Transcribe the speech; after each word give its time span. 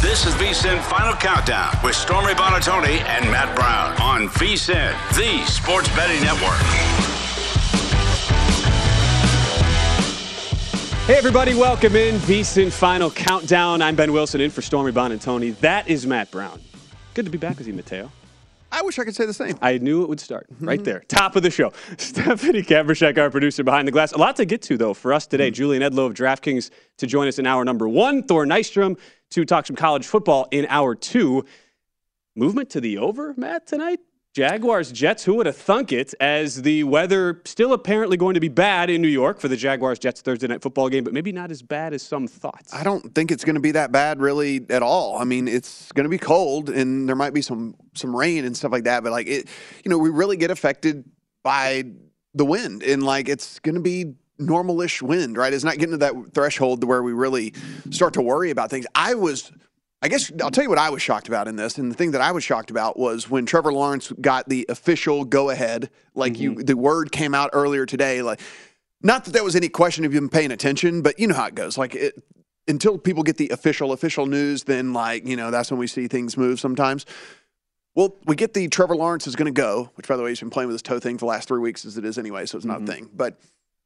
This 0.00 0.24
is 0.24 0.32
VSIN 0.36 0.80
Final 0.84 1.12
Countdown 1.12 1.76
with 1.84 1.94
Stormy 1.94 2.32
Buonantony 2.32 3.02
and 3.02 3.30
Matt 3.30 3.54
Brown 3.54 4.00
on 4.00 4.28
VSIN, 4.28 4.94
the 5.14 5.44
Sports 5.44 5.94
Betting 5.94 6.22
Network. 6.22 6.56
Hey 11.06 11.18
everybody, 11.18 11.54
welcome 11.54 11.96
in 11.96 12.14
VSIN 12.20 12.72
Final 12.72 13.10
Countdown. 13.10 13.82
I'm 13.82 13.94
Ben 13.94 14.14
Wilson 14.14 14.40
in 14.40 14.50
for 14.50 14.62
Stormy 14.62 14.90
Buonantony. 14.90 15.54
That 15.58 15.86
is 15.86 16.06
Matt 16.06 16.30
Brown. 16.30 16.62
Good 17.12 17.26
to 17.26 17.30
be 17.30 17.36
back 17.36 17.58
with 17.58 17.66
you, 17.66 17.74
Mateo. 17.74 18.10
I 18.72 18.82
wish 18.82 18.98
I 18.98 19.04
could 19.04 19.16
say 19.16 19.26
the 19.26 19.34
same. 19.34 19.58
I 19.60 19.78
knew 19.78 20.02
it 20.02 20.08
would 20.08 20.20
start 20.20 20.46
mm-hmm. 20.50 20.66
right 20.66 20.82
there. 20.82 21.00
Top 21.08 21.36
of 21.36 21.42
the 21.42 21.50
show. 21.50 21.72
Stephanie 21.98 22.62
Kambershek, 22.62 23.18
our 23.18 23.28
producer 23.28 23.64
behind 23.64 23.86
the 23.86 23.92
glass. 23.92 24.12
A 24.12 24.18
lot 24.18 24.36
to 24.36 24.44
get 24.44 24.62
to, 24.62 24.76
though, 24.76 24.94
for 24.94 25.12
us 25.12 25.26
today. 25.26 25.48
Mm-hmm. 25.48 25.54
Julian 25.54 25.82
Edlow 25.82 26.06
of 26.06 26.14
DraftKings 26.14 26.70
to 26.98 27.06
join 27.06 27.28
us 27.28 27.38
in 27.38 27.46
hour 27.46 27.64
number 27.64 27.88
one. 27.88 28.22
Thor 28.22 28.46
Nystrom 28.46 28.96
to 29.30 29.44
talk 29.44 29.66
some 29.66 29.76
college 29.76 30.06
football 30.06 30.48
in 30.50 30.66
hour 30.68 30.94
two. 30.94 31.44
Movement 32.36 32.70
to 32.70 32.80
the 32.80 32.98
over, 32.98 33.34
Matt, 33.36 33.66
tonight? 33.66 34.00
Jaguars, 34.32 34.92
Jets, 34.92 35.24
who 35.24 35.34
would 35.34 35.46
have 35.46 35.56
thunk 35.56 35.90
it 35.90 36.14
as 36.20 36.62
the 36.62 36.84
weather 36.84 37.42
still 37.44 37.72
apparently 37.72 38.16
going 38.16 38.34
to 38.34 38.40
be 38.40 38.48
bad 38.48 38.88
in 38.88 39.02
New 39.02 39.08
York 39.08 39.40
for 39.40 39.48
the 39.48 39.56
Jaguars 39.56 39.98
Jets 39.98 40.20
Thursday 40.20 40.46
night 40.46 40.62
football 40.62 40.88
game, 40.88 41.02
but 41.02 41.12
maybe 41.12 41.32
not 41.32 41.50
as 41.50 41.62
bad 41.62 41.92
as 41.92 42.02
some 42.04 42.28
thought. 42.28 42.64
I 42.72 42.84
don't 42.84 43.12
think 43.12 43.32
it's 43.32 43.44
going 43.44 43.56
to 43.56 43.60
be 43.60 43.72
that 43.72 43.90
bad 43.90 44.20
really 44.20 44.64
at 44.70 44.84
all. 44.84 45.18
I 45.18 45.24
mean, 45.24 45.48
it's 45.48 45.90
going 45.92 46.04
to 46.04 46.10
be 46.10 46.18
cold 46.18 46.70
and 46.70 47.08
there 47.08 47.16
might 47.16 47.34
be 47.34 47.42
some 47.42 47.74
some 47.94 48.14
rain 48.14 48.44
and 48.44 48.56
stuff 48.56 48.70
like 48.70 48.84
that, 48.84 49.02
but 49.02 49.10
like 49.10 49.26
it 49.26 49.48
you 49.84 49.90
know, 49.90 49.98
we 49.98 50.10
really 50.10 50.36
get 50.36 50.52
affected 50.52 51.04
by 51.42 51.86
the 52.34 52.44
wind 52.44 52.84
and 52.84 53.02
like 53.02 53.28
it's 53.28 53.58
going 53.58 53.74
to 53.74 53.80
be 53.80 54.14
normalish 54.40 55.02
wind, 55.02 55.36
right? 55.36 55.52
It's 55.52 55.64
not 55.64 55.78
getting 55.78 55.92
to 55.92 55.98
that 55.98 56.14
threshold 56.34 56.84
where 56.84 57.02
we 57.02 57.12
really 57.12 57.52
start 57.90 58.14
to 58.14 58.22
worry 58.22 58.50
about 58.50 58.70
things. 58.70 58.86
I 58.94 59.14
was 59.14 59.52
I 60.02 60.08
guess 60.08 60.32
I'll 60.42 60.50
tell 60.50 60.64
you 60.64 60.70
what 60.70 60.78
I 60.78 60.88
was 60.88 61.02
shocked 61.02 61.28
about 61.28 61.46
in 61.46 61.56
this, 61.56 61.76
and 61.76 61.90
the 61.90 61.94
thing 61.94 62.12
that 62.12 62.22
I 62.22 62.32
was 62.32 62.42
shocked 62.42 62.70
about 62.70 62.98
was 62.98 63.28
when 63.28 63.44
Trevor 63.44 63.72
Lawrence 63.72 64.10
got 64.20 64.48
the 64.48 64.64
official 64.68 65.24
go 65.24 65.50
ahead. 65.50 65.90
Like 66.14 66.34
mm-hmm. 66.34 66.58
you, 66.58 66.62
the 66.62 66.76
word 66.76 67.12
came 67.12 67.34
out 67.34 67.50
earlier 67.52 67.84
today. 67.84 68.22
Like, 68.22 68.40
not 69.02 69.26
that 69.26 69.32
there 69.32 69.44
was 69.44 69.56
any 69.56 69.68
question 69.68 70.06
of 70.06 70.14
you 70.14 70.20
been 70.20 70.30
paying 70.30 70.52
attention, 70.52 71.02
but 71.02 71.18
you 71.18 71.26
know 71.26 71.34
how 71.34 71.46
it 71.46 71.54
goes. 71.54 71.76
Like, 71.76 71.94
it, 71.94 72.14
until 72.66 72.96
people 72.96 73.22
get 73.22 73.36
the 73.36 73.50
official 73.50 73.92
official 73.92 74.24
news, 74.24 74.64
then 74.64 74.94
like 74.94 75.26
you 75.26 75.36
know 75.36 75.50
that's 75.50 75.70
when 75.70 75.78
we 75.78 75.86
see 75.86 76.08
things 76.08 76.36
move 76.36 76.58
sometimes. 76.58 77.04
Well, 77.94 78.16
we 78.24 78.36
get 78.36 78.54
the 78.54 78.68
Trevor 78.68 78.96
Lawrence 78.96 79.26
is 79.26 79.36
going 79.36 79.52
to 79.52 79.60
go, 79.60 79.90
which 79.96 80.08
by 80.08 80.16
the 80.16 80.22
way 80.22 80.30
he's 80.30 80.40
been 80.40 80.48
playing 80.48 80.68
with 80.68 80.74
his 80.74 80.82
toe 80.82 81.00
thing 81.00 81.18
for 81.18 81.26
the 81.26 81.30
last 81.30 81.48
three 81.48 81.58
weeks 81.58 81.84
as 81.84 81.98
it 81.98 82.04
is 82.06 82.16
anyway, 82.16 82.46
so 82.46 82.56
it's 82.56 82.64
not 82.64 82.78
mm-hmm. 82.78 82.88
a 82.88 82.92
thing. 82.92 83.10
But 83.12 83.38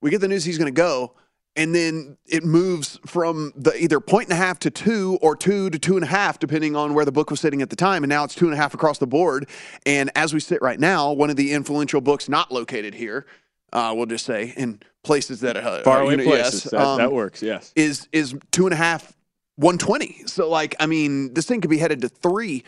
we 0.04 0.10
get 0.10 0.20
the 0.20 0.28
news 0.28 0.44
he's 0.44 0.58
going 0.58 0.72
to 0.72 0.76
go 0.76 1.14
and 1.56 1.74
then 1.74 2.18
it 2.26 2.44
moves 2.44 3.00
from 3.06 3.54
the 3.56 3.74
either 3.82 4.00
point 4.00 4.28
and 4.28 4.34
a 4.34 4.36
half 4.36 4.58
to 4.58 4.70
two 4.70 5.18
or 5.22 5.34
two 5.34 5.70
to 5.70 5.78
two 5.78 5.96
and 5.96 6.04
a 6.04 6.08
half, 6.08 6.38
depending 6.38 6.76
on 6.76 6.92
where 6.92 7.06
the 7.06 7.12
book 7.12 7.30
was 7.30 7.40
sitting 7.40 7.62
at 7.62 7.70
the 7.70 7.76
time. 7.76 8.02
And 8.02 8.10
now 8.10 8.22
it's 8.24 8.34
two 8.34 8.44
and 8.44 8.52
a 8.52 8.56
half 8.56 8.74
across 8.74 8.98
the 8.98 9.06
board. 9.06 9.48
And 9.86 10.10
as 10.14 10.34
we 10.34 10.40
sit 10.40 10.60
right 10.60 10.78
now, 10.78 11.12
one 11.12 11.30
of 11.30 11.36
the 11.36 11.52
influential 11.52 12.02
books 12.02 12.28
not 12.28 12.52
located 12.52 12.92
here, 12.92 13.24
uh, 13.72 13.94
we'll 13.96 14.04
just 14.04 14.26
say 14.26 14.52
in 14.58 14.80
places 15.04 15.40
that 15.40 15.56
are 15.56 15.82
far 15.84 16.02
away 16.02 16.16
places. 16.16 16.64
Yes, 16.64 16.64
that, 16.64 16.80
um, 16.80 16.98
that, 16.98 17.10
works. 17.10 17.42
Yes, 17.42 17.72
is 17.74 18.08
is 18.12 18.34
two 18.52 18.66
and 18.66 18.74
a 18.74 18.76
half, 18.76 19.16
one 19.56 19.78
twenty. 19.78 20.22
So 20.26 20.50
like, 20.50 20.76
I 20.80 20.86
mean, 20.86 21.32
this 21.32 21.46
thing 21.46 21.62
could 21.62 21.70
be 21.70 21.78
headed 21.78 22.02
to 22.02 22.10
three 22.10 22.62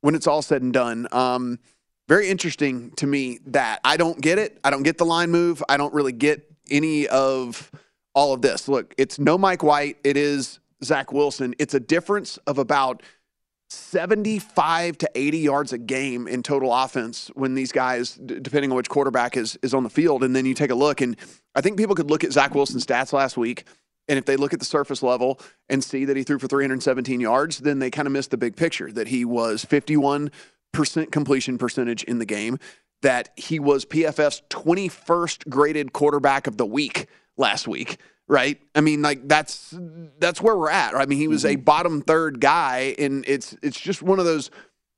when 0.00 0.16
it's 0.16 0.26
all 0.26 0.42
said 0.42 0.62
and 0.62 0.72
done. 0.72 1.06
Um, 1.12 1.60
very 2.08 2.28
interesting 2.28 2.90
to 2.96 3.06
me 3.06 3.38
that 3.46 3.80
I 3.84 3.96
don't 3.96 4.20
get 4.20 4.38
it. 4.38 4.58
I 4.64 4.70
don't 4.70 4.82
get 4.82 4.98
the 4.98 5.06
line 5.06 5.30
move. 5.30 5.62
I 5.68 5.76
don't 5.76 5.94
really 5.94 6.12
get 6.12 6.50
any 6.70 7.06
of 7.08 7.70
all 8.14 8.32
of 8.32 8.42
this. 8.42 8.68
Look, 8.68 8.94
it's 8.98 9.18
no 9.18 9.38
Mike 9.38 9.62
White. 9.62 9.96
It 10.04 10.16
is 10.16 10.60
Zach 10.82 11.12
Wilson. 11.12 11.54
It's 11.58 11.74
a 11.74 11.80
difference 11.80 12.38
of 12.46 12.58
about 12.58 13.02
75 13.68 14.98
to 14.98 15.10
80 15.14 15.38
yards 15.38 15.72
a 15.72 15.78
game 15.78 16.26
in 16.26 16.42
total 16.42 16.74
offense 16.74 17.30
when 17.34 17.54
these 17.54 17.70
guys, 17.70 18.14
d- 18.14 18.40
depending 18.40 18.70
on 18.72 18.76
which 18.76 18.88
quarterback 18.88 19.36
is, 19.36 19.58
is 19.62 19.74
on 19.74 19.84
the 19.84 19.90
field. 19.90 20.24
And 20.24 20.34
then 20.34 20.44
you 20.44 20.54
take 20.54 20.70
a 20.70 20.74
look, 20.74 21.00
and 21.00 21.16
I 21.54 21.60
think 21.60 21.76
people 21.76 21.94
could 21.94 22.10
look 22.10 22.24
at 22.24 22.32
Zach 22.32 22.54
Wilson's 22.54 22.84
stats 22.84 23.12
last 23.12 23.36
week. 23.36 23.64
And 24.08 24.18
if 24.18 24.24
they 24.24 24.36
look 24.36 24.52
at 24.52 24.58
the 24.58 24.64
surface 24.64 25.04
level 25.04 25.38
and 25.68 25.84
see 25.84 26.04
that 26.04 26.16
he 26.16 26.24
threw 26.24 26.40
for 26.40 26.48
317 26.48 27.20
yards, 27.20 27.58
then 27.58 27.78
they 27.78 27.90
kind 27.90 28.06
of 28.06 28.12
miss 28.12 28.26
the 28.26 28.36
big 28.36 28.56
picture 28.56 28.90
that 28.90 29.06
he 29.06 29.24
was 29.24 29.64
51% 29.64 30.30
completion 31.12 31.58
percentage 31.58 32.02
in 32.04 32.18
the 32.18 32.26
game, 32.26 32.58
that 33.02 33.30
he 33.36 33.58
was 33.58 33.84
PFF's 33.84 34.42
21st 34.50 35.48
graded 35.48 35.92
quarterback 35.92 36.46
of 36.46 36.56
the 36.56 36.66
week 36.66 37.06
last 37.36 37.66
week, 37.66 37.98
right? 38.28 38.60
I 38.74 38.80
mean, 38.80 39.02
like 39.02 39.26
that's 39.26 39.74
that's 40.18 40.40
where 40.40 40.56
we're 40.56 40.70
at. 40.70 40.94
Right? 40.94 41.02
I 41.02 41.06
mean, 41.06 41.18
he 41.18 41.28
was 41.28 41.44
mm-hmm. 41.44 41.60
a 41.60 41.62
bottom 41.62 42.02
third 42.02 42.40
guy, 42.40 42.94
and 42.98 43.24
it's 43.26 43.56
it's 43.62 43.80
just 43.80 44.02
one 44.02 44.18
of 44.18 44.24
those. 44.24 44.50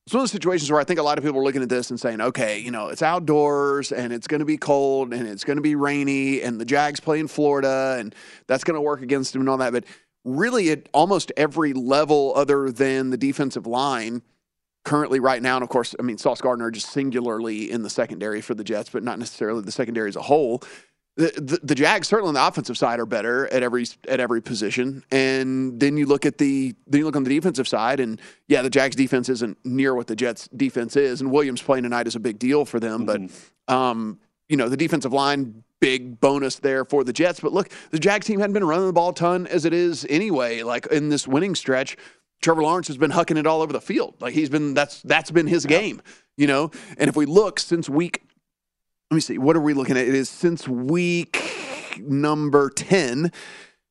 It's 0.05 0.15
one 0.15 0.19
of 0.19 0.23
those 0.25 0.33
situations 0.33 0.69
where 0.69 0.81
I 0.81 0.85
think 0.85 0.99
a 0.99 1.03
lot 1.05 1.17
of 1.17 1.23
people 1.23 1.39
are 1.39 1.45
looking 1.45 1.63
at 1.63 1.69
this 1.69 1.91
and 1.91 2.01
saying, 2.01 2.21
okay, 2.21 2.59
you 2.59 2.73
know, 2.73 2.89
it's 2.89 3.03
outdoors 3.03 3.93
and 3.93 4.13
it's 4.13 4.27
going 4.27 4.41
to 4.41 4.45
be 4.45 4.57
cold 4.57 5.15
and 5.15 5.29
it's 5.29 5.45
going 5.45 5.59
to 5.59 5.63
be 5.63 5.77
rainy 5.77 6.43
and 6.43 6.61
the 6.61 6.65
Jags 6.65 6.99
play 6.99 7.21
in 7.21 7.29
Florida 7.29 7.99
and 8.01 8.13
that's 8.49 8.65
going 8.65 8.75
to 8.75 8.81
work 8.81 9.01
against 9.01 9.33
him 9.33 9.43
and 9.43 9.49
all 9.49 9.59
that. 9.59 9.73
But 9.73 9.85
really, 10.25 10.71
at 10.71 10.89
almost 10.93 11.31
every 11.37 11.73
level 11.73 12.33
other 12.35 12.73
than 12.73 13.11
the 13.11 13.17
defensive 13.17 13.65
line, 13.65 14.23
currently 14.85 15.21
right 15.21 15.43
now, 15.43 15.57
and 15.57 15.63
of 15.63 15.69
course, 15.69 15.95
I 15.99 16.03
mean, 16.03 16.19
Sauce 16.19 16.41
Gardner 16.41 16.71
just 16.71 16.91
singularly 16.91 17.71
in 17.71 17.83
the 17.83 17.91
secondary 17.91 18.41
for 18.41 18.55
the 18.55 18.65
Jets, 18.65 18.91
but 18.91 19.03
not 19.03 19.19
necessarily 19.19 19.63
the 19.63 19.73
secondary 19.73 20.09
as 20.09 20.17
a 20.17 20.23
whole 20.23 20.63
the, 21.17 21.31
the, 21.37 21.61
the 21.63 21.75
Jags 21.75 22.09
certainly 22.09 22.29
on 22.29 22.35
the 22.35 22.47
offensive 22.47 22.79
side 22.79 22.99
are 22.99 23.07
better 23.07 23.47
at 23.53 23.63
every 23.63 23.85
at 24.09 24.19
every 24.19 24.41
position, 24.41 25.05
and 25.11 25.79
then 25.79 25.97
you 25.99 26.07
look 26.07 26.25
at 26.25 26.39
the 26.39 26.75
then 26.87 27.01
you 27.01 27.05
look 27.05 27.17
on 27.17 27.25
the 27.25 27.35
defensive 27.35 27.69
side, 27.69 28.01
and 28.01 28.19
yeah, 28.49 28.63
the 28.63 28.71
Jags 28.71 28.97
defense 28.97 29.29
isn't 29.29 29.59
near 29.65 29.95
what 29.95 30.07
the 30.07 30.17
Jets 30.17 30.49
defense 30.57 30.97
is, 30.97 31.21
and 31.21 31.31
Williams 31.31 31.61
playing 31.61 31.83
tonight 31.83 32.07
is 32.07 32.17
a 32.17 32.21
big 32.21 32.39
deal 32.39 32.65
for 32.65 32.81
them, 32.81 33.07
Mm-hmm. 33.07 33.27
but 33.67 33.75
um, 33.75 34.19
you 34.49 34.57
know 34.57 34.69
the 34.71 34.77
defensive 34.77 35.13
line 35.13 35.63
big 35.81 36.19
bonus 36.21 36.57
there 36.61 36.85
for 36.85 37.05
the 37.05 37.13
Jets, 37.13 37.41
but 37.41 37.53
look, 37.53 37.69
the 37.91 37.99
Jags 37.99 38.27
team 38.27 38.41
hadn't 38.41 38.55
been 38.55 38.65
running 38.65 38.87
the 38.87 38.93
ball 38.93 39.11
a 39.11 39.15
ton 39.15 39.47
as 39.49 39.65
it 39.67 39.75
is 39.75 40.07
anyway, 40.09 40.63
like 40.63 40.87
in 40.87 41.11
this 41.11 41.29
winning 41.29 41.55
stretch. 41.55 41.97
Trevor 42.43 42.63
Lawrence 42.63 42.89
has 42.89 42.99
been 42.99 43.13
hucking 43.13 43.39
it 43.39 43.47
all 43.47 43.63
over 43.63 43.73
the 43.73 43.81
field. 43.81 44.17
Like 44.21 44.35
he's 44.35 44.51
been 44.51 44.75
that's 44.75 45.01
that's 45.03 45.31
been 45.31 45.47
his 45.47 45.65
game, 45.65 46.03
you 46.37 46.47
know. 46.47 46.71
And 46.99 47.09
if 47.09 47.17
we 47.17 47.25
look 47.25 47.59
since 47.59 47.89
week 47.89 48.23
let 49.13 49.17
me 49.17 49.21
see, 49.21 49.37
what 49.37 49.57
are 49.57 49.61
we 49.61 49.75
looking 49.75 49.99
at? 49.99 50.09
It 50.09 50.15
is 50.15 50.31
since 50.31 50.67
week 50.67 51.39
number 52.01 52.71
10. 52.71 53.31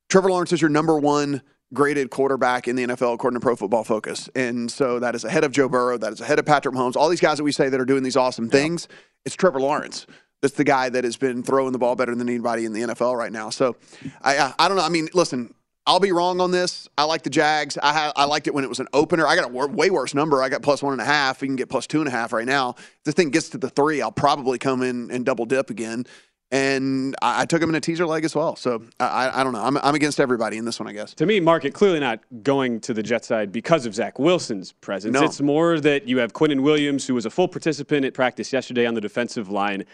Trevor 0.08 0.30
Lawrence 0.30 0.52
is 0.52 0.60
your 0.60 0.68
number 0.68 0.98
one 0.98 1.42
graded 1.72 2.10
quarterback 2.10 2.66
in 2.66 2.74
the 2.74 2.84
NFL 2.88 3.14
according 3.14 3.38
to 3.38 3.40
Pro 3.40 3.54
Football 3.54 3.84
Focus. 3.84 4.28
And 4.34 4.68
so 4.68 4.98
that 4.98 5.14
is 5.14 5.24
ahead 5.24 5.44
of 5.44 5.52
Joe 5.52 5.68
Burrow, 5.68 5.96
that 5.96 6.12
is 6.12 6.20
ahead 6.20 6.40
of 6.40 6.44
Patrick 6.44 6.74
Mahomes. 6.74 6.96
All 6.96 7.08
these 7.08 7.20
guys 7.20 7.36
that 7.36 7.44
we 7.44 7.52
say 7.52 7.68
that 7.68 7.80
are 7.80 7.84
doing 7.84 8.02
these 8.02 8.16
awesome 8.16 8.50
things, 8.50 8.88
it's 9.24 9.36
Trevor 9.36 9.60
Lawrence. 9.60 10.08
That's 10.40 10.54
the 10.54 10.64
guy 10.64 10.88
that 10.88 11.04
has 11.04 11.16
been 11.16 11.44
throwing 11.44 11.70
the 11.70 11.78
ball 11.78 11.94
better 11.94 12.16
than 12.16 12.28
anybody 12.28 12.64
in 12.64 12.72
the 12.72 12.80
NFL 12.80 13.16
right 13.16 13.30
now. 13.30 13.50
So 13.50 13.76
I 14.22 14.38
I, 14.38 14.54
I 14.58 14.66
don't 14.66 14.76
know. 14.76 14.82
I 14.82 14.88
mean, 14.88 15.08
listen, 15.14 15.54
I'll 15.86 16.00
be 16.00 16.12
wrong 16.12 16.40
on 16.40 16.52
this. 16.52 16.88
I 16.96 17.04
like 17.04 17.22
the 17.22 17.30
Jags. 17.30 17.76
I, 17.82 17.92
ha- 17.92 18.12
I 18.14 18.24
liked 18.24 18.46
it 18.46 18.54
when 18.54 18.62
it 18.62 18.68
was 18.68 18.78
an 18.78 18.86
opener. 18.92 19.26
I 19.26 19.34
got 19.34 19.50
a 19.50 19.66
way 19.66 19.90
worse 19.90 20.14
number. 20.14 20.42
I 20.42 20.48
got 20.48 20.62
plus 20.62 20.82
one 20.82 20.92
and 20.92 21.02
a 21.02 21.04
half. 21.04 21.42
You 21.42 21.48
can 21.48 21.56
get 21.56 21.68
plus 21.68 21.86
two 21.86 21.98
and 21.98 22.08
a 22.08 22.10
half 22.12 22.32
right 22.32 22.46
now. 22.46 22.74
If 22.78 23.04
this 23.04 23.14
thing 23.14 23.30
gets 23.30 23.48
to 23.50 23.58
the 23.58 23.68
three, 23.68 24.00
I'll 24.00 24.12
probably 24.12 24.58
come 24.58 24.82
in 24.82 25.10
and 25.10 25.24
double 25.24 25.44
dip 25.44 25.70
again. 25.70 26.06
And 26.52 27.16
I, 27.20 27.42
I 27.42 27.44
took 27.46 27.60
him 27.60 27.70
in 27.70 27.74
a 27.74 27.80
teaser 27.80 28.06
leg 28.06 28.24
as 28.24 28.34
well. 28.34 28.54
So 28.54 28.84
I, 29.00 29.06
I, 29.06 29.40
I 29.40 29.44
don't 29.44 29.54
know. 29.54 29.62
I'm, 29.62 29.76
I'm 29.78 29.94
against 29.94 30.20
everybody 30.20 30.56
in 30.58 30.64
this 30.64 30.78
one, 30.78 30.88
I 30.88 30.92
guess. 30.92 31.14
To 31.14 31.26
me, 31.26 31.40
market 31.40 31.74
clearly 31.74 31.98
not 31.98 32.20
going 32.44 32.78
to 32.82 32.94
the 32.94 33.02
Jet 33.02 33.24
side 33.24 33.50
because 33.50 33.84
of 33.84 33.94
Zach 33.94 34.18
Wilson's 34.18 34.70
presence. 34.72 35.14
No. 35.14 35.24
It's 35.24 35.40
more 35.40 35.80
that 35.80 36.06
you 36.06 36.18
have 36.18 36.32
Quinnen 36.32 36.60
Williams, 36.62 37.06
who 37.06 37.14
was 37.14 37.26
a 37.26 37.30
full 37.30 37.48
participant 37.48 38.04
at 38.04 38.14
practice 38.14 38.52
yesterday 38.52 38.86
on 38.86 38.94
the 38.94 39.00
defensive 39.00 39.48
line. 39.48 39.84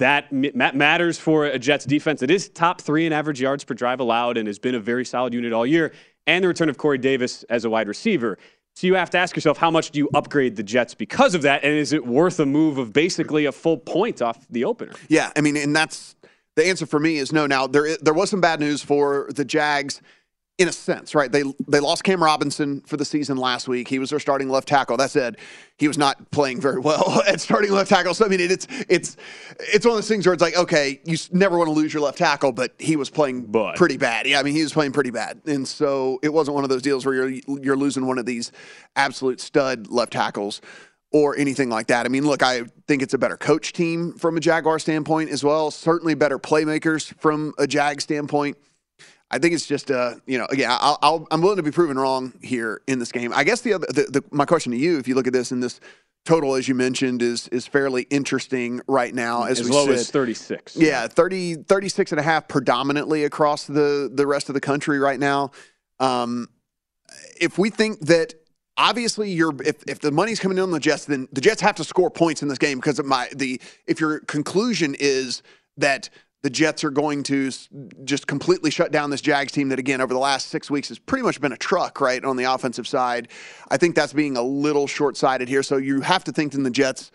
That 0.00 0.32
ma- 0.32 0.48
ma- 0.54 0.72
matters 0.72 1.18
for 1.18 1.44
a 1.46 1.58
Jets 1.58 1.84
defense. 1.84 2.22
It 2.22 2.30
is 2.30 2.48
top 2.48 2.80
three 2.80 3.06
in 3.06 3.12
average 3.12 3.40
yards 3.40 3.64
per 3.64 3.74
drive 3.74 4.00
allowed 4.00 4.36
and 4.36 4.46
has 4.46 4.58
been 4.58 4.74
a 4.74 4.80
very 4.80 5.04
solid 5.04 5.32
unit 5.32 5.52
all 5.52 5.66
year. 5.66 5.92
And 6.26 6.42
the 6.42 6.48
return 6.48 6.68
of 6.68 6.78
Corey 6.78 6.98
Davis 6.98 7.44
as 7.44 7.64
a 7.64 7.70
wide 7.70 7.86
receiver. 7.86 8.38
So 8.74 8.86
you 8.86 8.94
have 8.94 9.10
to 9.10 9.18
ask 9.18 9.36
yourself, 9.36 9.58
how 9.58 9.70
much 9.70 9.90
do 9.90 9.98
you 9.98 10.08
upgrade 10.14 10.56
the 10.56 10.62
Jets 10.62 10.94
because 10.94 11.34
of 11.34 11.42
that? 11.42 11.64
And 11.64 11.74
is 11.74 11.92
it 11.92 12.06
worth 12.06 12.40
a 12.40 12.46
move 12.46 12.78
of 12.78 12.92
basically 12.92 13.44
a 13.44 13.52
full 13.52 13.76
point 13.76 14.22
off 14.22 14.46
the 14.48 14.64
opener? 14.64 14.92
Yeah, 15.08 15.32
I 15.36 15.40
mean, 15.42 15.56
and 15.56 15.76
that's 15.76 16.16
the 16.56 16.66
answer 16.66 16.86
for 16.86 16.98
me 16.98 17.18
is 17.18 17.32
no. 17.32 17.46
Now 17.46 17.66
there 17.66 17.96
there 18.00 18.14
was 18.14 18.30
some 18.30 18.40
bad 18.40 18.60
news 18.60 18.82
for 18.82 19.28
the 19.34 19.44
Jags. 19.44 20.00
In 20.60 20.68
a 20.68 20.72
sense, 20.72 21.14
right? 21.14 21.32
They 21.32 21.42
they 21.68 21.80
lost 21.80 22.04
Cam 22.04 22.22
Robinson 22.22 22.82
for 22.82 22.98
the 22.98 23.04
season 23.06 23.38
last 23.38 23.66
week. 23.66 23.88
He 23.88 23.98
was 23.98 24.10
their 24.10 24.20
starting 24.20 24.50
left 24.50 24.68
tackle. 24.68 24.98
That 24.98 25.10
said, 25.10 25.38
he 25.78 25.88
was 25.88 25.96
not 25.96 26.30
playing 26.32 26.60
very 26.60 26.78
well 26.78 27.22
at 27.26 27.40
starting 27.40 27.72
left 27.72 27.88
tackle. 27.88 28.12
So 28.12 28.26
I 28.26 28.28
mean, 28.28 28.40
it's 28.40 28.66
it's 28.86 29.16
it's 29.58 29.86
one 29.86 29.92
of 29.92 29.96
those 29.96 30.06
things 30.08 30.26
where 30.26 30.34
it's 30.34 30.42
like, 30.42 30.58
okay, 30.58 31.00
you 31.06 31.16
never 31.32 31.56
want 31.56 31.68
to 31.68 31.72
lose 31.72 31.94
your 31.94 32.02
left 32.02 32.18
tackle, 32.18 32.52
but 32.52 32.74
he 32.78 32.96
was 32.96 33.08
playing 33.08 33.46
But- 33.46 33.76
pretty 33.76 33.96
bad. 33.96 34.26
Yeah, 34.26 34.38
I 34.38 34.42
mean, 34.42 34.54
he 34.54 34.62
was 34.62 34.74
playing 34.74 34.92
pretty 34.92 35.10
bad, 35.10 35.40
and 35.46 35.66
so 35.66 36.20
it 36.22 36.28
wasn't 36.28 36.56
one 36.56 36.64
of 36.64 36.68
those 36.68 36.82
deals 36.82 37.06
where 37.06 37.14
you're 37.14 37.40
you're 37.62 37.76
losing 37.76 38.06
one 38.06 38.18
of 38.18 38.26
these 38.26 38.52
absolute 38.96 39.40
stud 39.40 39.88
left 39.88 40.12
tackles 40.12 40.60
or 41.10 41.38
anything 41.38 41.70
like 41.70 41.86
that. 41.86 42.04
I 42.04 42.10
mean, 42.10 42.26
look, 42.26 42.42
I 42.42 42.64
think 42.86 43.00
it's 43.02 43.14
a 43.14 43.18
better 43.18 43.38
coach 43.38 43.72
team 43.72 44.12
from 44.12 44.36
a 44.36 44.40
Jaguar 44.40 44.78
standpoint 44.78 45.30
as 45.30 45.42
well. 45.42 45.70
Certainly 45.70 46.16
better 46.16 46.38
playmakers 46.38 47.14
from 47.18 47.54
a 47.56 47.66
Jag 47.66 48.02
standpoint. 48.02 48.58
I 49.30 49.38
think 49.38 49.54
it's 49.54 49.66
just, 49.66 49.90
uh, 49.90 50.16
you 50.26 50.38
know, 50.38 50.46
again, 50.50 50.70
I'll, 50.70 50.98
I'll, 51.02 51.26
I'm 51.30 51.40
willing 51.40 51.58
to 51.58 51.62
be 51.62 51.70
proven 51.70 51.98
wrong 51.98 52.32
here 52.42 52.82
in 52.88 52.98
this 52.98 53.12
game. 53.12 53.32
I 53.34 53.44
guess 53.44 53.60
the 53.60 53.74
other, 53.74 53.86
the, 53.88 54.02
the, 54.02 54.24
my 54.30 54.44
question 54.44 54.72
to 54.72 54.78
you, 54.78 54.98
if 54.98 55.06
you 55.06 55.14
look 55.14 55.26
at 55.28 55.32
this 55.32 55.52
and 55.52 55.62
this 55.62 55.80
total, 56.24 56.56
as 56.56 56.68
you 56.68 56.74
mentioned, 56.74 57.22
is 57.22 57.48
is 57.48 57.66
fairly 57.66 58.02
interesting 58.10 58.80
right 58.88 59.14
now 59.14 59.44
as, 59.44 59.60
As 59.60 59.66
we 59.68 59.72
low 59.72 59.86
sit. 59.86 59.94
as 59.94 60.10
36. 60.10 60.76
Yeah, 60.76 61.06
30, 61.06 61.54
36 61.62 62.12
and 62.12 62.18
a 62.18 62.22
half 62.22 62.48
predominantly 62.48 63.24
across 63.24 63.64
the, 63.64 64.10
the 64.12 64.26
rest 64.26 64.48
of 64.48 64.54
the 64.54 64.60
country 64.60 64.98
right 64.98 65.18
now. 65.18 65.52
Um, 66.00 66.48
if 67.40 67.56
we 67.58 67.70
think 67.70 68.00
that 68.00 68.34
obviously 68.76 69.30
you're 69.30 69.54
if, 69.62 69.82
if 69.86 70.00
the 70.00 70.10
money's 70.10 70.40
coming 70.40 70.58
in 70.58 70.64
on 70.64 70.70
the 70.70 70.80
Jets, 70.80 71.04
then 71.04 71.28
the 71.32 71.40
Jets 71.40 71.60
have 71.60 71.76
to 71.76 71.84
score 71.84 72.10
points 72.10 72.42
in 72.42 72.48
this 72.48 72.58
game 72.58 72.78
because 72.78 72.98
of 72.98 73.06
my 73.06 73.28
the 73.34 73.60
if 73.86 74.00
your 74.00 74.20
conclusion 74.20 74.96
is 74.98 75.42
that 75.76 76.10
the 76.42 76.50
Jets 76.50 76.84
are 76.84 76.90
going 76.90 77.22
to 77.24 77.50
just 78.04 78.26
completely 78.26 78.70
shut 78.70 78.92
down 78.92 79.10
this 79.10 79.20
Jags 79.20 79.52
team 79.52 79.68
that 79.68 79.78
again 79.78 80.00
over 80.00 80.14
the 80.14 80.20
last 80.20 80.48
six 80.48 80.70
weeks 80.70 80.88
has 80.88 80.98
pretty 80.98 81.22
much 81.22 81.40
been 81.40 81.52
a 81.52 81.56
truck 81.56 82.00
right 82.00 82.24
on 82.24 82.36
the 82.36 82.44
offensive 82.44 82.88
side. 82.88 83.28
I 83.70 83.76
think 83.76 83.94
that's 83.94 84.12
being 84.12 84.36
a 84.36 84.42
little 84.42 84.86
short 84.86 85.16
sighted 85.16 85.48
here. 85.48 85.62
So 85.62 85.76
you 85.76 86.00
have 86.00 86.24
to 86.24 86.32
think 86.32 86.52
that 86.52 86.62
the 86.62 86.70
Jets 86.70 87.10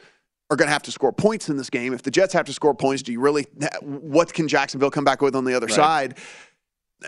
are 0.51 0.57
going 0.57 0.67
to 0.67 0.73
have 0.73 0.83
to 0.83 0.91
score 0.91 1.11
points 1.11 1.49
in 1.49 1.57
this 1.57 1.71
game. 1.71 1.93
If 1.93 2.03
the 2.03 2.11
Jets 2.11 2.33
have 2.33 2.45
to 2.45 2.53
score 2.53 2.75
points, 2.75 3.01
do 3.01 3.11
you 3.11 3.19
really? 3.19 3.47
What 3.81 4.31
can 4.31 4.47
Jacksonville 4.47 4.91
come 4.91 5.03
back 5.03 5.21
with 5.21 5.35
on 5.35 5.43
the 5.43 5.55
other 5.55 5.69
side? 5.69 6.17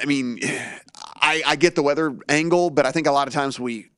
I 0.01 0.05
mean, 0.05 0.39
I, 1.21 1.43
I 1.45 1.55
get 1.55 1.75
the 1.75 1.83
weather 1.83 2.17
angle, 2.29 2.69
but 2.69 2.85
I 2.85 2.91
think 2.91 3.05
a 3.05 3.11
lot 3.11 3.27
of 3.27 3.33
times 3.33 3.59
we 3.59 3.89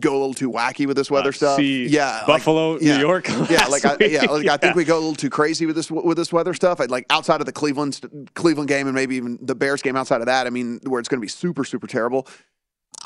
go 0.00 0.12
a 0.12 0.18
little 0.18 0.34
too 0.34 0.50
wacky 0.50 0.86
with 0.86 0.96
this 0.96 1.10
weather 1.10 1.30
Uh, 1.30 1.32
stuff. 1.32 1.56
see 1.56 1.86
yeah, 1.86 2.18
like- 2.18 2.26
Buffalo, 2.26 2.76
New 2.76 2.86
yeah. 2.86 3.00
York 3.00 3.28
Yeah, 3.50 3.66
like 3.66 3.84
I, 3.84 3.96
yeah, 4.00 4.22
like 4.24 4.46
I 4.46 4.56
think 4.56 4.76
we 4.76 4.84
go 4.84 4.94
a 4.96 5.00
little 5.00 5.14
too 5.14 5.30
crazy 5.30 5.66
with 5.66 5.74
this 5.76 5.90
with 5.90 6.16
this 6.16 6.32
weather 6.32 6.54
stuff. 6.54 6.80
I'd 6.80 6.90
like 6.90 7.06
outside 7.10 7.40
of 7.40 7.46
the 7.46 7.52
Cleveland 7.52 8.00
Cleveland 8.34 8.68
game 8.68 8.86
and 8.86 8.94
maybe 8.94 9.16
even 9.16 9.38
the 9.42 9.54
Bears 9.54 9.82
game. 9.82 9.96
Outside 9.96 10.20
of 10.20 10.26
that, 10.26 10.46
I 10.46 10.50
mean, 10.50 10.80
where 10.84 11.00
it's 11.00 11.08
going 11.08 11.20
to 11.20 11.24
be 11.24 11.28
super 11.28 11.64
super 11.64 11.86
terrible. 11.86 12.26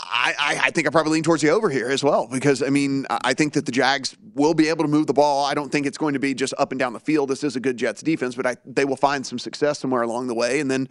I, 0.02 0.34
I, 0.38 0.60
I 0.66 0.70
think 0.70 0.86
I 0.86 0.90
probably 0.90 1.12
lean 1.12 1.22
towards 1.22 1.42
the 1.42 1.50
over 1.50 1.68
here 1.68 1.88
as 1.88 2.02
well 2.02 2.26
because 2.30 2.62
I 2.62 2.68
mean 2.70 3.06
I 3.10 3.18
I 3.24 3.34
think 3.34 3.52
that 3.54 3.66
the 3.66 3.72
Jags 3.72 4.16
will 4.34 4.54
be 4.54 4.68
able 4.68 4.84
to 4.84 4.88
move 4.90 5.06
the 5.06 5.12
ball. 5.12 5.44
I 5.44 5.54
don't 5.54 5.70
think 5.70 5.86
it's 5.86 5.98
going 5.98 6.14
to 6.14 6.20
be 6.20 6.34
just 6.34 6.54
up 6.58 6.72
and 6.72 6.78
down 6.78 6.92
the 6.92 7.00
field. 7.00 7.28
This 7.30 7.44
is 7.44 7.54
a 7.56 7.60
good 7.60 7.76
Jets 7.76 8.02
defense, 8.02 8.34
but 8.34 8.46
I, 8.46 8.56
they 8.64 8.84
will 8.84 8.96
find 8.96 9.26
some 9.26 9.38
success 9.38 9.78
somewhere 9.78 10.02
along 10.02 10.26
the 10.28 10.34
way. 10.34 10.60
And 10.60 10.70
then 10.70 10.88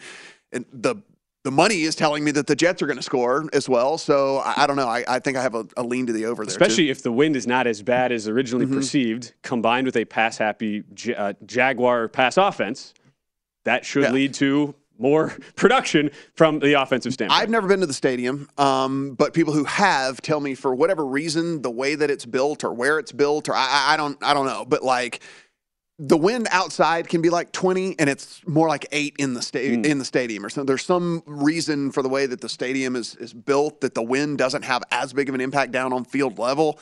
and 0.51 0.65
the 0.71 0.95
the 1.43 1.51
money 1.51 1.81
is 1.83 1.95
telling 1.95 2.23
me 2.23 2.31
that 2.31 2.47
the 2.47 2.55
Jets 2.55 2.81
are 2.81 2.85
going 2.85 2.97
to 2.97 3.03
score 3.03 3.47
as 3.53 3.69
well. 3.69 3.97
So 3.97 4.37
I, 4.39 4.63
I 4.63 4.67
don't 4.67 4.75
know. 4.75 4.87
I, 4.87 5.03
I 5.07 5.19
think 5.19 5.37
I 5.37 5.41
have 5.41 5.55
a, 5.55 5.65
a 5.77 5.83
lean 5.83 6.05
to 6.07 6.13
the 6.13 6.25
over 6.25 6.43
there. 6.43 6.47
too. 6.53 6.63
Especially 6.63 6.89
if 6.89 7.01
the 7.01 7.11
wind 7.11 7.35
is 7.35 7.47
not 7.47 7.65
as 7.67 7.81
bad 7.81 8.11
as 8.11 8.27
originally 8.27 8.65
Mm-hmm. 8.65 8.75
perceived, 8.75 9.33
combined 9.41 9.85
with 9.85 9.95
a 9.95 10.05
pass 10.05 10.37
happy 10.37 10.83
J- 10.93 11.15
uh, 11.15 11.33
Jaguar 11.45 12.09
pass 12.09 12.35
offense, 12.37 12.93
that 13.63 13.85
should 13.85 14.03
Yeah. 14.03 14.11
lead 14.11 14.33
to 14.35 14.75
more 14.97 15.29
production 15.55 16.11
from 16.35 16.59
the 16.59 16.73
offensive 16.73 17.13
standpoint. 17.13 17.41
I've 17.41 17.49
never 17.49 17.67
been 17.69 17.79
to 17.79 17.85
the 17.85 17.93
stadium, 17.93 18.49
um, 18.57 19.13
but 19.15 19.33
people 19.33 19.53
who 19.53 19.63
have 19.63 20.21
tell 20.21 20.41
me 20.41 20.55
for 20.55 20.75
whatever 20.75 21.05
reason, 21.05 21.61
the 21.61 21.71
way 21.71 21.95
that 21.95 22.11
it's 22.11 22.25
built 22.25 22.65
or 22.65 22.73
where 22.73 22.99
it's 22.99 23.13
built, 23.13 23.47
or 23.47 23.55
I, 23.55 23.59
I- 23.65 23.93
I 23.93 23.97
don't, 23.97 24.21
I 24.21 24.33
don't 24.33 24.45
know, 24.45 24.65
but 24.65 24.83
like 24.83 25.21
the 26.01 26.17
wind 26.17 26.47
outside 26.49 27.09
can 27.09 27.21
be 27.21 27.29
like 27.29 27.51
20 27.51 27.99
and 27.99 28.09
it's 28.09 28.41
more 28.47 28.69
like 28.69 28.87
eight 28.93 29.15
in 29.19 29.33
the 29.33 29.41
sta- 29.41 29.59
in 29.59 29.99
the 29.99 30.05
stadium 30.05 30.45
or 30.45 30.49
something. 30.49 30.65
There's 30.65 30.85
some 30.85 31.21
reason 31.25 31.91
for 31.91 32.01
the 32.01 32.07
way 32.07 32.25
that 32.25 32.39
the 32.39 32.47
stadium 32.47 32.95
is, 32.95 33.15
is 33.17 33.33
built 33.33 33.81
that 33.81 33.93
the 33.93 34.01
wind 34.01 34.37
doesn't 34.37 34.63
have 34.63 34.81
as 34.91 35.11
big 35.11 35.27
of 35.27 35.35
an 35.35 35.41
impact 35.41 35.73
down 35.73 35.91
on 35.91 36.05
field 36.05 36.39
level. 36.39 36.79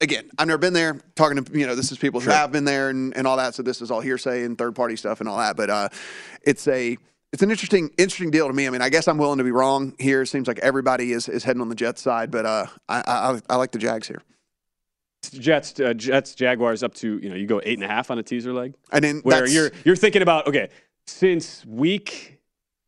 Again, 0.00 0.28
I've 0.36 0.48
never 0.48 0.58
been 0.58 0.72
there 0.72 1.00
talking 1.14 1.42
to, 1.42 1.58
you 1.58 1.66
know, 1.66 1.76
this 1.76 1.92
is 1.92 1.98
people 1.98 2.20
who 2.20 2.30
have 2.30 2.50
been 2.50 2.64
there 2.64 2.90
and, 2.90 3.16
and 3.16 3.24
all 3.26 3.36
that. 3.36 3.54
So 3.54 3.62
this 3.62 3.80
is 3.80 3.92
all 3.92 4.00
hearsay 4.00 4.42
and 4.42 4.58
third 4.58 4.74
party 4.74 4.96
stuff 4.96 5.20
and 5.20 5.28
all 5.28 5.38
that. 5.38 5.56
But 5.56 5.70
uh, 5.70 5.88
it's 6.42 6.66
a, 6.66 6.98
it's 7.32 7.42
an 7.44 7.52
interesting, 7.52 7.90
interesting 7.96 8.32
deal 8.32 8.48
to 8.48 8.52
me. 8.52 8.66
I 8.66 8.70
mean, 8.70 8.82
I 8.82 8.88
guess 8.88 9.06
I'm 9.06 9.16
willing 9.16 9.38
to 9.38 9.44
be 9.44 9.52
wrong 9.52 9.94
here. 9.98 10.22
It 10.22 10.26
seems 10.26 10.48
like 10.48 10.58
everybody 10.58 11.12
is, 11.12 11.28
is 11.28 11.44
heading 11.44 11.62
on 11.62 11.68
the 11.68 11.74
Jets 11.76 12.02
side, 12.02 12.32
but 12.32 12.44
uh, 12.44 12.66
I, 12.88 13.02
I, 13.06 13.40
I 13.48 13.56
like 13.56 13.70
the 13.70 13.78
Jags 13.78 14.08
here. 14.08 14.22
Jets, 15.22 15.78
uh, 15.80 15.92
Jets, 15.94 16.34
Jaguars 16.34 16.82
up 16.82 16.94
to 16.94 17.18
you 17.18 17.28
know 17.28 17.36
you 17.36 17.46
go 17.46 17.60
eight 17.64 17.78
and 17.78 17.84
a 17.84 17.88
half 17.88 18.10
on 18.10 18.18
a 18.18 18.22
teaser 18.22 18.52
leg. 18.52 18.74
I 18.90 19.00
didn't, 19.00 19.24
where 19.24 19.46
you're 19.46 19.72
you're 19.84 19.96
thinking 19.96 20.22
about 20.22 20.46
okay 20.46 20.68
since 21.06 21.64
week 21.66 22.36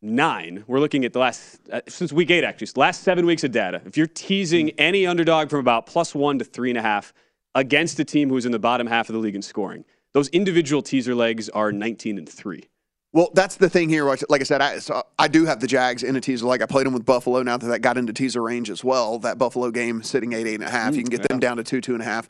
nine 0.01 0.63
we're 0.67 0.79
looking 0.79 1.03
at 1.03 1.11
the 1.11 1.19
last 1.19 1.59
uh, 1.71 1.81
since 1.87 2.13
week 2.13 2.31
eight 2.31 2.45
actually 2.45 2.67
last 2.77 3.03
seven 3.03 3.25
weeks 3.25 3.43
of 3.43 3.51
data 3.51 3.81
if 3.85 3.97
you're 3.97 4.07
teasing 4.07 4.69
any 4.71 5.05
underdog 5.05 5.49
from 5.49 5.59
about 5.59 5.85
plus 5.85 6.15
one 6.15 6.39
to 6.39 6.45
three 6.45 6.69
and 6.69 6.77
a 6.77 6.81
half 6.81 7.13
against 7.53 7.99
a 7.99 8.05
team 8.05 8.29
who's 8.29 8.45
in 8.45 8.53
the 8.53 8.59
bottom 8.59 8.87
half 8.87 9.09
of 9.09 9.13
the 9.13 9.19
league 9.19 9.35
in 9.35 9.41
scoring 9.41 9.83
those 10.13 10.29
individual 10.29 10.81
teaser 10.81 11.13
legs 11.13 11.49
are 11.49 11.73
19 11.73 12.17
and 12.17 12.29
three 12.29 12.69
Well, 13.11 13.31
that's 13.33 13.55
the 13.55 13.69
thing 13.69 13.89
here. 13.89 14.05
Like 14.05 14.41
I 14.41 14.43
said, 14.43 14.61
I, 14.61 14.79
so 14.79 15.03
I 15.17 15.27
do 15.27 15.45
have 15.45 15.59
the 15.59 15.67
Jags 15.67 16.03
in 16.03 16.15
a 16.15 16.21
teaser. 16.21 16.45
Like 16.45 16.61
I 16.61 16.67
played 16.67 16.85
them 16.85 16.93
with 16.93 17.05
Buffalo. 17.05 17.41
Now 17.41 17.57
that 17.57 17.65
that 17.65 17.79
got 17.79 17.97
into 17.97 18.13
teaser 18.13 18.41
range 18.41 18.69
as 18.69 18.83
well, 18.83 19.17
that 19.19 19.39
Buffalo 19.39 19.71
game 19.71 20.03
sitting 20.03 20.33
eight, 20.33 20.45
eight 20.45 20.55
and 20.55 20.63
a 20.63 20.69
half. 20.69 20.95
you 20.95 21.01
can 21.01 21.09
get 21.09 21.27
them 21.27 21.39
down 21.39 21.57
to 21.57 21.63
two, 21.63 21.81
two 21.81 21.93
and 21.93 22.03
a 22.03 22.05
half 22.05 22.27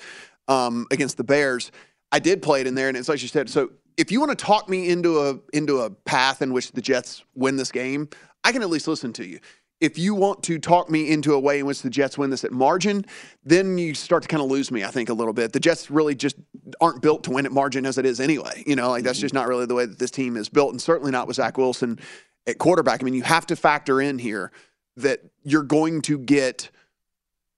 um, 0.47 0.87
against 0.89 1.17
the 1.17 1.23
Bears. 1.23 1.71
I 2.11 2.19
did 2.19 2.41
play 2.41 2.61
it 2.61 2.67
in 2.67 2.75
there, 2.75 2.87
and 2.87 2.95
it's 2.95 3.09
like 3.09 3.21
you 3.21 3.27
said. 3.27 3.49
So 3.49 3.71
if 3.97 4.11
you 4.11 4.21
want 4.21 4.37
to 4.37 4.45
talk 4.45 4.69
me 4.69 4.89
into 4.89 5.19
a 5.19 5.39
into 5.53 5.79
a 5.79 5.89
path 5.89 6.41
in 6.41 6.53
which 6.53 6.71
the 6.71 6.81
Jets 6.81 7.23
win 7.35 7.57
this 7.57 7.71
game, 7.71 8.07
I 8.45 8.53
can 8.53 8.61
at 8.61 8.69
least 8.69 8.87
listen 8.87 9.11
to 9.13 9.27
you. 9.27 9.39
If 9.81 9.97
you 9.97 10.13
want 10.13 10.43
to 10.43 10.59
talk 10.59 10.89
me 10.89 11.09
into 11.09 11.33
a 11.33 11.39
way 11.39 11.59
in 11.59 11.65
which 11.65 11.81
the 11.81 11.89
Jets 11.89 12.17
win 12.17 12.29
this 12.29 12.43
at 12.43 12.51
margin, 12.51 13.05
then 13.45 13.77
you 13.77 13.93
start 13.93 14.23
to 14.23 14.27
kind 14.27 14.43
of 14.43 14.49
lose 14.49 14.71
me, 14.71 14.83
I 14.83 14.91
think, 14.91 15.09
a 15.09 15.13
little 15.13 15.33
bit. 15.33 15.53
The 15.53 15.59
Jets 15.59 15.89
really 15.89 16.15
just 16.15 16.35
aren't 16.81 17.01
built 17.01 17.23
to 17.25 17.31
win 17.31 17.45
at 17.45 17.51
margin 17.51 17.85
as 17.85 17.97
it 17.97 18.05
is 18.05 18.19
anyway. 18.19 18.63
You 18.67 18.75
know, 18.75 18.89
like 18.89 19.03
that's 19.03 19.17
mm-hmm. 19.19 19.23
just 19.23 19.33
not 19.33 19.47
really 19.47 19.65
the 19.65 19.75
way 19.75 19.85
that 19.85 19.97
this 19.97 20.11
team 20.11 20.35
is 20.35 20.49
built, 20.49 20.71
and 20.71 20.81
certainly 20.81 21.11
not 21.11 21.27
with 21.27 21.37
Zach 21.37 21.57
Wilson 21.57 21.99
at 22.45 22.57
quarterback. 22.57 23.01
I 23.01 23.05
mean, 23.05 23.13
you 23.13 23.23
have 23.23 23.45
to 23.47 23.55
factor 23.55 24.01
in 24.01 24.19
here 24.19 24.51
that 24.97 25.21
you're 25.43 25.63
going 25.63 26.01
to 26.03 26.17
get 26.17 26.69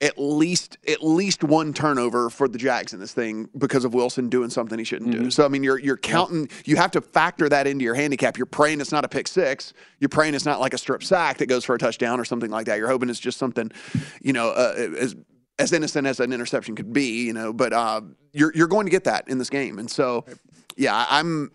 at 0.02 0.18
least 0.18 0.80
at 0.88 1.04
least 1.04 1.44
one 1.44 1.74
turnover 1.74 2.30
for 2.32 2.48
the 2.48 2.58
Jags 2.58 2.92
in 2.92 3.00
this 3.00 3.14
thing 3.14 3.48
because 3.58 3.86
of 3.86 3.94
Wilson 3.94 4.30
doing 4.30 4.50
something 4.50 4.80
he 4.80 4.84
shouldn't 4.84 5.12
do. 5.12 5.30
So 5.30 5.46
I 5.46 5.48
mean, 5.48 5.64
you're 5.64 5.78
you're 5.78 5.98
counting. 5.98 6.50
You 6.66 6.76
have 6.78 6.92
to 6.92 7.02
factor 7.02 7.48
that 7.48 7.68
into 7.68 7.86
your 7.86 7.94
handicap. 7.94 8.38
You're 8.38 8.48
praying 8.48 8.82
it's 8.82 8.92
not 8.92 9.06
a 9.06 9.08
pick 9.08 9.28
six. 9.28 9.74
You're 10.00 10.10
praying 10.10 10.34
it's 10.34 10.46
not 10.46 10.60
like 10.60 10.74
a 10.74 10.78
strip 10.78 11.04
sack 11.04 11.38
that 11.38 11.46
goes 11.46 11.64
for 11.64 11.76
a 11.76 11.78
touchdown 11.78 12.20
or 12.20 12.26
something 12.26 12.50
like 12.50 12.66
that. 12.66 12.78
You're 12.78 12.88
hoping 12.88 13.10
it's 13.10 13.20
just 13.20 13.38
something, 13.38 13.72
you 14.22 14.34
know, 14.34 14.50
uh, 14.50 14.90
as 15.00 15.16
as 15.60 15.72
innocent 15.72 16.08
as 16.08 16.20
an 16.20 16.34
interception 16.34 16.76
could 16.76 16.92
be. 16.92 17.24
You 17.24 17.34
know, 17.34 17.54
but 17.54 17.72
uh, 17.72 18.02
you're 18.34 18.52
you're 18.56 18.68
going 18.68 18.88
to 18.88 18.92
get 18.92 19.04
that 19.04 19.28
in 19.28 19.38
this 19.38 19.52
game, 19.52 19.78
and 19.78 19.90
so 19.90 20.26
yeah, 20.76 21.06
I'm. 21.10 21.52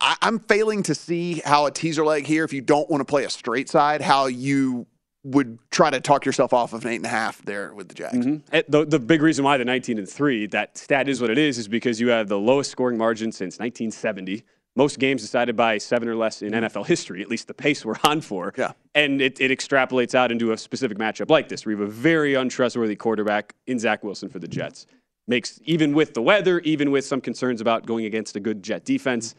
I, 0.00 0.16
I'm 0.20 0.40
failing 0.40 0.82
to 0.82 0.96
see 0.96 1.42
how 1.44 1.66
a 1.66 1.70
teaser 1.70 2.04
leg 2.04 2.26
here, 2.26 2.42
if 2.42 2.52
you 2.52 2.60
don't 2.60 2.90
want 2.90 3.02
to 3.02 3.04
play 3.04 3.22
a 3.22 3.30
straight 3.30 3.68
side, 3.68 4.02
how 4.02 4.26
you 4.26 4.88
would 5.26 5.58
try 5.70 5.90
to 5.90 6.00
talk 6.00 6.24
yourself 6.24 6.52
off 6.52 6.72
of 6.72 6.84
an 6.84 6.92
eight 6.92 6.96
and 6.96 7.06
a 7.06 7.10
half 7.10 7.42
there 7.42 7.74
with 7.74 7.88
the 7.88 7.94
Jags. 7.94 8.26
Eh, 8.52 8.62
The, 8.68 8.84
the 8.84 8.98
big 9.00 9.22
reason 9.22 9.44
why 9.44 9.56
the 9.56 9.64
19 9.64 9.98
and 9.98 10.08
3, 10.08 10.46
that 10.48 10.78
stat 10.78 11.08
is 11.08 11.20
what 11.20 11.30
it 11.30 11.38
is, 11.38 11.58
is 11.58 11.68
because 11.68 12.00
you 12.00 12.08
have 12.08 12.28
the 12.28 12.38
lowest 12.38 12.70
scoring 12.70 12.96
margin 12.96 13.32
since 13.32 13.58
1970. 13.58 14.44
Most 14.76 14.98
games 14.98 15.22
decided 15.22 15.56
by 15.56 15.78
seven 15.78 16.06
or 16.06 16.14
less 16.14 16.42
in 16.42 16.52
NFL 16.52 16.86
history, 16.86 17.22
at 17.22 17.28
least 17.28 17.48
the 17.48 17.54
pace 17.54 17.84
we're 17.84 17.96
on 18.04 18.20
for. 18.20 18.52
Yeah. 18.56 18.72
And 18.94 19.20
it, 19.20 19.40
it 19.40 19.50
extrapolates 19.50 20.14
out 20.14 20.30
into 20.30 20.52
a 20.52 20.58
specific 20.58 20.98
matchup 20.98 21.30
like 21.30 21.48
this, 21.48 21.64
where 21.66 21.74
you 21.74 21.80
have 21.80 21.88
a 21.88 21.92
very 21.92 22.34
untrustworthy 22.34 22.94
quarterback 22.94 23.54
in 23.66 23.78
Zach 23.78 24.04
Wilson 24.04 24.28
for 24.28 24.38
the 24.38 24.48
Jets. 24.48 24.86
Makes, 25.28 25.60
even 25.64 25.92
with 25.92 26.14
the 26.14 26.22
weather, 26.22 26.60
even 26.60 26.92
with 26.92 27.04
some 27.04 27.20
concerns 27.20 27.60
about 27.60 27.84
going 27.84 28.04
against 28.04 28.36
a 28.36 28.40
good 28.40 28.62
Jet 28.62 28.84
defense, 28.84 29.34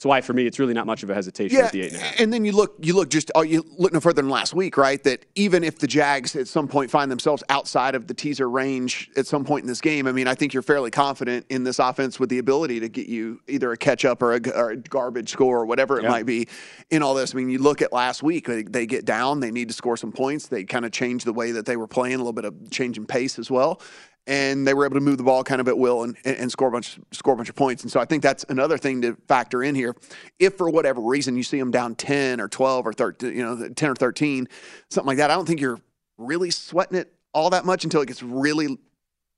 that's 0.00 0.06
why 0.08 0.22
for 0.22 0.32
me 0.32 0.46
it's 0.46 0.58
really 0.58 0.72
not 0.72 0.86
much 0.86 1.02
of 1.02 1.10
a 1.10 1.14
hesitation 1.14 1.58
Yeah, 1.58 1.66
at 1.66 1.72
the 1.72 1.82
eight 1.82 1.92
and 1.92 2.00
a 2.00 2.04
half. 2.04 2.20
and 2.20 2.32
then 2.32 2.42
you 2.46 2.52
look, 2.52 2.74
you 2.80 2.94
look 2.94 3.10
just, 3.10 3.30
oh, 3.34 3.42
you 3.42 3.62
look 3.76 3.92
no 3.92 4.00
further 4.00 4.22
than 4.22 4.30
last 4.30 4.54
week, 4.54 4.78
right? 4.78 5.02
That 5.04 5.26
even 5.34 5.62
if 5.62 5.78
the 5.78 5.86
Jags 5.86 6.34
at 6.36 6.48
some 6.48 6.68
point 6.68 6.90
find 6.90 7.10
themselves 7.10 7.44
outside 7.50 7.94
of 7.94 8.06
the 8.06 8.14
teaser 8.14 8.48
range 8.48 9.10
at 9.18 9.26
some 9.26 9.44
point 9.44 9.64
in 9.64 9.68
this 9.68 9.82
game, 9.82 10.06
I 10.06 10.12
mean, 10.12 10.26
I 10.26 10.34
think 10.34 10.54
you're 10.54 10.62
fairly 10.62 10.90
confident 10.90 11.44
in 11.50 11.64
this 11.64 11.78
offense 11.78 12.18
with 12.18 12.30
the 12.30 12.38
ability 12.38 12.80
to 12.80 12.88
get 12.88 13.08
you 13.08 13.42
either 13.46 13.72
a 13.72 13.76
catch 13.76 14.06
up 14.06 14.22
or 14.22 14.32
a, 14.32 14.40
g- 14.40 14.52
or 14.52 14.70
a 14.70 14.76
garbage 14.78 15.28
score 15.28 15.60
or 15.60 15.66
whatever 15.66 15.98
it 15.98 16.04
Yeah. 16.04 16.08
might 16.08 16.24
be 16.24 16.48
in 16.88 17.02
all 17.02 17.12
this. 17.12 17.34
I 17.34 17.36
mean, 17.36 17.50
you 17.50 17.58
look 17.58 17.82
at 17.82 17.92
last 17.92 18.22
week, 18.22 18.46
they, 18.46 18.62
they 18.62 18.86
get 18.86 19.04
down, 19.04 19.40
they 19.40 19.50
need 19.50 19.68
to 19.68 19.74
score 19.74 19.98
some 19.98 20.12
points. 20.12 20.48
They 20.48 20.64
kind 20.64 20.86
of 20.86 20.92
change 20.92 21.24
the 21.24 21.34
way 21.34 21.52
that 21.52 21.66
they 21.66 21.76
were 21.76 21.86
playing, 21.86 22.14
a 22.14 22.18
little 22.18 22.32
bit 22.32 22.46
of 22.46 22.70
change 22.70 22.96
in 22.96 23.04
pace 23.04 23.38
as 23.38 23.50
well. 23.50 23.82
And 24.26 24.66
they 24.66 24.74
were 24.74 24.84
able 24.84 24.94
to 24.94 25.00
move 25.00 25.16
the 25.16 25.24
ball 25.24 25.42
kind 25.42 25.60
of 25.60 25.66
at 25.66 25.76
will 25.76 26.04
and, 26.04 26.16
and, 26.24 26.36
and 26.36 26.52
score 26.52 26.68
a 26.68 26.70
bunch 26.70 26.98
score 27.10 27.34
a 27.34 27.36
bunch 27.36 27.48
of 27.48 27.56
points. 27.56 27.82
And 27.82 27.90
so 27.90 27.98
I 27.98 28.04
think 28.04 28.22
that's 28.22 28.44
another 28.48 28.78
thing 28.78 29.02
to 29.02 29.16
factor 29.26 29.62
in 29.62 29.74
here. 29.74 29.96
If 30.38 30.56
for 30.56 30.70
whatever 30.70 31.00
reason 31.00 31.36
you 31.36 31.42
see 31.42 31.58
them 31.58 31.70
down 31.70 31.94
ten 31.94 32.40
or 32.40 32.48
twelve 32.48 32.86
or 32.86 32.92
thirteen, 32.92 33.36
you 33.36 33.42
know, 33.42 33.68
ten 33.70 33.90
or 33.90 33.94
thirteen, 33.94 34.46
something 34.90 35.08
like 35.08 35.16
that, 35.18 35.30
I 35.30 35.34
don't 35.34 35.46
think 35.46 35.60
you're 35.60 35.80
really 36.18 36.50
sweating 36.50 36.98
it 36.98 37.12
all 37.32 37.50
that 37.50 37.64
much 37.64 37.84
until 37.84 38.02
it 38.02 38.06
gets 38.06 38.22
really, 38.22 38.78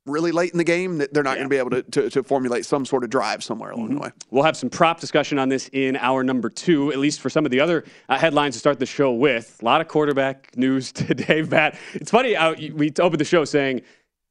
really 0.06 0.32
late 0.32 0.52
in 0.52 0.58
the 0.58 0.64
game. 0.64 0.98
That 0.98 1.14
they're 1.14 1.22
not 1.22 1.36
going 1.36 1.46
to 1.46 1.50
be 1.50 1.56
able 1.56 1.70
to, 1.70 1.82
to 1.82 2.10
to 2.10 2.22
formulate 2.22 2.66
some 2.66 2.84
sort 2.84 3.04
of 3.04 3.10
drive 3.10 3.42
somewhere 3.42 3.70
along 3.70 3.94
the 3.94 4.00
way. 4.00 4.10
We'll 4.30 4.44
have 4.44 4.56
some 4.56 4.70
prop 4.70 5.00
discussion 5.00 5.38
on 5.38 5.48
this 5.48 5.68
in 5.72 5.96
hour 5.96 6.24
number 6.24 6.50
two, 6.50 6.92
at 6.92 6.98
least 6.98 7.20
for 7.20 7.30
some 7.30 7.44
of 7.44 7.50
the 7.50 7.60
other 7.60 7.84
uh, 8.08 8.18
headlines 8.18 8.54
to 8.54 8.58
start 8.58 8.78
the 8.78 8.86
show 8.86 9.12
with. 9.12 9.58
A 9.62 9.64
lot 9.64 9.80
of 9.80 9.88
quarterback 9.88 10.56
news 10.56 10.92
today, 10.92 11.42
Matt. 11.42 11.78
It's 11.94 12.10
funny 12.10 12.34
how 12.34 12.54
we 12.54 12.92
opened 12.98 13.20
the 13.20 13.24
show 13.24 13.44
saying, 13.44 13.82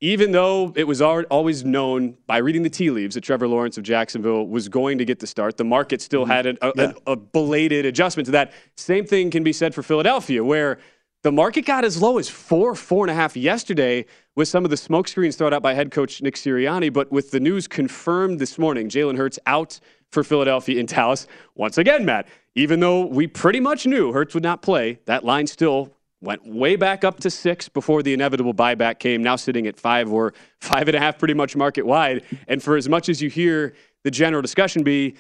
even 0.02 0.32
though 0.32 0.74
it 0.76 0.86
was 0.86 1.00
always 1.00 1.64
known 1.64 2.18
by 2.26 2.38
reading 2.38 2.64
the 2.64 2.70
tea 2.70 2.90
leaves 2.90 3.14
that 3.14 3.22
Trevor 3.22 3.48
Lawrence 3.48 3.78
of 3.78 3.84
Jacksonville 3.84 4.48
was 4.48 4.68
going 4.68 4.98
to 4.98 5.06
get 5.06 5.20
the 5.20 5.28
start, 5.28 5.58
the 5.58 5.64
market 5.64 6.02
still 6.02 6.24
mm-hmm. 6.24 6.32
had 6.32 6.46
an, 6.48 6.58
a, 6.62 6.72
a, 6.78 7.12
a 7.12 7.16
belated 7.16 7.86
adjustment 7.86 8.26
to 8.26 8.32
that. 8.32 8.52
Same 8.76 9.06
thing 9.06 9.30
can 9.30 9.44
be 9.44 9.54
said 9.54 9.76
for 9.76 9.84
Philadelphia, 9.84 10.44
where 10.44 10.80
the 11.22 11.32
market 11.32 11.68
got 11.68 11.86
as 11.86 12.02
low 12.02 12.18
as 12.18 12.28
four, 12.28 12.74
four 12.74 13.06
and 13.06 13.12
a 13.12 13.14
half 13.14 13.38
yesterday 13.38 14.06
with 14.36 14.48
some 14.48 14.66
of 14.66 14.72
the 14.72 14.78
smoke 14.78 15.08
screens 15.08 15.36
thrown 15.36 15.54
out 15.54 15.62
by 15.62 15.76
head 15.76 15.92
coach 15.92 16.20
Nick 16.24 16.34
Sirianni. 16.34 16.92
But 16.92 17.12
with 17.12 17.30
the 17.30 17.40
news 17.40 17.68
confirmed 17.68 18.40
this 18.40 18.58
morning, 18.58 18.90
Jalen 18.90 19.18
Hurts 19.18 19.38
out 19.46 19.80
for 20.12 20.24
Philadelphia 20.24 20.80
in 20.80 20.88
Dallas. 20.88 21.28
Once 21.54 21.78
again, 21.78 22.06
Matt, 22.06 22.28
even 22.56 22.80
though 22.80 23.06
we 23.06 23.28
pretty 23.28 23.60
much 23.60 23.86
knew 23.86 24.12
Hurts 24.12 24.34
would 24.34 24.42
not 24.42 24.64
play, 24.64 25.00
that 25.06 25.24
line 25.24 25.46
still 25.46 25.94
went 26.22 26.46
way 26.46 26.76
back 26.76 27.04
up 27.04 27.20
to 27.20 27.30
six 27.30 27.68
before 27.68 28.04
the 28.04 28.14
inevitable 28.14 28.54
buyback 28.54 29.00
came, 29.00 29.24
now 29.24 29.36
sitting 29.36 29.68
at 29.68 29.80
five 29.80 30.12
or 30.12 30.34
five 30.60 30.88
and 30.88 30.96
a 30.96 31.00
half, 31.00 31.18
pretty 31.18 31.34
much 31.34 31.56
market 31.56 31.86
wide. 31.86 32.24
And 32.48 32.62
for 32.62 32.78
as 32.78 32.88
much 32.88 33.10
as 33.10 33.22
you 33.22 33.30
hear 33.30 33.74
the 34.04 34.12
general 34.12 34.42
discussion 34.42 34.84
be, 34.84 35.16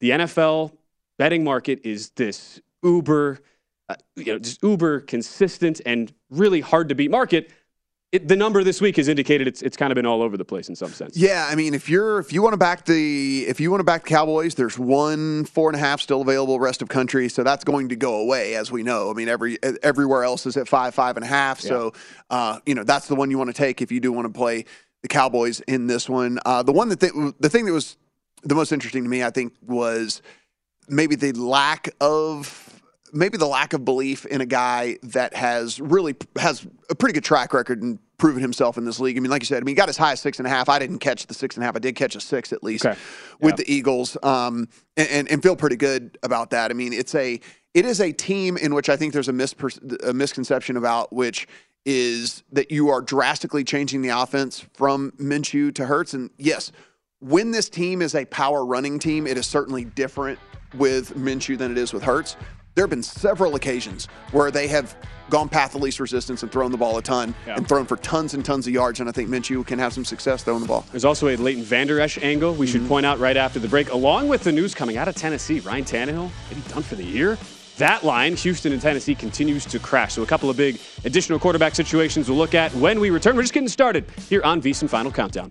the 0.00 0.10
NFL 0.10 0.72
betting 1.18 1.44
market 1.44 1.80
is 1.84 2.10
this 2.10 2.60
uber, 2.82 3.40
uh, 3.88 3.94
you 4.16 4.32
know, 4.32 4.38
just 4.38 4.62
uber 4.62 5.00
consistent 5.00 5.80
and 5.86 6.12
really 6.30 6.60
hard 6.60 6.88
to 6.88 6.94
beat 6.94 7.10
market. 7.10 7.50
It, 8.16 8.28
the 8.28 8.36
number 8.36 8.64
this 8.64 8.80
week 8.80 8.96
has 8.96 9.08
indicated 9.08 9.46
it's 9.46 9.60
it's 9.60 9.76
kind 9.76 9.92
of 9.92 9.94
been 9.94 10.06
all 10.06 10.22
over 10.22 10.38
the 10.38 10.44
place 10.44 10.70
in 10.70 10.74
some 10.74 10.90
sense. 10.90 11.18
Yeah, 11.18 11.46
I 11.50 11.54
mean, 11.54 11.74
if 11.74 11.90
you're 11.90 12.18
if 12.18 12.32
you 12.32 12.40
want 12.40 12.54
to 12.54 12.56
back 12.56 12.86
the 12.86 13.44
if 13.46 13.60
you 13.60 13.70
want 13.70 13.80
to 13.80 13.84
back 13.84 14.04
the 14.04 14.08
Cowboys, 14.08 14.54
there's 14.54 14.78
one 14.78 15.44
four 15.44 15.68
and 15.68 15.76
a 15.76 15.78
half 15.78 16.00
still 16.00 16.22
available 16.22 16.58
rest 16.58 16.80
of 16.80 16.88
country, 16.88 17.28
so 17.28 17.42
that's 17.42 17.62
going 17.62 17.90
to 17.90 17.96
go 17.96 18.20
away 18.20 18.54
as 18.54 18.72
we 18.72 18.82
know. 18.82 19.10
I 19.10 19.12
mean, 19.12 19.28
every 19.28 19.58
everywhere 19.82 20.24
else 20.24 20.46
is 20.46 20.56
at 20.56 20.66
five 20.66 20.94
five 20.94 21.16
and 21.16 21.24
a 21.24 21.28
half, 21.28 21.60
so 21.60 21.92
uh, 22.30 22.58
you 22.64 22.74
know 22.74 22.84
that's 22.84 23.06
the 23.06 23.14
one 23.14 23.30
you 23.30 23.36
want 23.36 23.50
to 23.50 23.54
take 23.54 23.82
if 23.82 23.92
you 23.92 24.00
do 24.00 24.12
want 24.12 24.32
to 24.32 24.32
play 24.32 24.64
the 25.02 25.08
Cowboys 25.08 25.60
in 25.60 25.86
this 25.86 26.08
one. 26.08 26.38
Uh, 26.46 26.62
the 26.62 26.72
one 26.72 26.88
that 26.88 27.00
th- 27.00 27.12
the 27.38 27.50
thing 27.50 27.66
that 27.66 27.72
was 27.72 27.98
the 28.44 28.54
most 28.54 28.72
interesting 28.72 29.02
to 29.02 29.10
me, 29.10 29.22
I 29.22 29.30
think, 29.30 29.52
was 29.60 30.22
maybe 30.88 31.16
the 31.16 31.32
lack 31.32 31.90
of 32.00 32.80
maybe 33.12 33.36
the 33.36 33.46
lack 33.46 33.72
of 33.72 33.84
belief 33.84 34.24
in 34.26 34.40
a 34.40 34.46
guy 34.46 34.96
that 35.02 35.34
has 35.34 35.80
really 35.80 36.14
has 36.38 36.66
a 36.88 36.94
pretty 36.94 37.12
good 37.12 37.24
track 37.24 37.52
record 37.52 37.82
and 37.82 37.98
proven 38.18 38.40
himself 38.40 38.78
in 38.78 38.84
this 38.84 38.98
league. 39.00 39.16
I 39.16 39.20
mean, 39.20 39.30
like 39.30 39.42
you 39.42 39.46
said, 39.46 39.58
I 39.62 39.64
mean, 39.64 39.72
he 39.72 39.74
got 39.74 39.88
as 39.88 39.96
high 39.96 40.12
as 40.12 40.20
six 40.20 40.38
and 40.38 40.46
a 40.46 40.50
half. 40.50 40.68
I 40.68 40.78
didn't 40.78 40.98
catch 41.00 41.26
the 41.26 41.34
six 41.34 41.56
and 41.56 41.62
a 41.62 41.66
half. 41.66 41.76
I 41.76 41.80
did 41.80 41.96
catch 41.96 42.16
a 42.16 42.20
six 42.20 42.52
at 42.52 42.62
least 42.64 42.86
Okay. 42.86 42.98
with 43.40 43.52
Yeah. 43.52 43.56
the 43.64 43.72
Eagles, 43.72 44.16
um, 44.22 44.68
and, 44.96 45.08
and 45.10 45.30
and 45.30 45.42
feel 45.42 45.56
pretty 45.56 45.76
good 45.76 46.16
about 46.22 46.50
that. 46.50 46.70
I 46.70 46.74
mean, 46.74 46.92
it's 46.92 47.14
a 47.14 47.40
it 47.74 47.84
is 47.84 48.00
a 48.00 48.12
team 48.12 48.56
in 48.56 48.74
which 48.74 48.88
I 48.88 48.96
think 48.96 49.12
there's 49.12 49.28
a, 49.28 49.32
mispers- 49.34 50.02
a 50.02 50.14
misconception 50.14 50.76
about 50.78 51.12
which 51.12 51.46
is 51.84 52.42
that 52.50 52.70
you 52.70 52.88
are 52.88 53.00
drastically 53.02 53.62
changing 53.64 54.00
the 54.02 54.08
offense 54.08 54.64
from 54.74 55.12
Minshew 55.20 55.74
to 55.74 55.84
Hurts. 55.86 56.14
And 56.14 56.30
yes, 56.38 56.72
when 57.20 57.50
this 57.50 57.68
team 57.68 58.00
is 58.02 58.14
a 58.14 58.24
power 58.24 58.64
running 58.64 58.98
team, 58.98 59.26
it 59.26 59.36
is 59.36 59.46
certainly 59.46 59.84
different 59.84 60.38
with 60.74 61.14
Minshew 61.16 61.56
than 61.58 61.70
it 61.70 61.78
is 61.78 61.92
with 61.92 62.02
Hurts. 62.02 62.36
There 62.76 62.82
have 62.82 62.90
been 62.90 63.02
several 63.02 63.54
occasions 63.54 64.04
where 64.32 64.50
they 64.50 64.68
have 64.68 64.94
gone 65.30 65.48
path 65.48 65.74
of 65.74 65.80
least 65.80 65.98
resistance 65.98 66.42
and 66.42 66.52
thrown 66.52 66.70
the 66.70 66.76
ball 66.76 66.98
a 66.98 67.02
ton 67.02 67.34
Yeah. 67.46 67.56
and 67.56 67.66
thrown 67.66 67.86
for 67.86 67.96
tons 67.96 68.34
and 68.34 68.44
tons 68.44 68.66
of 68.66 68.74
yards. 68.74 69.00
And 69.00 69.08
I 69.08 69.12
think 69.12 69.30
Minshew 69.30 69.66
can 69.66 69.78
have 69.78 69.94
some 69.94 70.04
success 70.04 70.42
throwing 70.42 70.60
the 70.60 70.68
ball. 70.68 70.84
There's 70.90 71.06
also 71.06 71.28
a 71.28 71.36
Leighton 71.36 71.64
Vander 71.64 71.98
Esch 72.00 72.18
angle 72.18 72.52
we 72.54 72.66
should 72.66 72.82
mm-hmm. 72.82 72.88
point 72.88 73.06
out 73.06 73.18
right 73.18 73.38
after 73.38 73.58
the 73.58 73.66
break, 73.66 73.90
along 73.92 74.28
with 74.28 74.44
the 74.44 74.52
news 74.52 74.74
coming 74.74 74.98
out 74.98 75.08
of 75.08 75.14
Tennessee. 75.14 75.60
Ryan 75.60 75.84
Tannehill, 75.84 76.30
maybe 76.50 76.60
done 76.68 76.82
for 76.82 76.96
the 76.96 77.04
year. 77.04 77.38
That 77.78 78.04
line, 78.04 78.36
Houston 78.36 78.72
and 78.72 78.82
Tennessee, 78.82 79.14
continues 79.14 79.64
to 79.66 79.78
crash. 79.78 80.12
So 80.12 80.22
a 80.22 80.26
couple 80.26 80.50
of 80.50 80.58
big 80.58 80.78
additional 81.06 81.38
quarterback 81.38 81.74
situations 81.74 82.28
we'll 82.28 82.36
look 82.36 82.54
at 82.54 82.74
when 82.74 83.00
we 83.00 83.08
return. 83.08 83.36
We're 83.36 83.42
just 83.42 83.54
getting 83.54 83.70
started 83.70 84.04
here 84.28 84.42
on 84.42 84.60
VSiN 84.60 84.90
Final 84.90 85.10
Countdown. 85.10 85.50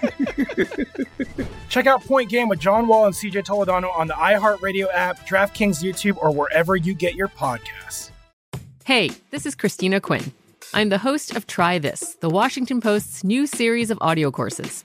Check 1.69 1.87
out 1.87 2.03
Point 2.03 2.29
Game 2.29 2.49
with 2.49 2.59
John 2.59 2.87
Wall 2.87 3.05
and 3.05 3.15
CJ 3.15 3.45
Toledano 3.45 3.95
on 3.95 4.07
the 4.07 4.13
iHeartRadio 4.13 4.87
app, 4.93 5.27
DraftKings 5.27 5.83
YouTube, 5.83 6.17
or 6.17 6.31
wherever 6.31 6.75
you 6.75 6.93
get 6.93 7.15
your 7.15 7.27
podcasts. 7.27 8.11
Hey, 8.83 9.11
this 9.29 9.45
is 9.45 9.55
Christina 9.55 10.01
Quinn. 10.01 10.33
I'm 10.73 10.89
the 10.89 10.97
host 10.97 11.35
of 11.35 11.47
Try 11.47 11.79
This, 11.79 12.15
the 12.15 12.29
Washington 12.29 12.81
Post's 12.81 13.23
new 13.23 13.45
series 13.45 13.91
of 13.91 13.97
audio 14.01 14.31
courses. 14.31 14.83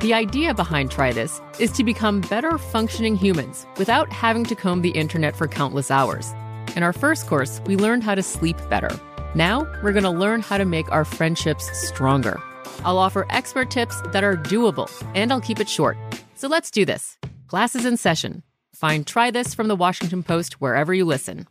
The 0.00 0.12
idea 0.12 0.52
behind 0.52 0.90
Try 0.90 1.12
This 1.12 1.40
is 1.58 1.72
to 1.72 1.84
become 1.84 2.20
better 2.20 2.58
functioning 2.58 3.16
humans 3.16 3.66
without 3.78 4.12
having 4.12 4.44
to 4.44 4.54
comb 4.54 4.82
the 4.82 4.90
internet 4.90 5.36
for 5.36 5.48
countless 5.48 5.90
hours. 5.90 6.32
In 6.76 6.82
our 6.82 6.92
first 6.92 7.26
course, 7.26 7.60
we 7.64 7.76
learned 7.76 8.04
how 8.04 8.14
to 8.14 8.22
sleep 8.22 8.56
better. 8.68 8.90
Now, 9.34 9.66
we're 9.82 9.92
going 9.92 10.04
to 10.04 10.10
learn 10.10 10.40
how 10.40 10.58
to 10.58 10.64
make 10.64 10.90
our 10.92 11.04
friendships 11.04 11.70
stronger. 11.88 12.42
I'll 12.84 12.98
offer 12.98 13.26
expert 13.30 13.70
tips 13.70 14.00
that 14.12 14.24
are 14.24 14.36
doable, 14.36 14.90
and 15.14 15.32
I'll 15.32 15.40
keep 15.40 15.60
it 15.60 15.68
short. 15.68 15.96
So 16.34 16.48
let's 16.48 16.70
do 16.70 16.84
this. 16.84 17.18
Class 17.48 17.74
is 17.74 17.84
in 17.84 17.96
session. 17.96 18.42
Find 18.74 19.06
Try 19.06 19.30
This 19.30 19.54
from 19.54 19.68
the 19.68 19.76
Washington 19.76 20.22
Post 20.22 20.60
wherever 20.60 20.92
you 20.92 21.04
listen. 21.04 21.46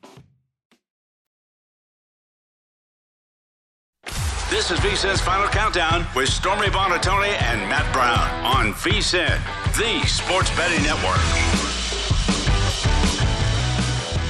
This 4.50 4.70
is 4.70 4.80
VSIN's 4.80 5.22
Final 5.22 5.48
Countdown 5.48 6.06
with 6.16 6.30
Stormy 6.30 6.68
Buonantony 6.68 7.36
and 7.42 7.62
Matt 7.68 7.92
Brown 7.92 8.46
on 8.46 8.74
VSIN, 8.74 9.40
the 9.76 10.08
sports 10.08 10.56
betting 10.56 10.84
network. 10.84 11.85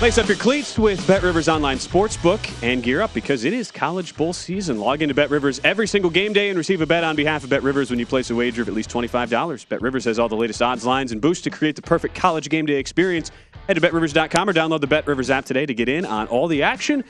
Lace 0.06 0.20
up 0.20 0.28
your 0.28 0.38
cleats 0.38 0.78
with 0.78 1.08
Bet 1.08 1.24
Rivers 1.24 1.50
Online 1.50 1.80
Sportsbook 1.80 2.40
and 2.62 2.84
gear 2.84 3.02
up 3.02 3.12
because 3.16 3.44
it 3.44 3.54
is 3.54 3.72
college 3.72 4.16
bowl 4.16 4.34
season. 4.34 4.80
Log 4.80 5.02
into 5.02 5.16
Bet 5.16 5.32
Rivers 5.32 5.60
every 5.64 5.88
single 5.88 6.12
game 6.12 6.32
day 6.32 6.50
and 6.50 6.58
receive 6.60 6.80
a 6.82 6.86
bet 6.86 7.04
on 7.04 7.16
behalf 7.16 7.44
of 7.44 7.50
Bet 7.50 7.64
Rivers 7.64 7.90
when 7.90 7.98
you 7.98 8.06
place 8.06 8.30
a 8.30 8.36
wager 8.36 8.62
of 8.62 8.68
at 8.68 8.76
least 8.76 8.92
$25. 8.92 9.68
Bet 9.68 9.82
Rivers 9.82 10.06
has 10.06 10.20
all 10.20 10.30
the 10.30 10.36
latest 10.36 10.62
odds, 10.62 10.86
lines, 10.86 11.12
and 11.12 11.20
boosts 11.20 11.44
to 11.46 11.50
create 11.50 11.76
the 11.76 11.82
perfect 11.82 12.14
college 12.14 12.50
game 12.50 12.68
day 12.68 12.76
experience. 12.76 13.32
Head 13.66 13.74
to 13.74 13.82
betrivers.com 13.82 14.48
or 14.48 14.54
download 14.54 14.82
the 14.82 14.86
Bet 14.86 15.08
Rivers 15.08 15.32
app 15.32 15.44
today 15.44 15.66
to 15.66 15.74
get 15.74 15.90
in 15.90 16.06
on 16.06 16.28
all 16.28 16.48
the 16.48 16.62
action. 16.62 17.04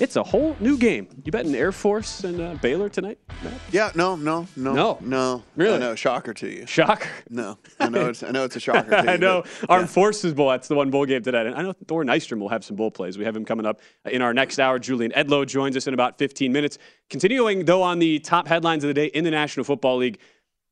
It's 0.00 0.16
a 0.16 0.22
whole 0.22 0.56
new 0.60 0.78
game. 0.78 1.08
You 1.24 1.30
betting 1.30 1.54
Air 1.54 1.72
Force 1.72 2.24
and 2.24 2.40
uh, 2.40 2.54
Baylor 2.62 2.88
tonight, 2.88 3.18
Matt? 3.44 3.52
Yeah, 3.70 3.92
no, 3.94 4.16
no, 4.16 4.46
no, 4.56 4.72
No. 4.72 4.98
no. 5.02 5.42
Really? 5.56 5.74
I 5.76 5.78
know, 5.78 5.94
shocker 5.94 6.32
to 6.32 6.48
you. 6.48 6.64
Shocker. 6.66 7.10
No, 7.28 7.58
I 7.78 7.90
know 7.90 8.08
it's 8.08 8.22
I 8.22 8.30
know 8.30 8.44
it's 8.44 8.56
a 8.56 8.60
shocker. 8.60 8.90
To 8.90 8.96
you, 9.04 9.08
I 9.10 9.16
know. 9.18 9.42
but, 9.60 9.70
Armed 9.70 9.88
yeah. 9.88 9.92
Forces 9.92 10.32
Bowl, 10.32 10.48
that's 10.48 10.68
the 10.68 10.74
one 10.74 10.90
bowl 10.90 11.04
game 11.04 11.22
today. 11.22 11.46
And 11.46 11.54
I 11.54 11.60
know 11.60 11.74
Thor 11.86 12.02
Nystrom 12.02 12.38
will 12.38 12.48
have 12.48 12.64
some 12.64 12.76
bowl 12.76 12.90
plays. 12.90 13.18
We 13.18 13.24
have 13.26 13.36
him 13.36 13.44
coming 13.44 13.66
up 13.66 13.80
in 14.06 14.22
our 14.22 14.32
next 14.32 14.58
hour. 14.58 14.78
Julian 14.78 15.12
Edlow 15.12 15.46
joins 15.46 15.76
us 15.76 15.86
in 15.86 15.92
about 15.92 16.16
15 16.18 16.50
minutes. 16.50 16.78
Continuing, 17.10 17.66
though, 17.66 17.82
on 17.82 17.98
the 17.98 18.20
top 18.20 18.48
headlines 18.48 18.82
of 18.84 18.88
the 18.88 18.94
day 18.94 19.06
in 19.06 19.24
the 19.24 19.30
National 19.30 19.64
Football 19.64 19.98
League, 19.98 20.18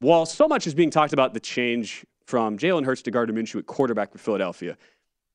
while 0.00 0.24
so 0.24 0.48
much 0.48 0.66
is 0.66 0.74
being 0.74 0.90
talked 0.90 1.12
about 1.12 1.34
the 1.34 1.40
change 1.40 2.06
from 2.24 2.56
Jalen 2.56 2.84
Hurts 2.86 3.02
to 3.02 3.10
Gardner 3.10 3.34
Minshew 3.34 3.58
at 3.58 3.66
quarterback 3.66 4.12
for 4.12 4.18
Philadelphia, 4.18 4.78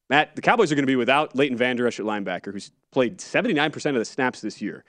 Matt, 0.10 0.36
the 0.36 0.42
Cowboys 0.42 0.72
are 0.72 0.76
going 0.76 0.84
to 0.84 0.92
be 0.92 0.96
without 0.96 1.36
Leighton 1.36 1.58
Vander 1.58 1.88
Esch 1.88 2.00
at 2.00 2.06
linebacker, 2.06 2.52
who's 2.52 2.72
played 2.92 3.18
79% 3.18 3.86
of 3.90 3.96
the 3.96 4.06
snaps 4.06 4.42
this 4.42 4.62
year. 4.62 4.84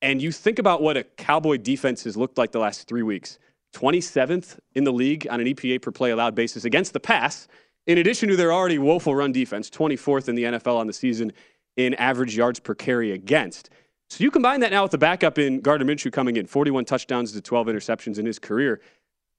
And 0.00 0.20
you 0.20 0.32
think 0.32 0.58
about 0.58 0.82
what 0.82 0.96
a 0.96 1.04
Cowboy 1.04 1.56
defense 1.58 2.04
has 2.04 2.16
looked 2.16 2.38
like 2.38 2.52
the 2.52 2.58
last 2.58 2.86
three 2.88 3.02
weeks 3.02 3.38
27th 3.74 4.58
in 4.74 4.84
the 4.84 4.92
league 4.92 5.26
on 5.28 5.40
an 5.40 5.46
EPA 5.46 5.82
per 5.82 5.90
play 5.90 6.10
allowed 6.10 6.34
basis 6.34 6.64
against 6.64 6.92
the 6.92 7.00
pass, 7.00 7.48
in 7.86 7.98
addition 7.98 8.28
to 8.28 8.36
their 8.36 8.52
already 8.52 8.78
woeful 8.78 9.14
run 9.14 9.32
defense, 9.32 9.68
24th 9.68 10.28
in 10.28 10.36
the 10.36 10.44
NFL 10.44 10.76
on 10.76 10.86
the 10.86 10.92
season 10.92 11.32
in 11.76 11.94
average 11.94 12.36
yards 12.36 12.60
per 12.60 12.74
carry 12.74 13.10
against. 13.12 13.70
So 14.10 14.22
you 14.22 14.30
combine 14.30 14.60
that 14.60 14.70
now 14.70 14.82
with 14.82 14.92
the 14.92 14.98
backup 14.98 15.38
in 15.38 15.60
Gardner 15.60 15.86
Minshew 15.86 16.12
coming 16.12 16.36
in, 16.36 16.46
41 16.46 16.84
touchdowns 16.84 17.32
to 17.32 17.40
12 17.40 17.66
interceptions 17.66 18.18
in 18.18 18.26
his 18.26 18.38
career. 18.38 18.80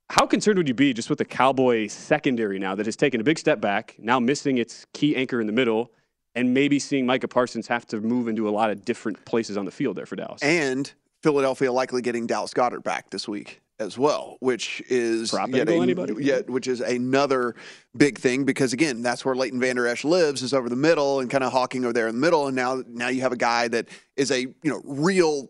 How 0.09 0.25
concerned 0.25 0.57
would 0.57 0.67
you 0.67 0.73
be 0.73 0.93
just 0.93 1.09
with 1.09 1.17
the 1.17 1.25
Cowboy 1.25 1.87
secondary 1.87 2.59
now 2.59 2.75
that 2.75 2.85
has 2.85 2.95
taken 2.95 3.19
a 3.19 3.23
big 3.23 3.39
step 3.39 3.59
back, 3.59 3.95
now 3.97 4.19
missing 4.19 4.57
its 4.57 4.85
key 4.93 5.15
anchor 5.15 5.41
in 5.41 5.47
the 5.47 5.53
middle, 5.53 5.91
and 6.35 6.53
maybe 6.53 6.79
seeing 6.79 7.05
Micah 7.05 7.27
Parsons 7.27 7.67
have 7.67 7.87
to 7.87 7.99
move 7.99 8.27
into 8.27 8.47
a 8.47 8.51
lot 8.51 8.69
of 8.69 8.85
different 8.85 9.25
places 9.25 9.57
on 9.57 9.65
the 9.65 9.71
field 9.71 9.95
there 9.97 10.05
for 10.05 10.15
Dallas? 10.15 10.41
and 10.43 10.93
Philadelphia 11.23 11.71
likely 11.71 12.03
getting 12.03 12.27
Dallas 12.27 12.53
Goedert 12.53 12.83
back 12.83 13.09
this 13.09 13.27
week 13.27 13.61
as 13.79 13.97
well, 13.97 14.37
which 14.41 14.81
is 14.89 15.33
yet, 15.33 15.67
a- 15.67 15.73
anybody? 15.73 16.13
yet 16.23 16.47
which 16.47 16.67
is 16.67 16.81
another 16.81 17.55
big 17.97 18.19
thing 18.19 18.43
because 18.45 18.73
again, 18.73 19.01
that's 19.01 19.25
where 19.25 19.33
Leighton 19.33 19.59
Vander 19.59 19.87
Esch 19.87 20.03
lives 20.03 20.43
is 20.43 20.53
over 20.53 20.69
the 20.69 20.75
middle 20.75 21.19
and 21.19 21.29
kind 21.31 21.43
of 21.43 21.51
hawking 21.51 21.83
over 21.83 21.93
there 21.93 22.07
in 22.07 22.13
the 22.13 22.21
middle, 22.21 22.45
and 22.45 22.55
now 22.55 22.83
now 22.87 23.07
you 23.07 23.21
have 23.21 23.31
a 23.31 23.37
guy 23.37 23.67
that 23.69 23.87
is 24.15 24.29
a 24.29 24.41
you 24.41 24.55
know 24.63 24.81
real. 24.85 25.49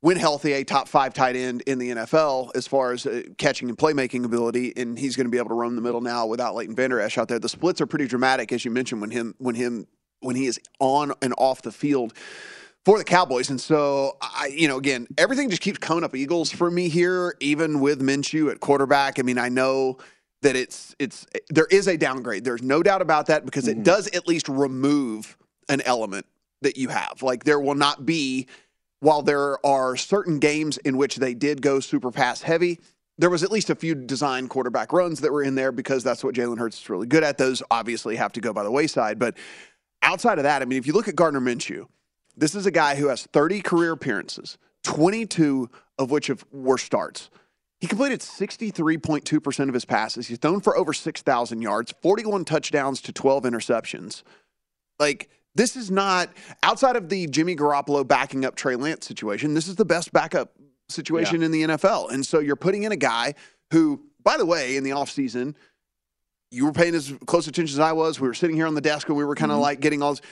When 0.00 0.16
healthy, 0.16 0.52
a 0.52 0.64
top 0.64 0.86
five 0.86 1.12
tight 1.12 1.34
end 1.34 1.62
in 1.62 1.78
the 1.78 1.90
NFL 1.90 2.52
as 2.54 2.68
far 2.68 2.92
as 2.92 3.04
uh, 3.04 3.22
catching 3.36 3.68
and 3.68 3.76
playmaking 3.76 4.24
ability, 4.24 4.72
and 4.76 4.96
he's 4.96 5.16
going 5.16 5.26
to 5.26 5.30
be 5.30 5.38
able 5.38 5.48
to 5.48 5.54
roam 5.54 5.74
the 5.74 5.82
middle 5.82 6.00
now 6.00 6.24
without 6.26 6.54
Leighton 6.54 6.76
Vander 6.76 7.00
Esch 7.00 7.18
out 7.18 7.26
there. 7.26 7.40
The 7.40 7.48
splits 7.48 7.80
are 7.80 7.86
pretty 7.86 8.06
dramatic, 8.06 8.52
as 8.52 8.64
you 8.64 8.70
mentioned, 8.70 9.00
when 9.00 9.10
him 9.10 9.34
when 9.38 9.56
him 9.56 9.88
when 10.20 10.36
he 10.36 10.46
is 10.46 10.60
on 10.78 11.12
and 11.20 11.34
off 11.36 11.62
the 11.62 11.72
field 11.72 12.12
for 12.84 12.96
the 12.96 13.04
Cowboys. 13.04 13.50
And 13.50 13.60
so, 13.60 14.16
I, 14.20 14.50
you 14.54 14.68
know, 14.68 14.78
again, 14.78 15.06
everything 15.16 15.50
just 15.50 15.62
keeps 15.62 15.78
coming 15.78 16.04
up 16.04 16.14
Eagles 16.14 16.50
for 16.50 16.70
me 16.70 16.88
here, 16.88 17.34
even 17.40 17.80
with 17.80 18.00
Minshew 18.00 18.50
at 18.50 18.60
quarterback. 18.60 19.18
I 19.18 19.22
mean, 19.22 19.38
I 19.38 19.48
know 19.48 19.98
that 20.42 20.56
it's 20.56 20.94
it's 20.98 21.26
there 21.50 21.66
is 21.66 21.88
a 21.88 21.96
downgrade. 21.96 22.44
There's 22.44 22.62
no 22.62 22.82
doubt 22.82 23.02
about 23.02 23.26
that 23.26 23.44
because 23.44 23.66
it 23.68 23.82
does 23.82 24.06
at 24.08 24.28
least 24.28 24.48
remove 24.48 25.36
an 25.68 25.80
element 25.82 26.26
that 26.62 26.76
you 26.76 26.88
have. 26.88 27.22
Like 27.22 27.44
there 27.44 27.60
will 27.60 27.74
not 27.74 28.06
be 28.06 28.46
while 29.00 29.22
there 29.22 29.64
are 29.64 29.96
certain 29.96 30.38
games 30.38 30.78
in 30.78 30.96
which 30.96 31.16
they 31.16 31.34
did 31.34 31.62
go 31.62 31.80
super 31.80 32.10
pass 32.10 32.42
heavy, 32.42 32.80
there 33.18 33.30
was 33.30 33.42
at 33.42 33.50
least 33.50 33.70
a 33.70 33.74
few 33.74 33.94
design 33.94 34.48
quarterback 34.48 34.92
runs 34.92 35.20
that 35.20 35.32
were 35.32 35.42
in 35.42 35.54
there 35.54 35.72
because 35.72 36.04
that's 36.04 36.22
what 36.22 36.34
Jalen 36.34 36.58
Hurts 36.58 36.80
is 36.80 36.88
really 36.88 37.06
good 37.06 37.24
at. 37.24 37.36
Those 37.36 37.62
obviously 37.70 38.16
have 38.16 38.32
to 38.34 38.40
go 38.40 38.52
by 38.52 38.62
the 38.62 38.70
wayside. 38.70 39.18
But 39.18 39.36
outside 40.02 40.38
of 40.38 40.44
that, 40.44 40.62
I 40.62 40.64
mean, 40.64 40.78
if 40.78 40.86
you 40.86 40.92
look 40.92 41.08
at 41.08 41.16
Gardner 41.16 41.40
Minshew, 41.40 41.86
this 42.36 42.54
is 42.54 42.66
a 42.66 42.70
guy 42.70 42.94
who 42.94 43.08
has 43.08 43.26
30 43.26 43.60
career 43.62 43.92
appearances, 43.92 44.56
22 44.84 45.68
of 45.98 46.12
which 46.12 46.30
were 46.52 46.78
starts. 46.78 47.30
He 47.80 47.86
completed 47.86 48.20
63.2% 48.20 49.68
of 49.68 49.74
his 49.74 49.84
passes. 49.84 50.28
He's 50.28 50.38
thrown 50.38 50.60
for 50.60 50.76
over 50.76 50.92
6,000 50.92 51.62
yards, 51.62 51.94
41 52.02 52.44
touchdowns 52.44 53.00
to 53.02 53.12
12 53.12 53.44
interceptions. 53.44 54.22
Like, 54.98 55.30
this 55.58 55.74
is 55.74 55.90
not 55.90 56.30
outside 56.62 56.94
of 56.94 57.08
the 57.08 57.26
Jimmy 57.26 57.56
Garoppolo 57.56 58.06
backing 58.06 58.44
up 58.44 58.54
Trey 58.54 58.76
Lance 58.76 59.04
situation. 59.04 59.54
This 59.54 59.66
is 59.66 59.74
the 59.74 59.84
best 59.84 60.12
backup 60.12 60.52
situation 60.88 61.42
in 61.42 61.50
the 61.50 61.64
NFL. 61.64 62.12
And 62.12 62.24
so 62.24 62.38
you're 62.38 62.56
putting 62.56 62.84
in 62.84 62.92
a 62.92 62.96
guy 62.96 63.34
who, 63.72 64.00
by 64.22 64.36
the 64.36 64.46
way, 64.46 64.76
in 64.76 64.84
the 64.84 64.90
offseason, 64.90 65.56
you 66.52 66.64
were 66.64 66.72
paying 66.72 66.94
as 66.94 67.12
close 67.26 67.48
attention 67.48 67.74
as 67.74 67.80
I 67.80 67.90
was. 67.90 68.20
We 68.20 68.28
were 68.28 68.34
sitting 68.34 68.54
here 68.54 68.68
on 68.68 68.76
the 68.76 68.80
desk 68.80 69.08
and 69.08 69.18
we 69.18 69.24
were 69.24 69.34
kind 69.34 69.50
of 69.50 69.56
mm-hmm. 69.56 69.62
like 69.62 69.80
getting 69.80 70.00
all 70.00 70.12
this. 70.12 70.22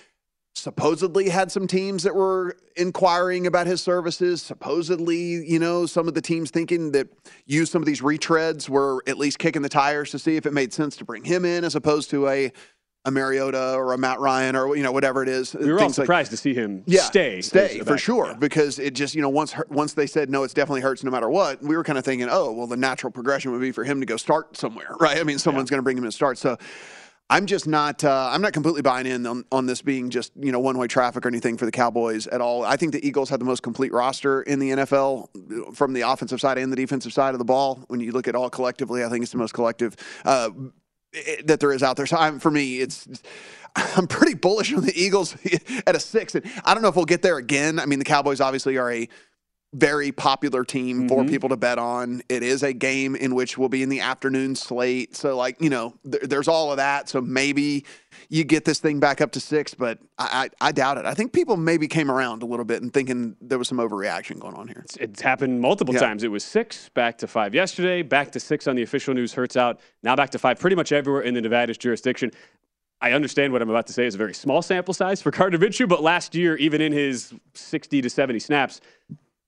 Supposedly 0.55 1.29
had 1.29 1.53
some 1.53 1.67
teams 1.67 2.05
that 2.05 2.15
were 2.15 2.57
inquiring 2.77 3.47
about 3.47 3.67
his 3.67 3.83
services. 3.83 4.41
Supposedly, 4.41 5.45
you 5.45 5.59
know, 5.59 5.85
some 5.85 6.09
of 6.09 6.15
the 6.15 6.23
teams 6.23 6.51
thinking 6.51 6.93
that 6.93 7.09
use 7.45 7.71
some 7.71 7.83
of 7.83 7.87
these 7.87 8.01
retreads 8.01 8.67
were 8.67 9.03
at 9.07 9.19
least 9.19 9.39
kicking 9.39 9.61
the 9.61 9.69
tires 9.69 10.13
to 10.13 10.19
see 10.19 10.37
if 10.37 10.47
it 10.47 10.55
made 10.55 10.73
sense 10.73 10.97
to 10.97 11.05
bring 11.05 11.25
him 11.25 11.45
in 11.45 11.63
as 11.63 11.75
opposed 11.75 12.09
to 12.11 12.27
a 12.29 12.51
a 13.07 13.11
Mariota 13.11 13.75
or 13.75 13.93
a 13.93 13.99
Matt 13.99 14.19
Ryan 14.19 14.57
or 14.57 14.77
you 14.77 14.83
know 14.83 14.93
whatever 14.93 15.23
it 15.23 15.29
is. 15.29 15.55
We 15.55 15.73
were 15.73 15.81
all 15.81 15.91
surprised 15.91 16.27
like, 16.27 16.31
to 16.33 16.37
see 16.37 16.53
him 16.53 16.83
yeah, 16.87 17.03
stay. 17.03 17.41
Stay 17.41 17.79
for 17.81 17.97
sure 17.97 18.27
yeah. 18.27 18.35
because 18.35 18.79
it 18.79 18.95
just 18.95 19.15
you 19.15 19.23
know 19.23 19.29
once 19.29 19.55
once 19.69 19.95
they 19.95 20.07
said 20.07 20.29
no, 20.29 20.43
it's 20.43 20.53
definitely 20.53 20.81
Hurts 20.81 21.05
no 21.05 21.11
matter 21.11 21.31
what. 21.31 21.63
We 21.63 21.77
were 21.77 21.85
kind 21.85 21.99
of 21.99 22.05
thinking, 22.05 22.29
oh 22.31 22.53
well, 22.53 22.67
the 22.67 22.77
natural 22.77 23.11
progression 23.13 23.53
would 23.53 23.61
be 23.61 23.73
for 23.73 23.85
him 23.85 24.01
to 24.01 24.07
go 24.07 24.17
start 24.17 24.57
somewhere, 24.57 24.91
right? 25.01 25.19
I 25.19 25.23
mean, 25.23 25.39
someone's 25.39 25.71
yeah. 25.71 25.77
going 25.77 25.79
to 25.79 25.85
bring 25.85 25.97
him 25.97 26.05
in 26.05 26.11
start. 26.11 26.37
So 26.37 26.59
I'm 27.31 27.47
just 27.47 27.67
not. 27.67 28.03
Uh, 28.03 28.31
I'm 28.33 28.43
not 28.43 28.53
completely 28.53 28.83
buying 28.83 29.07
in 29.07 29.27
on, 29.27 29.45
on 29.53 29.67
this 29.67 29.83
being 29.83 30.11
just 30.11 30.33
you 30.37 30.51
know 30.51 30.61
one 30.61 30.77
way 30.77 30.89
traffic 30.89 31.25
or 31.25 31.29
anything 31.29 31.57
for 31.57 31.65
the 31.65 31.73
Cowboys 31.73 32.27
at 32.27 32.41
all. 32.41 32.65
I 32.65 32.77
think 32.77 32.93
the 32.93 33.07
Eagles 33.07 33.31
have 33.31 33.39
the 33.39 33.45
most 33.45 33.63
complete 33.63 33.93
roster 33.93 34.43
in 34.43 34.59
the 34.59 34.71
NFL 34.71 35.77
from 35.77 35.93
the 35.93 36.03
offensive 36.03 36.41
side 36.41 36.59
and 36.59 36.73
the 36.73 36.77
defensive 36.77 37.13
side 37.13 37.35
of 37.35 37.39
the 37.39 37.45
ball. 37.45 37.85
When 37.89 38.01
you 38.01 38.13
look 38.13 38.27
at 38.27 38.35
all 38.35 38.51
collectively, 38.51 39.05
I 39.05 39.09
think 39.09 39.23
it's 39.23 39.33
the 39.33 39.39
most 39.39 39.55
collective. 39.55 39.97
Uh, 40.25 40.51
that 41.45 41.61
there 41.61 41.73
is 41.73 41.83
out 41.83 41.97
there. 41.97 42.07
So 42.07 42.17
I'm, 42.17 42.39
for 42.39 42.51
me, 42.51 42.81
it's 42.81 43.09
I'm 43.97 44.07
pretty 44.07 44.35
bullish 44.35 44.73
on 44.73 44.83
the 44.85 44.93
Eagles 44.99 45.37
at 45.87 45.95
a 45.95 46.01
six. 46.01 46.35
And 46.35 46.45
I 46.65 46.75
don't 46.75 46.83
know 46.83 46.89
if 46.89 46.97
we'll 46.97 47.05
get 47.05 47.23
there 47.23 47.37
again. 47.37 47.79
I 47.79 47.87
mean, 47.87 47.99
the 47.99 48.05
Cowboys 48.05 48.41
obviously 48.41 48.77
are 48.79 48.91
a 48.93 49.09
very 49.75 50.13
popular 50.13 50.65
team 50.65 51.01
mm-hmm. 51.01 51.09
for 51.09 51.25
people 51.25 51.49
to 51.49 51.57
bet 51.57 51.79
on. 51.79 52.23
It 52.29 52.43
is 52.43 52.63
a 52.63 52.73
game 52.73 53.15
in 53.17 53.35
which 53.35 53.59
we'll 53.59 53.69
be 53.69 53.83
in 53.83 53.89
the 53.89 54.01
afternoon 54.01 54.55
slate. 54.55 55.17
So, 55.17 55.37
like, 55.37 55.61
you 55.61 55.69
know, 55.69 55.95
th- 56.11 56.25
there's 56.25 56.49
all 56.49 56.71
of 56.71 56.79
that. 56.79 57.09
So 57.09 57.21
maybe 57.21 57.85
you 58.29 58.45
get 58.45 58.65
this 58.65 58.79
thing 58.79 59.01
back 59.01 59.21
up 59.21 59.33
to 59.33 59.41
six, 59.41 59.75
but 59.75 59.99
I, 60.19 60.49
I, 60.61 60.69
I, 60.69 60.73
doubt 60.73 60.99
it. 60.99 61.05
I 61.05 61.15
think 61.15 61.33
people 61.33 61.57
maybe 61.57 61.89
came 61.89 62.11
around 62.11 62.43
a 62.43 62.47
little 62.47 62.65
bit 62.65 62.83
and 62.83 62.93
thinking 62.93 63.37
there 63.41 63.59
was 63.59 63.69
some 63.69 63.79
overreaction 63.79 64.39
going 64.39 64.55
on 64.55 64.69
here. 64.69 64.83
It's, 64.85 64.97
it's 64.97 65.21
happened 65.21 65.61
multiple 65.61 65.95
yeah. 65.95 66.01
times. 66.01 66.23
It 66.23 66.31
was 66.31 66.45
six, 66.45 66.89
back 66.91 67.19
to 67.19 67.27
five 67.27 67.55
yesterday, 67.55 68.03
back 68.03 68.33
to 68.33 68.41
six 68.41 68.67
on 68.67 68.77
the 68.77 68.83
official 68.83 69.15
news 69.15 69.35
Hurts 69.35 69.57
out, 69.57 69.81
now 70.03 70.17
back 70.17 70.31
to 70.31 70.39
five 70.39 70.59
pretty 70.59 70.77
much 70.77 70.93
everywhere 70.93 71.23
in 71.23 71.35
the 71.35 71.41
Nevada's 71.41 71.77
jurisdiction. 71.77 72.31
I 73.01 73.13
understand 73.13 73.53
what 73.53 73.61
I'm 73.61 73.69
about 73.69 73.87
to 73.89 73.93
say 73.93 74.07
is 74.07 74.15
a 74.15 74.19
very 74.19 74.33
small 74.33 74.63
sample 74.63 74.95
size 74.95 75.21
for 75.21 75.31
Gardner 75.31 75.59
Minshew, 75.59 75.87
but 75.87 76.03
last 76.03 76.35
year, 76.35 76.57
even 76.57 76.81
in 76.81 76.93
his 76.93 77.35
60 77.53 78.01
to 78.01 78.09
70 78.09 78.39
snaps, 78.39 78.81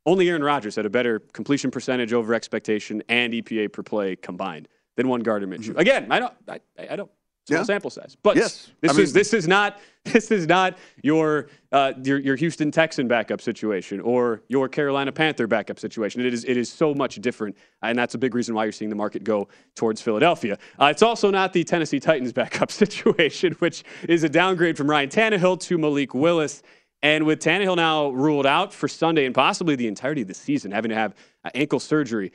only 0.09 0.29
Aaron 0.29 0.42
Rodgers 0.42 0.75
had 0.75 0.87
a 0.87 0.90
better 0.90 1.21
completion 1.33 1.71
percentage 1.71 2.12
over 2.12 2.35
expectation 2.35 3.03
and 3.09 3.33
EPA 3.33 3.73
per 3.73 3.83
play 3.83 4.16
combined 4.16 4.68
than 4.97 5.09
one 5.09 5.21
Gardner 5.21 5.47
Minshew. 5.47 5.71
Mm-hmm. 5.71 5.79
Again, 5.79 6.11
I 6.11 6.18
don't, 6.18 6.35
I, 6.49 6.61
I 6.90 6.97
don't 6.97 7.11
small 7.49 7.61
yeah. 7.61 7.64
sample 7.64 7.90
size. 7.90 8.16
But 8.23 8.37
yes. 8.37 8.71
this 8.81 8.92
I 8.92 8.94
mean, 8.94 9.03
is 9.03 9.12
this 9.12 9.33
is 9.33 9.49
not 9.49 9.81
this 10.05 10.31
is 10.31 10.47
not 10.47 10.79
your 11.03 11.49
uh, 11.73 11.92
your 12.03 12.18
your 12.18 12.37
Houston 12.37 12.71
Texan 12.71 13.09
backup 13.09 13.40
situation 13.40 14.01
or 14.01 14.42
your 14.49 14.68
Carolina 14.68 15.11
Panther 15.12 15.47
backup 15.47 15.79
situation. 15.79 16.21
It 16.21 16.33
is 16.33 16.44
it 16.44 16.57
is 16.57 16.71
so 16.71 16.94
much 16.94 17.16
different, 17.16 17.57
and 17.83 17.99
that's 17.99 18.14
a 18.14 18.18
big 18.18 18.35
reason 18.35 18.55
why 18.55 18.64
you're 18.64 18.73
seeing 18.73 18.90
the 18.90 18.97
market 18.97 19.25
go 19.25 19.49
towards 19.75 20.01
Philadelphia. 20.01 20.59
Uh, 20.81 20.87
it's 20.87 21.03
also 21.03 21.31
not 21.31 21.53
the 21.53 21.64
Tennessee 21.64 22.01
Titans 22.01 22.33
backup 22.40 22.71
situation, 22.83 23.55
which 23.55 23.85
is 24.09 24.23
a 24.25 24.29
downgrade 24.29 24.77
from 24.77 24.88
Ryan 24.88 25.09
Tannehill 25.09 25.61
to 25.61 25.79
Malik 25.79 26.14
Willis. 26.14 26.62
And 27.02 27.26
with 27.26 27.40
Tannehill 27.40 27.76
now 27.76 28.08
ruled 28.11 28.46
out 28.46 28.72
for 28.72 28.88
Sunday 28.88 29.24
and 29.24 29.34
possibly 29.34 29.76
the 29.76 29.87
entirety 29.87 30.22
of 30.22 30.28
the 30.28 30.34
season, 30.34 30.72
having 30.72 30.88
to 30.88 30.96
have 30.96 31.14
ankle 31.54 31.78
surgery, 31.78 32.32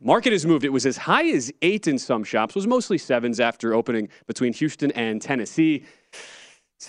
Market 0.00 0.32
has 0.32 0.44
moved. 0.44 0.64
It 0.64 0.70
was 0.70 0.84
as 0.84 0.96
high 0.96 1.28
as 1.30 1.52
eight 1.62 1.86
in 1.88 1.98
some 1.98 2.22
shops. 2.22 2.54
Was 2.54 2.66
mostly 2.66 2.98
sevens 2.98 3.40
after 3.40 3.74
opening 3.74 4.08
between 4.26 4.52
Houston 4.52 4.90
and 4.92 5.22
Tennessee. 5.22 5.84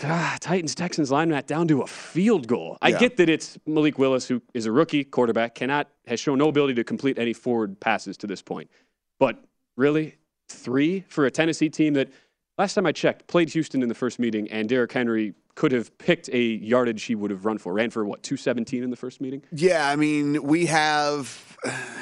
Ah, 0.03 0.37
Titans 0.41 0.75
Texans 0.75 1.11
line 1.11 1.29
that 1.29 1.47
down 1.47 1.67
to 1.69 1.81
a 1.81 1.87
field 1.87 2.47
goal. 2.47 2.77
I 2.81 2.91
get 2.91 3.15
that 3.17 3.29
it's 3.29 3.57
Malik 3.65 3.97
Willis, 3.97 4.27
who 4.27 4.41
is 4.53 4.65
a 4.65 4.71
rookie 4.71 5.05
quarterback, 5.05 5.55
cannot 5.55 5.87
has 6.07 6.19
shown 6.19 6.37
no 6.37 6.49
ability 6.49 6.73
to 6.73 6.83
complete 6.83 7.17
any 7.17 7.31
forward 7.31 7.79
passes 7.79 8.17
to 8.17 8.27
this 8.27 8.41
point. 8.41 8.69
But 9.17 9.41
really, 9.77 10.15
three 10.49 11.05
for 11.07 11.25
a 11.25 11.31
Tennessee 11.31 11.69
team 11.69 11.93
that 11.93 12.09
last 12.57 12.73
time 12.73 12.85
I 12.85 12.91
checked 12.91 13.27
played 13.27 13.49
Houston 13.49 13.81
in 13.81 13.89
the 13.89 13.95
first 13.95 14.19
meeting, 14.19 14.49
and 14.51 14.67
Derrick 14.67 14.91
Henry 14.91 15.33
could 15.55 15.71
have 15.71 15.97
picked 15.97 16.29
a 16.31 16.39
yardage 16.39 17.03
he 17.03 17.15
would 17.15 17.31
have 17.31 17.45
run 17.45 17.57
for. 17.57 17.73
Ran 17.73 17.89
for 17.89 18.05
what, 18.05 18.23
217 18.23 18.83
in 18.83 18.89
the 18.89 18.95
first 18.95 19.19
meeting? 19.19 19.41
Yeah, 19.51 19.87
I 19.89 19.95
mean, 19.95 20.43
we 20.43 20.67
have 20.67 21.57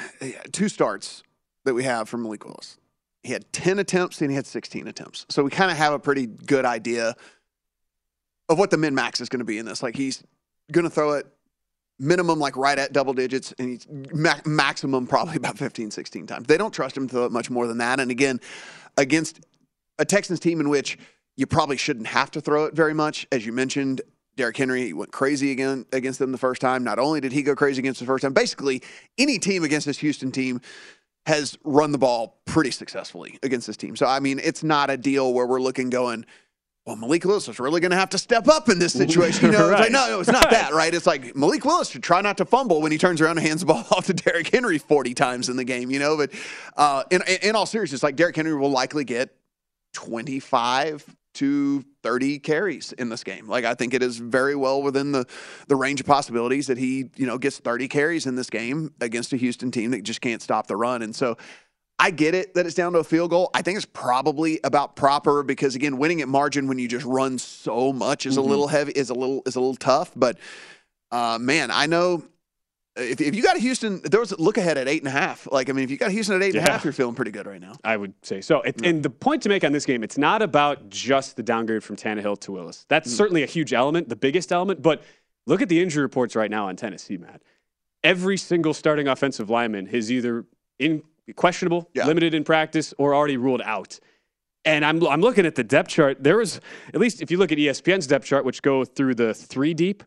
two 0.52 0.68
starts 0.68 1.22
that 1.64 1.74
we 1.74 1.84
have 1.84 2.08
from 2.08 2.22
Malik 2.22 2.44
Willis. 2.44 2.78
He 3.22 3.32
had 3.32 3.50
10 3.52 3.78
attempts 3.78 4.20
and 4.20 4.30
he 4.30 4.36
had 4.36 4.46
16 4.46 4.86
attempts. 4.86 5.26
So 5.30 5.42
we 5.42 5.50
kind 5.50 5.70
of 5.70 5.76
have 5.76 5.92
a 5.92 5.98
pretty 5.98 6.26
good 6.26 6.64
idea 6.64 7.16
of 8.48 8.58
what 8.58 8.70
the 8.70 8.76
min 8.76 8.94
max 8.94 9.20
is 9.20 9.28
going 9.28 9.40
to 9.40 9.44
be 9.44 9.58
in 9.58 9.66
this. 9.66 9.82
Like 9.82 9.96
he's 9.96 10.22
going 10.70 10.84
to 10.84 10.90
throw 10.90 11.12
it 11.12 11.26
minimum 11.98 12.38
like 12.38 12.56
right 12.56 12.78
at 12.78 12.92
double 12.92 13.14
digits 13.14 13.54
and 13.58 13.70
he's 13.70 13.86
ma- 14.12 14.38
maximum 14.44 15.06
probably 15.06 15.36
about 15.36 15.56
15 15.56 15.90
16 15.90 16.26
times 16.26 16.46
they 16.46 16.58
don't 16.58 16.74
trust 16.74 16.94
him 16.94 17.06
to 17.08 17.12
throw 17.12 17.24
it 17.24 17.32
much 17.32 17.48
more 17.48 17.66
than 17.66 17.78
that 17.78 18.00
and 18.00 18.10
again 18.10 18.38
against 18.98 19.40
a 19.98 20.04
texans 20.04 20.40
team 20.40 20.60
in 20.60 20.68
which 20.68 20.98
you 21.36 21.46
probably 21.46 21.76
shouldn't 21.76 22.06
have 22.06 22.30
to 22.32 22.40
throw 22.40 22.64
it 22.64 22.74
very 22.74 22.94
much. 22.94 23.26
As 23.30 23.44
you 23.44 23.52
mentioned, 23.52 24.00
Derrick 24.36 24.56
Henry 24.56 24.92
went 24.92 25.12
crazy 25.12 25.50
again 25.50 25.86
against 25.92 26.18
them 26.18 26.32
the 26.32 26.38
first 26.38 26.60
time. 26.60 26.84
Not 26.84 26.98
only 26.98 27.20
did 27.20 27.32
he 27.32 27.42
go 27.42 27.54
crazy 27.54 27.80
against 27.80 28.00
the 28.00 28.06
first 28.06 28.22
time, 28.22 28.32
basically 28.32 28.82
any 29.18 29.38
team 29.38 29.64
against 29.64 29.86
this 29.86 29.98
Houston 29.98 30.32
team 30.32 30.60
has 31.26 31.58
run 31.64 31.92
the 31.92 31.98
ball 31.98 32.40
pretty 32.44 32.70
successfully 32.70 33.38
against 33.42 33.66
this 33.66 33.76
team. 33.76 33.96
So 33.96 34.06
I 34.06 34.20
mean, 34.20 34.40
it's 34.42 34.62
not 34.62 34.90
a 34.90 34.96
deal 34.96 35.32
where 35.32 35.46
we're 35.46 35.60
looking 35.60 35.90
going, 35.90 36.24
well, 36.86 36.94
Malik 36.94 37.24
Willis 37.24 37.48
is 37.48 37.58
really 37.58 37.80
going 37.80 37.90
to 37.90 37.96
have 37.96 38.10
to 38.10 38.18
step 38.18 38.46
up 38.46 38.68
in 38.68 38.78
this 38.78 38.92
situation. 38.92 39.46
You 39.46 39.52
know, 39.58 39.68
right. 39.68 39.72
it's 39.72 39.80
like, 39.80 39.92
no, 39.92 40.08
no, 40.08 40.20
it's 40.20 40.30
not 40.30 40.50
that, 40.50 40.72
right? 40.72 40.94
It's 40.94 41.06
like 41.06 41.34
Malik 41.34 41.64
Willis 41.64 41.88
should 41.90 42.04
try 42.04 42.20
not 42.20 42.36
to 42.36 42.44
fumble 42.44 42.80
when 42.80 42.92
he 42.92 42.98
turns 42.98 43.20
around 43.20 43.38
and 43.38 43.46
hands 43.46 43.60
the 43.60 43.66
ball 43.66 43.84
off 43.90 44.06
to 44.06 44.14
Derrick 44.14 44.48
Henry 44.48 44.78
40 44.78 45.12
times 45.14 45.48
in 45.48 45.56
the 45.56 45.64
game, 45.64 45.90
you 45.90 45.98
know? 45.98 46.16
But 46.16 46.30
uh, 46.76 47.02
in, 47.10 47.22
in 47.42 47.56
all 47.56 47.66
seriousness, 47.66 48.04
like 48.04 48.14
Derrick 48.14 48.36
Henry 48.36 48.54
will 48.54 48.70
likely 48.70 49.02
get 49.02 49.34
25 49.96 51.16
to 51.34 51.84
30 52.02 52.38
carries 52.38 52.92
in 52.92 53.08
this 53.08 53.24
game. 53.24 53.48
Like 53.48 53.64
I 53.64 53.74
think 53.74 53.94
it 53.94 54.02
is 54.02 54.18
very 54.18 54.54
well 54.54 54.82
within 54.82 55.12
the 55.12 55.26
the 55.68 55.76
range 55.76 56.00
of 56.00 56.06
possibilities 56.06 56.66
that 56.66 56.78
he, 56.78 57.10
you 57.16 57.26
know, 57.26 57.38
gets 57.38 57.58
30 57.58 57.88
carries 57.88 58.26
in 58.26 58.36
this 58.36 58.50
game 58.50 58.92
against 59.00 59.32
a 59.32 59.36
Houston 59.36 59.70
team 59.70 59.90
that 59.90 60.02
just 60.02 60.20
can't 60.20 60.42
stop 60.42 60.66
the 60.66 60.76
run. 60.76 61.02
And 61.02 61.14
so 61.14 61.36
I 61.98 62.10
get 62.10 62.34
it 62.34 62.54
that 62.54 62.66
it's 62.66 62.74
down 62.74 62.92
to 62.92 62.98
a 62.98 63.04
field 63.04 63.30
goal. 63.30 63.50
I 63.54 63.62
think 63.62 63.76
it's 63.76 63.86
probably 63.86 64.60
about 64.64 64.96
proper 64.96 65.42
because 65.42 65.74
again, 65.74 65.96
winning 65.96 66.20
at 66.20 66.28
margin 66.28 66.68
when 66.68 66.78
you 66.78 66.88
just 66.88 67.06
run 67.06 67.38
so 67.38 67.92
much 67.92 68.26
is 68.26 68.36
mm-hmm. 68.36 68.46
a 68.46 68.48
little 68.48 68.68
heavy 68.68 68.92
is 68.92 69.10
a 69.10 69.14
little 69.14 69.42
is 69.46 69.56
a 69.56 69.60
little 69.60 69.76
tough, 69.76 70.12
but 70.14 70.38
uh, 71.10 71.38
man, 71.40 71.70
I 71.70 71.86
know 71.86 72.22
if, 72.96 73.20
if 73.20 73.34
you 73.34 73.42
got 73.42 73.56
Houston, 73.58 74.00
there 74.04 74.20
was 74.20 74.32
a 74.32 74.40
look 74.40 74.58
ahead 74.58 74.78
at 74.78 74.88
eight 74.88 75.02
and 75.02 75.08
a 75.08 75.12
half. 75.12 75.46
Like, 75.50 75.68
I 75.68 75.72
mean, 75.72 75.84
if 75.84 75.90
you 75.90 75.96
got 75.96 76.10
Houston 76.10 76.36
at 76.36 76.42
eight 76.42 76.54
yeah. 76.54 76.60
and 76.60 76.68
a 76.68 76.72
half, 76.72 76.84
you're 76.84 76.92
feeling 76.92 77.14
pretty 77.14 77.30
good 77.30 77.46
right 77.46 77.60
now. 77.60 77.74
I 77.84 77.96
would 77.96 78.14
say 78.22 78.40
so. 78.40 78.62
It, 78.62 78.80
yeah. 78.80 78.90
And 78.90 79.02
the 79.02 79.10
point 79.10 79.42
to 79.42 79.48
make 79.48 79.64
on 79.64 79.72
this 79.72 79.84
game, 79.84 80.02
it's 80.02 80.18
not 80.18 80.42
about 80.42 80.88
just 80.88 81.36
the 81.36 81.42
downgrade 81.42 81.84
from 81.84 81.96
Tannehill 81.96 82.40
to 82.40 82.52
Willis. 82.52 82.86
That's 82.88 83.12
mm. 83.12 83.16
certainly 83.16 83.42
a 83.42 83.46
huge 83.46 83.72
element, 83.72 84.08
the 84.08 84.16
biggest 84.16 84.52
element. 84.52 84.82
But 84.82 85.02
look 85.46 85.62
at 85.62 85.68
the 85.68 85.80
injury 85.80 86.02
reports 86.02 86.34
right 86.34 86.50
now 86.50 86.68
on 86.68 86.76
Tennessee, 86.76 87.16
Matt. 87.16 87.42
Every 88.02 88.36
single 88.36 88.72
starting 88.72 89.08
offensive 89.08 89.50
lineman 89.50 89.88
is 89.88 90.10
either 90.10 90.46
in 90.78 91.02
questionable, 91.34 91.90
yeah. 91.92 92.06
limited 92.06 92.34
in 92.34 92.44
practice, 92.44 92.94
or 92.98 93.14
already 93.14 93.36
ruled 93.36 93.62
out. 93.62 93.98
And 94.64 94.84
I'm, 94.84 95.04
I'm 95.06 95.20
looking 95.20 95.46
at 95.46 95.54
the 95.54 95.64
depth 95.64 95.90
chart. 95.90 96.22
There 96.22 96.38
was, 96.38 96.60
at 96.92 97.00
least 97.00 97.22
if 97.22 97.30
you 97.30 97.38
look 97.38 97.52
at 97.52 97.58
ESPN's 97.58 98.06
depth 98.06 98.26
chart, 98.26 98.44
which 98.44 98.62
go 98.62 98.84
through 98.84 99.14
the 99.14 99.32
three 99.32 99.74
deep, 99.74 100.02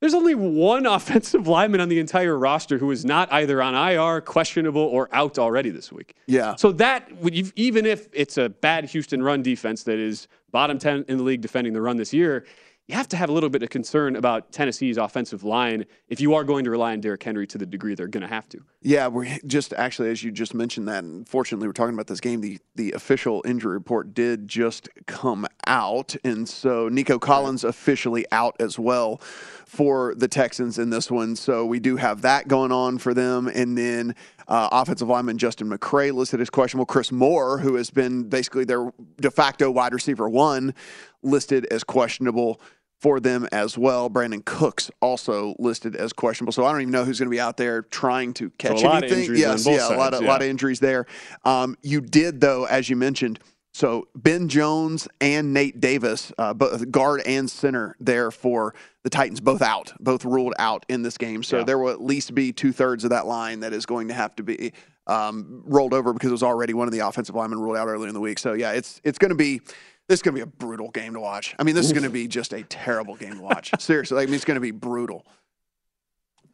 there's 0.00 0.14
only 0.14 0.34
one 0.34 0.86
offensive 0.96 1.46
lineman 1.46 1.80
on 1.80 1.88
the 1.88 2.00
entire 2.00 2.36
roster 2.36 2.78
who 2.78 2.90
is 2.90 3.04
not 3.04 3.32
either 3.32 3.62
on 3.62 3.74
IR, 3.74 4.20
questionable, 4.20 4.82
or 4.82 5.08
out 5.12 5.38
already 5.38 5.70
this 5.70 5.92
week. 5.92 6.14
Yeah. 6.26 6.56
So 6.56 6.72
that, 6.72 7.10
even 7.56 7.86
if 7.86 8.08
it's 8.12 8.38
a 8.38 8.48
bad 8.48 8.86
Houston 8.86 9.22
run 9.22 9.42
defense 9.42 9.84
that 9.84 9.98
is 9.98 10.26
bottom 10.50 10.78
10 10.78 11.04
in 11.08 11.18
the 11.18 11.22
league 11.22 11.40
defending 11.40 11.72
the 11.72 11.80
run 11.80 11.96
this 11.96 12.12
year, 12.12 12.44
you 12.90 12.96
have 12.96 13.08
to 13.08 13.16
have 13.16 13.30
a 13.30 13.32
little 13.32 13.50
bit 13.50 13.62
of 13.62 13.70
concern 13.70 14.16
about 14.16 14.50
Tennessee's 14.50 14.96
offensive 14.96 15.44
line 15.44 15.86
if 16.08 16.20
you 16.20 16.34
are 16.34 16.42
going 16.42 16.64
to 16.64 16.70
rely 16.70 16.92
on 16.92 17.00
Derrick 17.00 17.22
Henry 17.22 17.46
to 17.46 17.56
the 17.56 17.64
degree 17.64 17.94
they're 17.94 18.08
going 18.08 18.22
to 18.22 18.28
have 18.28 18.48
to. 18.48 18.64
Yeah, 18.82 19.06
we're 19.06 19.38
just 19.46 19.72
actually, 19.74 20.10
as 20.10 20.24
you 20.24 20.32
just 20.32 20.54
mentioned 20.54 20.88
that, 20.88 21.04
and 21.04 21.28
fortunately, 21.28 21.68
we're 21.68 21.72
talking 21.72 21.94
about 21.94 22.08
this 22.08 22.18
game. 22.18 22.40
The 22.40 22.58
the 22.74 22.92
official 22.92 23.42
injury 23.46 23.74
report 23.74 24.12
did 24.12 24.48
just 24.48 24.88
come 25.06 25.46
out, 25.68 26.16
and 26.24 26.48
so 26.48 26.88
Nico 26.88 27.20
Collins 27.20 27.62
officially 27.62 28.26
out 28.32 28.56
as 28.58 28.76
well 28.76 29.18
for 29.66 30.14
the 30.16 30.26
Texans 30.26 30.76
in 30.76 30.90
this 30.90 31.10
one. 31.10 31.36
So 31.36 31.64
we 31.64 31.78
do 31.78 31.96
have 31.96 32.22
that 32.22 32.48
going 32.48 32.72
on 32.72 32.98
for 32.98 33.14
them, 33.14 33.46
and 33.46 33.78
then. 33.78 34.16
Uh, 34.48 34.68
offensive 34.72 35.06
lineman 35.06 35.38
Justin 35.38 35.70
McCray 35.70 36.12
listed 36.12 36.40
as 36.40 36.50
questionable. 36.50 36.84
Chris 36.84 37.12
Moore, 37.12 37.58
who 37.58 37.76
has 37.76 37.88
been 37.88 38.24
basically 38.24 38.64
their 38.64 38.92
de 39.20 39.30
facto 39.30 39.70
wide 39.70 39.94
receiver 39.94 40.28
one, 40.28 40.74
listed 41.22 41.66
as 41.70 41.84
questionable 41.84 42.60
for 43.00 43.18
them 43.18 43.48
as 43.50 43.78
well. 43.78 44.10
Brandin 44.10 44.44
Cooks 44.44 44.90
also 45.00 45.54
listed 45.58 45.96
as 45.96 46.12
questionable. 46.12 46.52
So 46.52 46.64
I 46.64 46.72
don't 46.72 46.82
even 46.82 46.92
know 46.92 47.04
who's 47.04 47.18
going 47.18 47.28
to 47.28 47.34
be 47.34 47.40
out 47.40 47.56
there 47.56 47.82
trying 47.82 48.34
to 48.34 48.50
catch 48.50 48.80
so 48.80 48.90
anything. 48.90 49.34
yes, 49.36 49.66
yeah, 49.66 49.78
sides, 49.78 49.94
a 49.94 49.96
lot 49.96 50.14
of 50.14 50.22
yeah. 50.22 50.28
lot 50.28 50.42
of 50.42 50.48
injuries 50.48 50.80
there. 50.80 51.06
Um, 51.44 51.76
you 51.82 52.00
did 52.00 52.40
though, 52.40 52.64
as 52.64 52.88
you 52.90 52.96
mentioned. 52.96 53.40
So 53.72 54.08
Ben 54.16 54.48
Jones 54.48 55.06
and 55.20 55.54
Nate 55.54 55.80
Davis, 55.80 56.32
uh, 56.38 56.52
both 56.52 56.90
guard 56.90 57.22
and 57.24 57.48
center, 57.48 57.94
there 58.00 58.32
for 58.32 58.74
the 59.04 59.10
Titans, 59.10 59.40
both 59.40 59.62
out, 59.62 59.92
both 60.00 60.24
ruled 60.24 60.54
out 60.58 60.84
in 60.88 61.02
this 61.02 61.16
game. 61.16 61.44
So 61.44 61.58
yeah. 61.58 61.64
there 61.64 61.78
will 61.78 61.90
at 61.90 62.02
least 62.02 62.34
be 62.34 62.52
two 62.52 62.72
thirds 62.72 63.04
of 63.04 63.10
that 63.10 63.26
line 63.26 63.60
that 63.60 63.72
is 63.72 63.86
going 63.86 64.08
to 64.08 64.14
have 64.14 64.34
to 64.36 64.42
be 64.42 64.72
um, 65.06 65.62
rolled 65.66 65.94
over 65.94 66.12
because 66.12 66.30
it 66.30 66.32
was 66.32 66.42
already 66.42 66.74
one 66.74 66.88
of 66.88 66.92
the 66.92 67.00
offensive 67.00 67.34
linemen 67.34 67.60
ruled 67.60 67.76
out 67.76 67.86
earlier 67.86 68.08
in 68.08 68.14
the 68.14 68.20
week. 68.20 68.38
So 68.38 68.54
yeah, 68.54 68.72
it's 68.72 69.00
it's 69.04 69.18
going 69.18 69.30
to 69.30 69.36
be 69.36 69.60
This 70.10 70.18
is 70.18 70.22
going 70.22 70.34
to 70.34 70.38
be 70.38 70.42
a 70.42 70.46
brutal 70.46 70.90
game 70.90 71.12
to 71.14 71.20
watch. 71.20 71.54
I 71.56 71.62
mean, 71.62 71.76
this 71.76 71.86
is 71.86 71.92
going 71.92 72.02
to 72.02 72.10
be 72.10 72.26
just 72.26 72.52
a 72.52 72.64
terrible 72.64 73.14
game 73.14 73.36
to 73.36 73.42
watch. 73.42 73.70
Seriously, 73.80 74.16
like, 74.16 74.24
I 74.24 74.26
mean, 74.26 74.34
it's 74.34 74.44
going 74.44 74.56
to 74.56 74.60
be 74.60 74.72
brutal. 74.72 75.24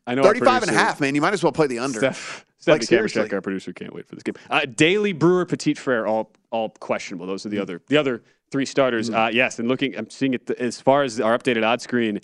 I 0.07 0.15
know. 0.15 0.21
our 0.25 0.35
35 0.35 0.65
and 0.65 0.71
a 0.73 0.75
half, 0.75 1.01
man. 1.01 1.15
You 1.15 1.23
might 1.23 1.33
as 1.33 1.43
well 1.43 1.53
play 1.53 1.67
the 1.67 1.79
under. 1.79 1.99
Steph, 1.99 2.45
Like, 2.67 2.83
Steph 2.83 2.89
seriously. 2.91 3.23
Kamershek, 3.23 3.33
our 3.33 3.41
producer, 3.41 3.73
can't 3.73 3.95
wait 3.95 4.07
for 4.07 4.15
this 4.15 4.23
game. 4.23 4.35
Uh, 4.51 4.67
Daley, 4.67 5.15
Brewer, 5.15 5.47
Petit 5.47 5.73
Frere, 5.73 6.07
all 6.07 6.33
all 6.51 6.69
questionable. 6.69 7.27
Those 7.27 7.47
are 7.47 7.49
Mm. 7.49 7.53
the 7.53 7.59
other 7.61 7.81
the 7.89 7.97
other 7.97 8.23
three 8.51 8.67
starters. 8.67 9.09
Uh, 9.09 9.31
yes, 9.33 9.59
and 9.59 9.69
looking, 9.69 9.97
I'm 9.97 10.11
seeing 10.11 10.35
it 10.35 10.51
as 10.51 10.79
far 10.83 11.03
as 11.03 11.19
our 11.19 11.37
updated 11.39 11.65
odds 11.67 11.85
screen. 11.85 12.21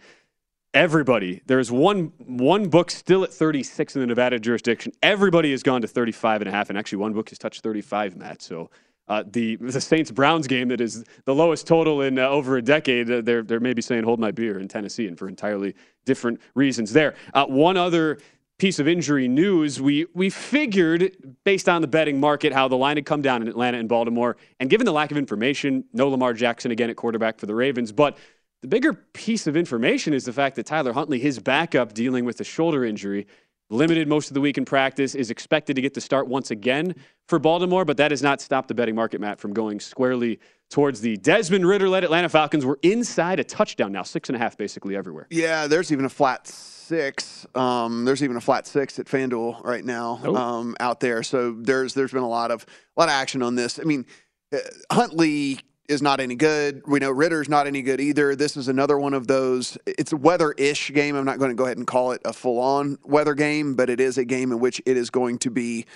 Everybody, 0.75 1.41
there's 1.47 1.71
one 1.73 2.13
one 2.19 2.69
book 2.69 2.91
still 2.91 3.25
at 3.25 3.33
36 3.33 3.95
in 3.97 4.03
the 4.03 4.07
Nevada 4.07 4.39
jurisdiction. 4.39 4.93
Everybody 5.03 5.51
has 5.53 5.63
gone 5.63 5.81
to 5.81 5.89
35 5.89 6.43
and 6.43 6.49
a 6.49 6.53
half, 6.53 6.69
and 6.69 6.79
actually 6.79 6.99
one 6.99 7.15
book 7.15 7.31
has 7.31 7.39
touched 7.39 7.63
35, 7.63 8.17
Matt. 8.19 8.43
So 8.43 8.69
uh, 9.13 9.25
the 9.31 9.57
the 9.57 9.81
Saints 9.81 10.11
Browns 10.11 10.47
game 10.47 10.69
that 10.69 10.81
is 10.81 11.05
the 11.27 11.35
lowest 11.35 11.67
total 11.67 12.01
in 12.01 12.19
uh, 12.19 12.29
over 12.29 12.57
a 12.57 12.63
decade. 12.63 13.11
Uh, 13.11 13.21
they're 13.21 13.43
they're 13.43 13.61
maybe 13.61 13.83
saying 13.83 14.05
hold 14.05 14.19
my 14.19 14.31
beer 14.31 14.59
in 14.59 14.69
Tennessee, 14.69 15.07
and 15.07 15.19
for 15.19 15.29
entirely 15.29 15.75
different 16.07 16.41
reasons. 16.55 16.93
There, 16.93 17.15
uh, 17.35 17.45
one 17.47 17.77
other 17.77 18.19
piece 18.59 18.79
of 18.79 18.89
injury 18.89 19.29
news. 19.29 19.81
We 19.83 20.07
we 20.15 20.31
figured 20.31 21.37
based 21.45 21.69
on 21.69 21.83
the 21.83 21.89
betting 21.89 22.19
market 22.19 22.55
how 22.55 22.69
the 22.69 22.77
line 22.77 22.97
had 22.97 23.05
come 23.05 23.21
down 23.21 23.43
in 23.43 23.49
Atlanta 23.49 23.79
and 23.79 23.89
Baltimore, 23.89 24.39
and 24.61 24.71
given 24.71 24.87
the 24.87 24.93
lack 24.93 25.11
of 25.11 25.19
information, 25.19 25.85
no 25.93 26.09
Lamar 26.09 26.33
Jackson 26.33 26.71
again 26.71 26.89
at 26.89 26.97
quarterback 26.97 27.39
for 27.39 27.47
the 27.47 27.55
Ravens, 27.55 27.93
but. 27.93 28.17
The 28.61 28.69
bigger 28.69 28.93
piece 28.93 29.49
of 29.49 29.57
information 29.57 30.15
is 30.15 30.25
the 30.25 30.33
fact 30.33 30.55
that 30.55 30.67
Tyler 30.67 30.93
Huntley, 30.93 31.19
his 31.19 31.41
backup 31.41 31.95
dealing 31.95 32.25
with 32.25 32.41
a 32.41 32.45
shoulder 32.45 32.85
injury, 32.85 33.27
limited 33.73 34.07
most 34.09 34.29
of 34.31 34.35
the 34.35 34.41
week 34.41 34.59
in 34.59 34.65
practice, 34.65 35.15
is 35.15 35.31
expected 35.31 35.75
to 35.77 35.83
get 35.83 35.95
the 35.95 36.01
start 36.01 36.29
once 36.29 36.51
again 36.51 36.95
for 37.29 37.39
Baltimore, 37.39 37.85
but 37.85 37.97
that 37.97 38.11
has 38.11 38.23
not 38.23 38.41
stopped 38.41 38.69
the 38.69 38.75
betting 38.75 38.95
market, 38.95 39.21
Matt, 39.21 39.41
from 39.41 39.53
going 39.53 39.81
squarely 39.81 40.39
towards 40.71 41.01
the 41.01 41.17
Desmond 41.19 41.67
Ridder 41.67 41.89
led 41.89 42.05
Atlanta 42.05 42.29
Falcons. 42.29 42.65
We're 42.65 42.77
inside 42.83 43.41
a 43.41 43.45
touchdown 43.45 43.93
now, 43.93 44.03
six 44.03 44.29
and 44.29 44.37
a 44.37 44.39
half 44.39 44.57
basically 44.57 44.97
everywhere. 44.97 45.27
Yeah, 45.31 45.67
there's 45.67 45.91
even 45.93 46.05
a 46.05 46.09
flat 46.11 46.47
six. 46.47 47.47
Um, 47.55 48.05
there's 48.05 48.23
even 48.23 48.37
a 48.37 48.41
flat 48.41 48.67
six 48.67 48.99
at 48.99 49.07
FanDuel 49.07 49.65
right 49.65 49.85
now 49.85 50.21
Oh. 50.25 50.35
um, 50.37 50.77
out 50.81 51.01
there. 51.01 51.23
So 51.23 51.53
there's 51.53 51.95
there's 51.95 52.13
been 52.13 52.23
a 52.23 52.29
lot 52.29 52.51
of 52.51 52.65
a 52.97 53.01
lot 53.01 53.09
of 53.09 53.13
action 53.15 53.43
on 53.43 53.55
this. 53.55 53.79
I 53.79 53.85
mean, 53.85 54.07
uh, 54.53 54.59
Huntley 54.91 55.61
is 55.89 56.01
not 56.03 56.21
any 56.21 56.35
good. 56.35 56.83
We 56.87 57.01
know 57.01 57.11
Ridder's 57.11 57.49
not 57.49 57.67
any 57.67 57.83
good 57.83 58.01
either. 58.01 58.35
This 58.37 58.57
is 58.57 58.69
another 58.69 58.99
one 58.99 59.15
of 59.15 59.27
those. 59.27 59.77
It's 59.87 60.13
a 60.13 60.17
weather-ish 60.17 60.93
game. 60.93 61.17
I'm 61.17 61.25
not 61.25 61.39
going 61.39 61.51
to 61.51 61.55
go 61.55 61.65
ahead 61.65 61.77
and 61.77 61.87
call 61.87 62.13
it 62.13 62.23
a 62.25 62.33
full-on 62.33 62.99
weather 63.05 63.35
game, 63.35 63.75
but 63.75 63.91
it 63.91 64.01
is 64.01 64.19
a 64.19 64.25
game 64.25 64.53
in 64.53 64.61
which 64.61 64.81
it 64.87 64.97
is 64.97 65.11
going 65.11 65.39
to 65.39 65.51
be 65.51 65.87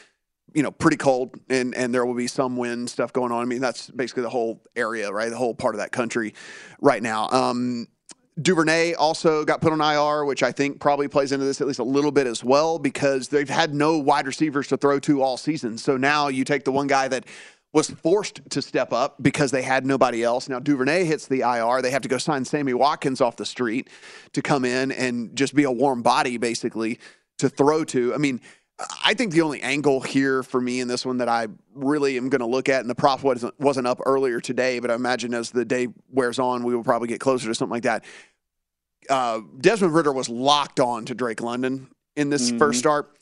you 0.55 0.63
know, 0.63 0.71
pretty 0.71 0.97
cold 0.97 1.35
and, 1.51 1.75
and 1.75 1.93
there 1.93 2.07
will 2.07 2.15
be 2.15 2.27
some 2.27 2.57
wind 2.57 2.89
stuff 2.89 3.13
going 3.13 3.31
on. 3.31 3.43
I 3.43 3.45
mean, 3.45 3.61
that's 3.61 3.91
basically 3.91 4.23
the 4.23 4.31
whole 4.31 4.63
area, 4.75 5.13
right? 5.13 5.29
The 5.29 5.37
whole 5.37 5.55
part 5.55 5.75
of 5.75 5.81
that 5.81 5.93
country 5.93 6.35
right 6.81 7.03
now. 7.03 7.29
Um, 7.29 7.89
Duvernay 8.41 8.95
also 8.95 9.45
got 9.45 9.61
put 9.61 9.73
on 9.73 9.81
IR, 9.81 10.25
which 10.25 10.43
I 10.43 10.53
think 10.53 10.79
probably 10.79 11.09
plays 11.09 11.33
into 11.33 11.47
this 11.47 11.61
at 11.61 11.67
least 11.67 11.79
a 11.79 11.85
little 11.85 12.11
bit 12.11 12.27
as 12.27 12.45
well 12.45 12.79
because 12.79 13.29
they've 13.29 13.49
had 13.49 13.75
no 13.75 13.99
wide 13.99 14.27
receivers 14.27 14.69
to 14.69 14.77
throw 14.77 14.99
to 15.01 15.23
all 15.23 15.37
season. 15.39 15.79
So 15.79 15.97
now 15.97 16.29
you 16.29 16.45
take 16.45 16.65
the 16.65 16.73
one 16.73 16.87
guy 16.87 17.09
that 17.09 17.25
was 17.73 17.91
forced 17.91 18.41
to 18.51 18.63
step 18.63 18.93
up 18.93 19.23
because 19.23 19.51
they 19.51 19.63
had 19.63 19.85
nobody 19.85 20.23
else. 20.23 20.49
Now 20.49 20.59
Duvernay 20.59 21.05
hits 21.05 21.27
the 21.27 21.41
IR. 21.41 21.83
They 21.83 21.91
have 21.91 22.03
to 22.03 22.09
go 22.09 22.19
sign 22.19 22.45
Sammy 22.45 22.75
Watkins 22.75 23.21
off 23.21 23.37
the 23.37 23.45
street 23.45 23.91
to 24.33 24.43
come 24.43 24.65
in 24.65 24.93
and 24.93 25.37
just 25.37 25.55
be 25.55 25.65
a 25.65 25.71
warm 25.71 26.03
body 26.03 26.39
basically 26.39 26.99
to 27.39 27.49
throw 27.49 27.85
to. 27.85 28.15
I 28.15 28.19
mean, 28.19 28.41
I 29.05 29.15
think 29.15 29.33
the 29.33 29.41
only 29.41 29.63
angle 29.63 30.01
here 30.01 30.43
for 30.43 30.61
me 30.61 30.81
in 30.81 30.89
this 30.89 31.07
one 31.07 31.19
that 31.19 31.29
I 31.29 31.49
really 31.75 32.17
am 32.19 32.29
going 32.29 32.41
to 32.41 32.47
look 32.47 32.69
at, 32.69 32.81
and 32.81 32.91
the 32.91 32.95
prop 32.95 33.23
wasn't, 33.23 33.59
wasn't 33.59 33.87
up 33.87 34.01
earlier 34.05 34.41
today, 34.41 34.81
but 34.81 34.91
I 34.91 34.95
imagine 34.95 35.33
as 35.33 35.51
the 35.51 35.65
day 35.65 35.89
wears 36.11 36.39
on, 36.39 36.63
we 36.63 36.75
will 36.75 36.85
probably 36.85 37.09
get 37.09 37.21
closer 37.21 37.49
to 37.49 37.55
something 37.55 37.73
like 37.73 37.85
that. 37.85 38.05
Uh, 39.09 39.41
Desmond 39.61 39.95
Ridder 39.95 40.13
was 40.13 40.29
locked 40.29 40.81
on 40.81 41.07
to 41.07 41.15
Drake 41.15 41.41
London 41.41 41.89
in 42.17 42.29
this 42.29 42.51
first 42.51 42.79
start. 42.79 43.17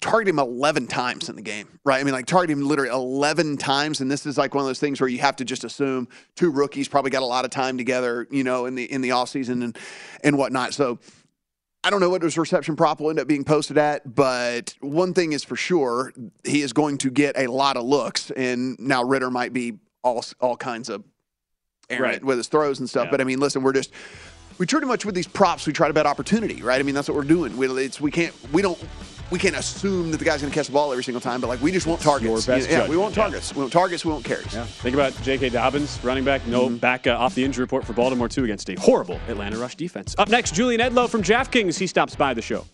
Targeted 0.00 0.32
him 0.34 0.38
11 0.38 0.86
times 0.86 1.28
in 1.28 1.36
the 1.36 1.42
game, 1.42 1.78
right? 1.84 2.00
I 2.00 2.04
mean, 2.04 2.14
like 2.14 2.24
targeted 2.24 2.56
him 2.56 2.66
literally 2.66 2.90
11 2.90 3.58
times, 3.58 4.00
and 4.00 4.10
this 4.10 4.24
is 4.24 4.38
like 4.38 4.54
one 4.54 4.62
of 4.62 4.66
those 4.66 4.78
things 4.80 4.98
where 4.98 5.08
you 5.08 5.18
have 5.18 5.36
to 5.36 5.44
just 5.44 5.62
assume 5.62 6.08
two 6.36 6.50
rookies 6.50 6.88
probably 6.88 7.10
got 7.10 7.22
a 7.22 7.26
lot 7.26 7.44
of 7.44 7.50
time 7.50 7.76
together, 7.76 8.26
you 8.30 8.42
know, 8.42 8.64
in 8.64 8.74
the 8.74 8.90
in 8.90 9.02
the 9.02 9.10
offseason 9.10 9.62
and 9.62 9.78
and 10.24 10.38
whatnot. 10.38 10.72
So 10.72 10.98
I 11.84 11.90
don't 11.90 12.00
know 12.00 12.08
what 12.08 12.22
his 12.22 12.38
reception 12.38 12.76
prop 12.76 13.00
will 13.00 13.10
end 13.10 13.18
up 13.20 13.28
being 13.28 13.44
posted 13.44 13.76
at, 13.76 14.14
but 14.14 14.74
one 14.80 15.12
thing 15.12 15.32
is 15.34 15.44
for 15.44 15.56
sure, 15.56 16.14
he 16.44 16.62
is 16.62 16.72
going 16.72 16.96
to 16.98 17.10
get 17.10 17.36
a 17.38 17.48
lot 17.48 17.76
of 17.76 17.84
looks, 17.84 18.30
and 18.30 18.78
now 18.80 19.02
Ridder 19.04 19.30
might 19.30 19.52
be 19.52 19.74
all 20.02 20.24
all 20.40 20.56
kinds 20.56 20.88
of 20.88 21.04
errant 21.90 22.02
Right. 22.14 22.24
with 22.24 22.38
his 22.38 22.48
throws 22.48 22.78
and 22.80 22.88
stuff. 22.88 23.06
Yeah. 23.06 23.10
But 23.10 23.20
I 23.20 23.24
mean, 23.24 23.38
listen, 23.38 23.62
we're 23.62 23.74
just 23.74 23.92
we 24.56 24.64
pretty 24.64 24.86
much 24.86 25.04
with 25.04 25.14
these 25.14 25.28
props, 25.28 25.66
we 25.66 25.74
try 25.74 25.88
to 25.88 25.94
bet 25.94 26.06
opportunity, 26.06 26.62
right? 26.62 26.80
I 26.80 26.84
mean, 26.84 26.94
that's 26.94 27.08
what 27.08 27.16
we're 27.18 27.24
doing. 27.24 27.54
We 27.58 27.66
it's 27.84 28.00
we 28.00 28.10
can't 28.10 28.34
we 28.50 28.62
don't. 28.62 28.78
We 29.30 29.38
can't 29.38 29.56
assume 29.56 30.10
that 30.10 30.16
the 30.16 30.24
guy's 30.24 30.40
going 30.40 30.50
to 30.50 30.54
catch 30.54 30.66
the 30.66 30.72
ball 30.72 30.90
every 30.90 31.04
single 31.04 31.20
time, 31.20 31.40
but 31.40 31.46
like 31.46 31.60
we 31.60 31.70
just 31.70 31.86
want 31.86 32.00
targets. 32.00 32.24
Your 32.46 32.56
best 32.56 32.68
yeah, 32.68 32.78
we 32.80 32.80
judgment. 32.96 33.00
want 33.00 33.14
targets. 33.14 33.54
We 33.54 33.60
want 33.60 33.72
targets. 33.72 34.04
We 34.04 34.12
want 34.12 34.24
carries. 34.24 34.52
Yeah. 34.52 34.64
Think 34.64 34.94
about 34.94 35.12
J.K. 35.22 35.50
Dobbins, 35.50 36.00
running 36.02 36.24
back, 36.24 36.46
no 36.46 36.66
Mm-hmm. 36.66 36.76
back 36.78 37.06
uh, 37.06 37.10
off 37.12 37.34
the 37.34 37.44
injury 37.44 37.62
report 37.62 37.84
for 37.84 37.92
Baltimore, 37.92 38.28
too, 38.28 38.44
against 38.44 38.68
a 38.70 38.74
horrible 38.74 39.20
Atlanta 39.28 39.56
rush 39.58 39.76
defense. 39.76 40.14
Up 40.18 40.28
next, 40.28 40.54
Julian 40.54 40.80
Edlow 40.80 41.08
from 41.08 41.22
DraftKings. 41.22 41.78
He 41.78 41.86
stops 41.86 42.16
by 42.16 42.34
the 42.34 42.42
show. 42.42 42.64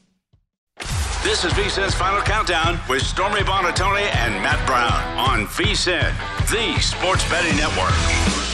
This 1.22 1.44
is 1.44 1.52
VSIN's 1.52 1.94
Final 1.94 2.22
Countdown 2.22 2.78
with 2.88 3.02
Stormy 3.02 3.40
Buonantony 3.40 4.08
and 4.14 4.32
Matt 4.42 4.64
Brown 4.66 5.18
on 5.18 5.46
VSIN, 5.48 6.12
the 6.50 6.80
sports 6.80 7.28
betting 7.28 7.56
network. 7.56 8.45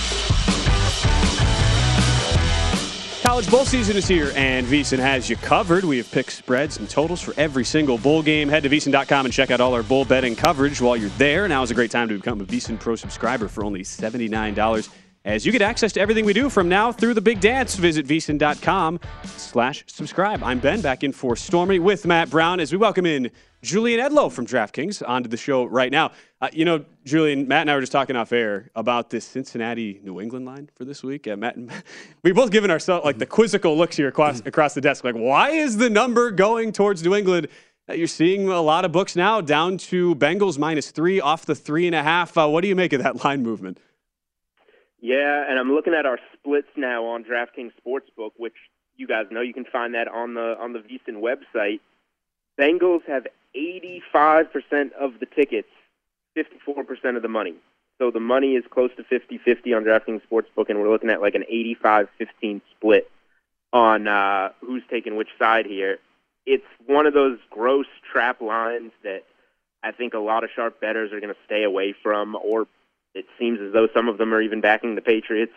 College 3.23 3.49
bowl 3.53 3.65
season 3.65 3.97
is 3.97 4.09
here, 4.09 4.33
and 4.35 4.67
VSiN 4.67 4.99
has 4.99 5.31
you 5.31 5.37
covered. 5.37 5.85
We 5.85 5.97
have 5.99 6.11
picked 6.11 6.33
spreads 6.33 6.79
and 6.79 6.91
totals 6.91 7.21
for 7.21 7.33
every 7.37 7.65
single 7.65 7.97
bowl 7.97 8.21
game. 8.21 8.49
Head 8.49 8.65
to 8.65 8.69
VSiN.com 8.69 9.27
and 9.27 9.33
check 9.33 9.53
out 9.53 9.61
all 9.61 9.75
our 9.75 9.85
bowl 9.85 10.05
betting 10.05 10.35
coverage 10.35 10.81
while 10.81 10.97
you're 10.97 11.09
there. 11.11 11.47
Now 11.47 11.63
is 11.63 11.71
a 11.71 11.75
great 11.75 11.93
time 11.93 12.09
to 12.09 12.17
become 12.17 12.41
a 12.41 12.45
VSiN 12.45 12.81
Pro 12.81 12.97
subscriber 12.97 13.47
for 13.47 13.65
only 13.65 13.83
$79 13.83 14.89
as 15.25 15.47
you 15.47 15.53
get 15.53 15.63
access 15.63 15.93
to 15.93 16.01
everything 16.01 16.25
we 16.25 16.33
do 16.33 16.51
from 16.51 16.69
now 16.69 16.91
through 16.91 17.15
the 17.15 17.21
big 17.21 17.41
dance. 17.41 17.77
Visit 17.77 18.07
VSiN.com 18.09 18.99
slash 19.25 19.85
subscribe. 19.87 20.43
I'm 20.43 20.59
Ben, 20.59 20.81
back 20.81 21.05
in 21.05 21.13
for 21.13 21.37
Stormy 21.37 21.79
with 21.79 22.05
Matt 22.05 22.29
Brown 22.29 22.59
as 22.59 22.73
we 22.73 22.79
welcome 22.79 23.07
in 23.07 23.31
Julian 23.63 24.01
Edlow 24.01 24.33
from 24.33 24.47
DraftKings 24.47 25.09
onto 25.09 25.29
the 25.29 25.37
show 25.37 25.65
right 25.65 25.93
now. 25.93 26.11
Uh, 26.43 26.49
you 26.53 26.65
know, 26.65 26.85
Julian, 27.05 27.47
Matt 27.47 27.61
and 27.61 27.71
I 27.71 27.77
were 27.77 27.81
just 27.81 27.93
talking 27.93 28.17
off 28.17 28.33
air 28.33 28.69
about 28.75 29.11
this 29.11 29.25
Cincinnati 29.25 30.01
New 30.03 30.21
England 30.21 30.45
line 30.45 30.69
for 30.75 30.85
this 30.85 31.05
week. 31.05 31.29
Uh, 31.29 31.37
Matt, 31.37 31.55
and 31.55 31.71
we 32.25 32.33
both 32.33 32.51
given 32.51 32.69
ourselves 32.69 33.05
like 33.05 33.19
the 33.19 33.27
quizzical 33.27 33.79
looks 33.79 33.97
here 33.97 34.09
across, 34.09 34.41
across 34.45 34.75
the 34.75 34.81
desk. 34.81 35.05
Like, 35.05 35.15
why 35.15 35.51
is 35.51 35.77
the 35.77 35.89
number 35.89 36.33
going 36.33 36.73
towards 36.73 37.05
New 37.05 37.15
England? 37.15 37.47
Uh, 37.89 37.93
you're 37.93 38.09
seeing 38.09 38.49
a 38.49 38.61
lot 38.61 38.85
of 38.85 38.91
books 38.91 39.15
now 39.15 39.41
down 39.41 39.79
to 39.79 40.17
Bengals 40.17 40.59
minus 40.59 40.91
three 40.91 41.21
off 41.21 41.47
the 41.47 41.55
three 41.55 41.87
and 41.87 41.95
a 41.95 42.03
half. 42.03 42.37
Uh, 42.37 42.49
what 42.49 42.63
do 42.63 42.69
you 42.69 42.75
make 42.75 42.93
of 42.93 43.01
that 43.05 43.25
line 43.25 43.45
movement? 43.45 43.79
Yeah, 45.01 45.45
and 45.49 45.61
I'm 45.61 45.73
looking 45.73 45.95
at 45.95 46.07
our 46.07 46.19
splits 46.33 46.69
now 46.77 47.05
on 47.05 47.23
DraftKings 47.23 47.71
Sportsbook, 47.87 48.33
which 48.37 48.55
you 48.97 49.07
guys 49.07 49.27
know 49.31 49.43
you 49.43 49.55
can 49.55 49.65
find 49.65 49.95
that 49.95 50.09
on 50.09 50.35
the 50.35 50.57
on 50.59 50.73
the 50.73 50.81
VSiN 50.81 51.23
website. 51.23 51.79
Bengals 52.61 53.03
have 53.07 53.27
85% 53.57 54.93
of 55.01 55.21
the 55.21 55.27
tickets, 55.27 55.69
54% 56.37 57.17
of 57.17 57.23
the 57.23 57.29
money. 57.29 57.55
So 57.99 58.11
the 58.11 58.21
money 58.21 58.55
is 58.55 58.65
close 58.71 58.91
to 58.97 59.05
50-50 59.05 59.77
on 59.77 59.85
DraftKings 59.85 60.23
Sportsbook, 60.31 60.69
and 60.69 60.81
we're 60.81 60.91
looking 60.91 61.11
at 61.11 61.21
like 61.21 61.35
an 61.35 61.45
85-15 61.85 62.61
split 62.77 63.11
on 63.73 64.09
uh, 64.09 64.51
who's 64.61 64.83
taking 64.91 65.17
which 65.17 65.29
side 65.39 65.67
here. 65.67 65.99
It's 66.45 66.65
one 66.87 67.07
of 67.07 67.15
those 67.15 67.39
gross 67.51 67.87
trap 68.11 68.41
lines 68.41 68.93
that 69.05 69.25
I 69.83 69.93
think 69.93 70.15
a 70.15 70.19
lot 70.19 70.45
of 70.45 70.51
sharp 70.55 70.81
bettors 70.81 71.13
are 71.13 71.21
going 71.21 71.33
to 71.33 71.41
stay 71.47 71.63
away 71.63 71.95
from, 72.03 72.37
or 72.37 72.67
it 73.15 73.27
seems 73.39 73.61
as 73.61 73.73
though 73.73 73.89
some 73.95 74.09
of 74.09 74.19
them 74.19 74.33
are 74.35 74.41
even 74.41 74.61
backing 74.61 74.95
the 74.95 75.01
Patriots. 75.01 75.53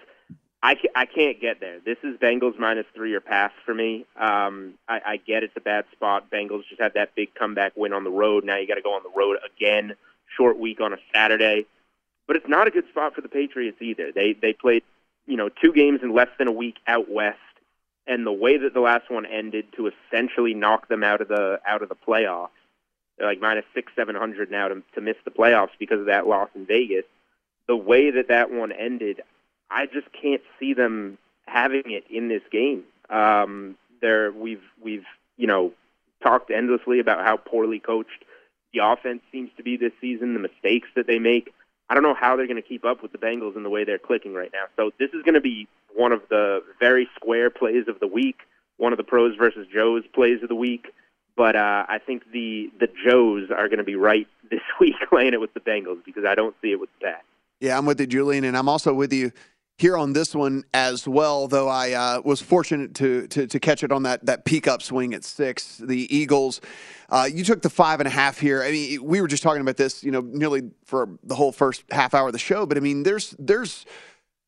I, 0.61 0.75
ca- 0.75 0.91
I 0.95 1.05
can't 1.05 1.39
get 1.39 1.59
there. 1.59 1.79
This 1.79 1.97
is 2.03 2.17
Bengals 2.17 2.57
minus 2.57 2.85
three 2.95 3.13
or 3.13 3.21
pass 3.21 3.51
for 3.65 3.73
me. 3.73 4.05
Um, 4.19 4.73
I, 4.87 5.01
I 5.05 5.17
get 5.17 5.43
it's 5.43 5.55
a 5.55 5.61
bad 5.61 5.85
spot. 5.91 6.31
Bengals 6.31 6.67
just 6.67 6.81
had 6.81 6.95
that 6.95 7.13
big 7.15 7.35
comeback 7.35 7.73
win 7.75 7.93
on 7.93 8.03
the 8.03 8.09
road. 8.09 8.43
Now 8.43 8.57
you 8.57 8.67
got 8.67 8.75
to 8.75 8.81
go 8.81 8.93
on 8.93 9.03
the 9.03 9.15
road 9.15 9.37
again. 9.45 9.93
Short 10.37 10.57
week 10.57 10.81
on 10.81 10.93
a 10.93 10.97
Saturday, 11.13 11.65
but 12.27 12.35
it's 12.35 12.47
not 12.47 12.67
a 12.67 12.71
good 12.71 12.87
spot 12.89 13.15
for 13.15 13.21
the 13.21 13.29
Patriots 13.29 13.77
either. 13.81 14.11
They 14.11 14.33
they 14.33 14.53
played 14.53 14.83
you 15.25 15.37
know 15.37 15.49
two 15.49 15.73
games 15.73 16.01
in 16.03 16.13
less 16.13 16.29
than 16.37 16.47
a 16.47 16.51
week 16.51 16.77
out 16.87 17.09
west, 17.09 17.37
and 18.07 18.25
the 18.25 18.31
way 18.31 18.57
that 18.57 18.73
the 18.73 18.79
last 18.79 19.09
one 19.09 19.25
ended 19.25 19.65
to 19.75 19.89
essentially 19.89 20.53
knock 20.53 20.87
them 20.87 21.03
out 21.03 21.21
of 21.21 21.27
the 21.27 21.59
out 21.65 21.81
of 21.81 21.89
the 21.89 21.95
playoffs. 21.95 22.49
They're 23.17 23.27
like 23.27 23.39
minus 23.39 23.65
six 23.73 23.91
seven 23.95 24.15
hundred 24.15 24.51
now 24.51 24.67
to 24.67 24.83
to 24.95 25.01
miss 25.01 25.17
the 25.23 25.31
playoffs 25.31 25.69
because 25.79 25.99
of 25.99 26.07
that 26.07 26.27
loss 26.27 26.49
in 26.55 26.65
Vegas. 26.65 27.05
The 27.67 27.75
way 27.75 28.11
that 28.11 28.27
that 28.27 28.51
one 28.51 28.71
ended, 28.71 29.21
I 29.71 29.87
just 29.87 30.07
can't 30.11 30.41
see 30.59 30.73
them 30.73 31.17
having 31.47 31.91
it 31.91 32.03
in 32.09 32.27
this 32.27 32.43
game. 32.51 32.83
Um, 33.09 33.75
there, 34.01 34.31
we've 34.31 34.63
we've 34.81 35.05
you 35.37 35.47
know 35.47 35.71
talked 36.21 36.51
endlessly 36.51 36.99
about 36.99 37.25
how 37.25 37.37
poorly 37.37 37.79
coached 37.79 38.25
the 38.75 38.85
offense 38.85 39.21
seems 39.31 39.49
to 39.57 39.63
be 39.63 39.77
this 39.77 39.91
season, 40.01 40.33
the 40.33 40.39
mistakes 40.39 40.87
that 40.95 41.07
they 41.07 41.19
make. 41.19 41.53
I 41.89 41.93
don't 41.93 42.03
know 42.03 42.15
how 42.15 42.35
they're 42.35 42.47
going 42.47 42.61
to 42.61 42.67
keep 42.67 42.83
up 42.83 43.01
with 43.01 43.11
the 43.11 43.17
Bengals 43.17 43.55
in 43.55 43.63
the 43.63 43.69
way 43.69 43.83
they're 43.83 43.99
clicking 43.99 44.33
right 44.33 44.49
now. 44.51 44.65
So 44.75 44.91
this 44.99 45.09
is 45.13 45.21
going 45.23 45.35
to 45.35 45.41
be 45.41 45.67
one 45.95 46.11
of 46.11 46.21
the 46.29 46.63
very 46.79 47.07
square 47.15 47.49
plays 47.49 47.87
of 47.87 47.99
the 47.99 48.07
week, 48.07 48.39
one 48.77 48.91
of 48.91 48.97
the 48.97 49.03
pros 49.03 49.35
versus 49.37 49.67
Joes 49.73 50.03
plays 50.13 50.41
of 50.43 50.49
the 50.49 50.55
week. 50.55 50.87
But 51.37 51.55
uh, 51.55 51.85
I 51.87 51.99
think 51.99 52.23
the 52.31 52.71
the 52.79 52.87
Joes 53.05 53.49
are 53.51 53.67
going 53.67 53.79
to 53.79 53.83
be 53.83 53.95
right 53.95 54.27
this 54.49 54.61
week 54.79 54.95
playing 55.09 55.33
it 55.33 55.41
with 55.41 55.53
the 55.53 55.59
Bengals 55.59 56.03
because 56.05 56.25
I 56.25 56.35
don't 56.35 56.55
see 56.61 56.71
it 56.71 56.79
with 56.79 56.89
the 56.99 57.05
Pats. 57.05 57.23
Yeah, 57.59 57.77
I'm 57.77 57.85
with 57.85 57.99
you, 57.99 58.07
Julian, 58.07 58.43
and 58.43 58.57
I'm 58.57 58.67
also 58.67 58.93
with 58.93 59.13
you 59.13 59.31
here 59.77 59.97
on 59.97 60.13
this 60.13 60.33
one 60.33 60.63
as 60.73 61.07
well. 61.07 61.47
Though 61.47 61.67
I 61.67 61.91
uh, 61.91 62.21
was 62.23 62.41
fortunate 62.41 62.93
to, 62.95 63.27
to, 63.27 63.47
to 63.47 63.59
catch 63.59 63.83
it 63.83 63.91
on 63.91 64.03
that 64.03 64.25
that 64.25 64.45
peak 64.45 64.67
upswing 64.67 65.13
at 65.13 65.23
six. 65.23 65.77
The 65.77 66.15
Eagles, 66.15 66.61
uh, 67.09 67.27
you 67.31 67.43
took 67.43 67.61
the 67.61 67.69
five 67.69 67.99
and 67.99 68.07
a 68.07 68.11
half 68.11 68.39
here. 68.39 68.63
I 68.63 68.71
mean, 68.71 69.03
we 69.03 69.21
were 69.21 69.27
just 69.27 69.43
talking 69.43 69.61
about 69.61 69.77
this, 69.77 70.03
you 70.03 70.11
know, 70.11 70.21
nearly 70.21 70.71
for 70.85 71.09
the 71.23 71.35
whole 71.35 71.51
first 71.51 71.83
half 71.91 72.13
hour 72.13 72.27
of 72.27 72.33
the 72.33 72.39
show. 72.39 72.65
But 72.65 72.77
I 72.77 72.81
mean, 72.81 73.03
there's 73.03 73.35
there's 73.37 73.85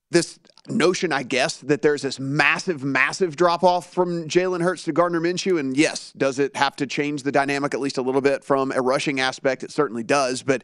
this 0.09 0.39
notion, 0.69 1.11
I 1.11 1.23
guess, 1.23 1.57
that 1.57 1.81
there's 1.81 2.01
this 2.01 2.19
massive, 2.19 2.83
massive 2.83 3.35
drop 3.35 3.63
off 3.63 3.91
from 3.91 4.27
Jalen 4.27 4.61
Hurts 4.61 4.83
to 4.83 4.93
Gardner 4.93 5.19
Minshew. 5.19 5.59
And 5.59 5.75
yes, 5.75 6.13
does 6.15 6.39
it 6.39 6.55
have 6.55 6.75
to 6.77 6.87
change 6.87 7.23
the 7.23 7.31
dynamic 7.31 7.73
at 7.73 7.79
least 7.79 7.97
a 7.97 8.01
little 8.01 8.21
bit 8.21 8.43
from 8.43 8.71
a 8.71 8.81
rushing 8.81 9.19
aspect? 9.19 9.63
It 9.63 9.71
certainly 9.71 10.03
does. 10.03 10.43
But 10.43 10.63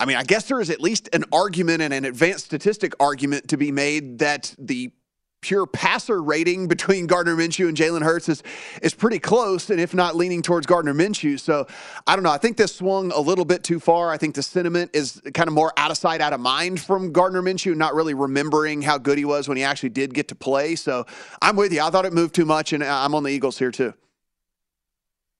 I 0.00 0.04
mean, 0.04 0.16
I 0.16 0.22
guess 0.22 0.44
there 0.44 0.60
is 0.60 0.70
at 0.70 0.80
least 0.80 1.08
an 1.12 1.24
argument 1.32 1.82
and 1.82 1.92
an 1.92 2.04
advanced 2.04 2.44
statistic 2.44 2.94
argument 3.00 3.48
to 3.48 3.56
be 3.56 3.72
made 3.72 4.20
that 4.20 4.54
the 4.58 4.92
pure 5.40 5.66
passer 5.66 6.20
rating 6.22 6.68
between 6.68 7.06
Gardner 7.08 7.36
Minshew 7.36 7.68
and 7.68 7.76
Jalen 7.76 8.02
Hurts 8.02 8.28
is 8.28 8.42
is 8.82 8.94
pretty 8.94 9.18
close, 9.18 9.70
and 9.70 9.80
if 9.80 9.94
not 9.94 10.14
leaning 10.14 10.42
towards 10.42 10.66
Gardner 10.66 10.94
Minshew. 10.94 11.38
So 11.38 11.66
I 12.06 12.14
don't 12.14 12.22
know. 12.22 12.30
I 12.30 12.38
think 12.38 12.56
this 12.56 12.74
swung 12.74 13.10
a 13.12 13.20
little 13.20 13.44
bit 13.44 13.64
too 13.64 13.80
far. 13.80 14.10
I 14.10 14.18
think 14.18 14.34
the 14.34 14.42
sentiment 14.42 14.92
is 14.94 15.20
kind 15.34 15.48
of 15.48 15.54
more 15.54 15.72
out 15.76 15.90
of 15.90 15.96
sight, 15.96 16.20
out 16.20 16.32
of 16.32 16.40
mind 16.40 16.80
from 16.80 17.12
Gardner 17.12 17.42
Minshew, 17.42 17.76
not 17.76 17.94
really 17.94 18.14
remembering 18.14 18.82
how 18.82 18.98
good 18.98 19.18
he 19.18 19.24
was 19.24 19.48
when 19.48 19.56
he 19.56 19.64
actually 19.64 19.90
did 19.90 20.14
get 20.14 20.28
to 20.28 20.34
play. 20.34 20.76
So 20.76 21.06
I'm 21.42 21.56
with 21.56 21.72
you. 21.72 21.82
I 21.82 21.90
thought 21.90 22.04
it 22.04 22.12
moved 22.12 22.34
too 22.34 22.44
much, 22.44 22.72
and 22.72 22.84
I'm 22.84 23.14
on 23.14 23.24
the 23.24 23.30
Eagles 23.30 23.58
here 23.58 23.72
too. 23.72 23.94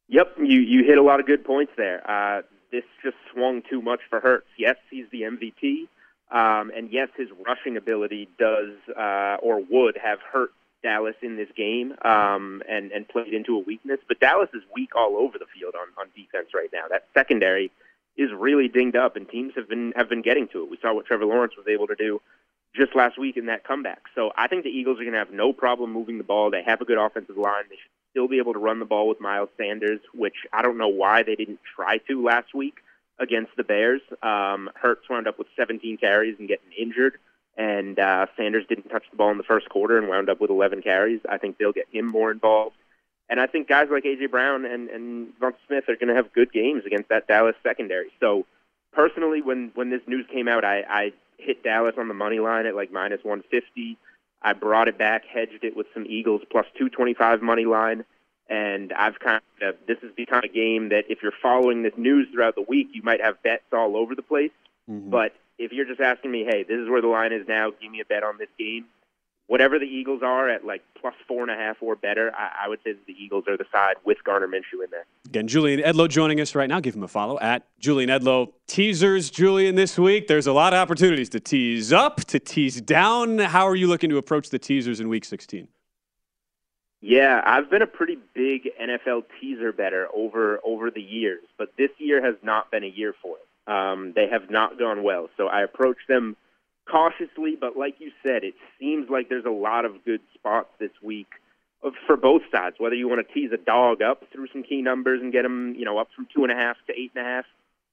Yep, 0.08 0.36
you 0.38 0.60
you 0.60 0.84
hit 0.84 0.98
a 0.98 1.02
lot 1.02 1.20
of 1.20 1.26
good 1.26 1.44
points 1.44 1.72
there. 1.76 2.08
Uh, 2.10 2.42
this 2.70 2.84
just 3.02 3.16
swung 3.32 3.62
too 3.68 3.82
much 3.82 4.00
for 4.08 4.20
Hurts. 4.20 4.48
Yes, 4.58 4.76
he's 4.90 5.06
the 5.10 5.22
MVP, 5.22 5.88
um, 6.30 6.70
and 6.76 6.90
yes, 6.90 7.08
his 7.16 7.28
rushing 7.46 7.76
ability 7.76 8.28
does 8.38 8.74
uh, 8.96 9.36
or 9.42 9.60
would 9.70 9.96
have 9.96 10.18
hurt 10.20 10.50
Dallas 10.82 11.16
in 11.22 11.36
this 11.36 11.48
game 11.56 11.94
um, 12.02 12.62
and 12.68 12.92
and 12.92 13.08
played 13.08 13.34
into 13.34 13.56
a 13.56 13.60
weakness. 13.60 14.00
But 14.06 14.20
Dallas 14.20 14.50
is 14.54 14.62
weak 14.74 14.90
all 14.94 15.16
over 15.16 15.38
the 15.38 15.46
field 15.58 15.74
on 15.74 15.88
on 15.98 16.08
defense 16.14 16.48
right 16.54 16.70
now. 16.72 16.84
That 16.90 17.06
secondary 17.14 17.70
is 18.16 18.30
really 18.32 18.68
dinged 18.68 18.96
up, 18.96 19.16
and 19.16 19.28
teams 19.28 19.54
have 19.56 19.68
been 19.68 19.92
have 19.96 20.08
been 20.08 20.22
getting 20.22 20.48
to 20.48 20.62
it. 20.62 20.70
We 20.70 20.78
saw 20.80 20.94
what 20.94 21.06
Trevor 21.06 21.26
Lawrence 21.26 21.54
was 21.56 21.66
able 21.68 21.86
to 21.86 21.94
do 21.94 22.20
just 22.78 22.96
last 22.96 23.18
week 23.18 23.36
in 23.36 23.46
that 23.46 23.64
comeback. 23.64 24.02
So 24.14 24.30
I 24.36 24.48
think 24.48 24.64
the 24.64 24.70
Eagles 24.70 24.98
are 24.98 25.02
going 25.02 25.12
to 25.12 25.18
have 25.18 25.32
no 25.32 25.52
problem 25.52 25.92
moving 25.92 26.16
the 26.18 26.24
ball. 26.24 26.50
They 26.50 26.62
have 26.62 26.80
a 26.80 26.84
good 26.84 26.98
offensive 26.98 27.36
line. 27.36 27.64
They 27.68 27.76
should 27.76 27.90
still 28.10 28.28
be 28.28 28.38
able 28.38 28.54
to 28.54 28.58
run 28.58 28.78
the 28.78 28.84
ball 28.84 29.08
with 29.08 29.20
Miles 29.20 29.50
Sanders, 29.58 30.00
which 30.14 30.34
I 30.52 30.62
don't 30.62 30.78
know 30.78 30.88
why 30.88 31.22
they 31.22 31.34
didn't 31.34 31.60
try 31.76 31.98
to 32.08 32.22
last 32.22 32.54
week 32.54 32.76
against 33.18 33.50
the 33.56 33.64
Bears. 33.64 34.00
Um, 34.22 34.70
Hurts 34.74 35.08
wound 35.10 35.26
up 35.26 35.38
with 35.38 35.48
17 35.56 35.98
carries 35.98 36.36
and 36.38 36.48
getting 36.48 36.72
injured, 36.78 37.18
and 37.56 37.98
uh, 37.98 38.26
Sanders 38.36 38.64
didn't 38.68 38.88
touch 38.88 39.04
the 39.10 39.16
ball 39.16 39.30
in 39.30 39.38
the 39.38 39.44
first 39.44 39.68
quarter 39.68 39.98
and 39.98 40.08
wound 40.08 40.30
up 40.30 40.40
with 40.40 40.50
11 40.50 40.82
carries. 40.82 41.20
I 41.28 41.38
think 41.38 41.58
they'll 41.58 41.72
get 41.72 41.88
him 41.90 42.06
more 42.06 42.30
involved. 42.30 42.76
And 43.28 43.40
I 43.40 43.46
think 43.46 43.68
guys 43.68 43.88
like 43.90 44.06
A.J. 44.06 44.26
Brown 44.26 44.64
and, 44.64 44.88
and 44.88 45.28
Von 45.38 45.52
Smith 45.66 45.84
are 45.88 45.96
going 45.96 46.08
to 46.08 46.14
have 46.14 46.32
good 46.32 46.52
games 46.52 46.84
against 46.86 47.10
that 47.10 47.26
Dallas 47.26 47.56
secondary. 47.62 48.08
So 48.20 48.46
personally, 48.92 49.42
when, 49.42 49.70
when 49.74 49.90
this 49.90 50.00
news 50.06 50.24
came 50.32 50.48
out, 50.48 50.64
I, 50.64 50.84
I 50.88 51.12
hit 51.38 51.62
Dallas 51.62 51.94
on 51.98 52.08
the 52.08 52.14
money 52.14 52.38
line 52.40 52.66
at 52.66 52.74
like 52.74 52.92
minus 52.92 53.22
150. 53.22 53.96
I 54.42 54.52
brought 54.52 54.88
it 54.88 54.98
back, 54.98 55.24
hedged 55.24 55.64
it 55.64 55.76
with 55.76 55.86
some 55.94 56.06
Eagles 56.06 56.42
plus 56.50 56.66
225 56.76 57.42
money 57.42 57.64
line. 57.64 58.04
And 58.48 58.92
I've 58.92 59.18
kind 59.18 59.42
of, 59.62 59.76
this 59.86 59.98
has 60.02 60.12
become 60.16 60.42
a 60.42 60.48
game 60.48 60.88
that 60.88 61.04
if 61.08 61.22
you're 61.22 61.32
following 61.42 61.82
this 61.82 61.92
news 61.96 62.28
throughout 62.32 62.54
the 62.54 62.62
week, 62.62 62.88
you 62.92 63.02
might 63.02 63.20
have 63.20 63.42
bets 63.42 63.64
all 63.72 63.96
over 63.96 64.14
the 64.14 64.22
place. 64.22 64.50
Mm-hmm. 64.90 65.10
But 65.10 65.34
if 65.58 65.72
you're 65.72 65.84
just 65.84 66.00
asking 66.00 66.30
me, 66.30 66.44
hey, 66.44 66.62
this 66.62 66.78
is 66.78 66.88
where 66.88 67.02
the 67.02 67.08
line 67.08 67.32
is 67.32 67.46
now, 67.46 67.70
give 67.70 67.90
me 67.90 68.00
a 68.00 68.04
bet 68.04 68.22
on 68.22 68.38
this 68.38 68.48
game, 68.58 68.86
whatever 69.48 69.78
the 69.78 69.86
Eagles 69.86 70.22
are 70.22 70.48
at 70.48 70.64
like 70.64 70.82
plus 71.00 71.14
four 71.26 71.42
and 71.42 71.50
a 71.50 71.54
half 71.54 71.78
or 71.80 71.96
better, 71.96 72.32
I, 72.36 72.66
I 72.66 72.68
would 72.68 72.78
say 72.84 72.94
the 73.06 73.12
Eagles 73.12 73.44
are 73.48 73.56
the 73.56 73.64
side 73.72 73.96
with 74.04 74.22
Gardner 74.22 74.46
Minshew 74.46 74.84
in 74.84 74.90
there. 74.90 75.04
Again, 75.26 75.48
Julian 75.48 75.80
Edlow 75.80 76.08
joining 76.08 76.40
us 76.40 76.54
right 76.54 76.68
now. 76.68 76.78
Give 76.80 76.94
him 76.94 77.02
a 77.02 77.08
follow 77.08 77.38
at 77.40 77.66
Julian 77.80 78.10
Edlow. 78.10 78.52
Teasers, 78.68 79.30
Julian, 79.30 79.74
this 79.74 79.98
week. 79.98 80.28
There's 80.28 80.46
a 80.46 80.52
lot 80.52 80.72
of 80.72 80.78
opportunities 80.78 81.28
to 81.30 81.40
tease 81.40 81.92
up, 81.92 82.24
to 82.26 82.38
tease 82.38 82.80
down. 82.80 83.38
How 83.38 83.66
are 83.66 83.76
you 83.76 83.88
looking 83.88 84.10
to 84.10 84.18
approach 84.18 84.50
the 84.50 84.58
teasers 84.58 85.00
in 85.00 85.08
week 85.08 85.24
16? 85.24 85.66
Yeah, 87.00 87.40
I've 87.44 87.70
been 87.70 87.82
a 87.82 87.86
pretty 87.86 88.18
big 88.34 88.68
NFL 88.80 89.24
teaser 89.40 89.72
better 89.72 90.08
over 90.14 90.58
over 90.64 90.90
the 90.90 91.00
years, 91.00 91.44
but 91.56 91.72
this 91.78 91.90
year 91.98 92.24
has 92.24 92.34
not 92.42 92.70
been 92.70 92.82
a 92.82 92.88
year 92.88 93.14
for 93.22 93.36
it. 93.36 93.72
Um, 93.72 94.12
they 94.16 94.28
have 94.28 94.50
not 94.50 94.78
gone 94.78 95.02
well, 95.02 95.30
so 95.36 95.46
I 95.48 95.62
approach 95.62 95.98
them– 96.06 96.36
cautiously, 96.90 97.56
but 97.60 97.76
like 97.76 97.96
you 97.98 98.10
said, 98.22 98.44
it 98.44 98.54
seems 98.80 99.08
like 99.10 99.28
there's 99.28 99.44
a 99.44 99.50
lot 99.50 99.84
of 99.84 100.04
good 100.04 100.20
spots 100.34 100.68
this 100.78 100.90
week 101.02 101.28
for 102.06 102.16
both 102.16 102.42
sides. 102.50 102.76
Whether 102.78 102.96
you 102.96 103.08
want 103.08 103.26
to 103.26 103.34
tease 103.34 103.50
a 103.52 103.56
dog 103.56 104.02
up 104.02 104.24
through 104.32 104.48
some 104.52 104.62
key 104.62 104.82
numbers 104.82 105.20
and 105.22 105.32
get 105.32 105.42
them, 105.42 105.74
you 105.76 105.84
know, 105.84 105.98
up 105.98 106.08
from 106.14 106.26
two 106.34 106.42
and 106.42 106.52
a 106.52 106.56
half 106.56 106.76
to 106.86 106.92
eight 106.92 107.12
and 107.14 107.24
a 107.24 107.28
half, 107.28 107.44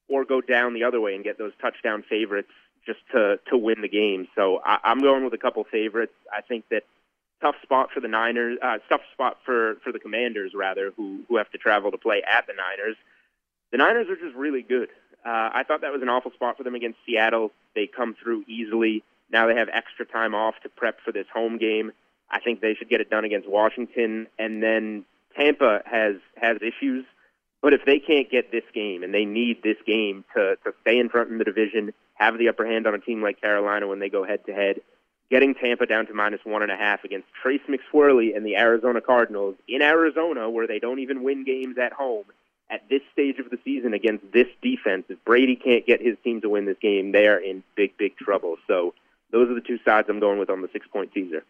or 0.08 0.26
go 0.26 0.42
down 0.42 0.74
the 0.74 0.84
other 0.84 1.02
way 1.02 1.16
and 1.16 1.24
get 1.24 1.38
those 1.38 1.54
touchdown 1.62 2.04
favorites 2.08 2.52
just 2.86 3.00
to 3.12 3.40
to 3.50 3.58
win 3.58 3.82
the 3.82 3.90
game. 3.90 4.28
So 4.36 4.62
I, 4.66 4.80
I'm 4.84 5.02
going 5.02 5.24
with 5.24 5.34
a 5.34 5.38
couple 5.38 5.64
favorites. 5.64 6.14
I 6.32 6.42
think 6.42 6.66
that 6.70 6.84
tough 7.42 7.56
spot 7.64 7.90
for 7.94 8.00
the 8.00 8.08
Niners, 8.08 8.58
uh, 8.62 8.78
tough 8.90 9.02
spot 9.14 9.38
for 9.46 9.76
for 9.84 9.92
the 9.92 10.00
Commanders 10.00 10.54
rather, 10.56 10.92
who 10.96 11.22
who 11.28 11.38
have 11.38 11.52
to 11.52 11.58
travel 11.58 11.92
to 11.92 11.98
play 11.98 12.22
at 12.24 12.48
the 12.48 12.54
Niners. 12.54 12.96
The 13.72 13.78
Niners 13.78 14.08
are 14.10 14.16
just 14.16 14.36
really 14.36 14.62
good. 14.62 14.90
Uh, 15.26 15.50
I 15.54 15.64
thought 15.68 15.82
that 15.82 15.92
was 15.92 16.04
an 16.04 16.10
awful 16.10 16.32
spot 16.32 16.58
for 16.58 16.64
them 16.64 16.76
against 16.76 17.00
Seattle. 17.06 17.52
They 17.74 17.88
come 17.88 18.16
through 18.22 18.46
easily. 18.48 19.04
Now 19.32 19.48
they 19.48 19.56
have 19.56 19.70
extra 19.74 20.06
time 20.06 20.36
off 20.36 20.54
to 20.62 20.70
prep 20.70 21.00
for 21.04 21.12
this 21.12 21.26
home 21.34 21.58
game. 21.58 21.92
I 22.30 22.40
think 22.40 22.62
they 22.62 22.76
should 22.76 22.90
get 22.90 23.02
it 23.02 23.10
done 23.10 23.26
against 23.26 23.50
Washington. 23.50 24.28
And 24.38 24.62
then 24.62 25.04
Tampa 25.36 25.82
has 25.86 26.16
has 26.40 26.58
issues, 26.62 27.06
but 27.62 27.74
if 27.74 27.82
they 27.86 27.98
can't 27.98 28.30
get 28.30 28.52
this 28.52 28.64
game 28.74 29.02
and 29.02 29.14
they 29.14 29.26
need 29.26 29.64
this 29.64 29.78
game 29.88 30.24
to 30.36 30.58
to 30.64 30.74
stay 30.82 31.00
in 31.00 31.10
front 31.10 31.32
in 31.32 31.40
the 31.40 31.44
division, 31.44 31.92
have 32.14 32.38
the 32.38 32.50
upper 32.50 32.66
hand 32.66 32.86
on 32.86 32.94
a 32.94 33.00
team 33.00 33.24
like 33.24 33.42
Carolina 33.42 33.88
when 33.88 34.00
they 34.00 34.10
go 34.10 34.24
head 34.24 34.46
to 34.46 34.54
head, 34.54 34.82
getting 35.32 35.56
Tampa 35.56 35.88
down 35.88 36.06
to 36.06 36.14
minus 36.14 36.42
one 36.44 36.62
and 36.62 36.72
a 36.72 36.78
half 36.78 37.04
against 37.04 37.28
Trace 37.42 37.62
McSorley 37.68 38.36
and 38.36 38.46
the 38.46 38.58
Arizona 38.58 39.02
Cardinals 39.02 39.56
in 39.68 39.82
Arizona, 39.82 40.52
where 40.52 40.68
they 40.68 40.80
don't 40.80 41.00
even 41.00 41.24
win 41.24 41.44
games 41.44 41.80
at 41.80 41.94
home 41.94 42.26
at 42.70 42.88
this 42.90 43.02
stage 43.14 43.40
of 43.40 43.50
the 43.50 43.60
season 43.64 43.94
against 43.94 44.32
this 44.32 44.48
defense, 44.62 45.06
if 45.10 45.24
Brady 45.26 45.56
can't 45.56 45.86
get 45.86 46.02
his 46.02 46.18
team 46.24 46.42
to 46.42 46.50
win 46.50 46.66
this 46.66 46.78
game, 46.82 47.12
they 47.12 47.28
are 47.28 47.38
in 47.38 47.64
big, 47.76 47.98
big 47.98 48.18
trouble. 48.18 48.58
So 48.68 48.94
those 49.32 49.50
are 49.50 49.54
the 49.54 49.62
two 49.62 49.80
sides 49.86 50.08
I'm 50.10 50.20
going 50.20 50.40
with 50.40 50.50
on 50.50 50.62
the 50.62 50.70
six 50.74 50.88
point 50.88 51.14
teaser. 51.14 51.44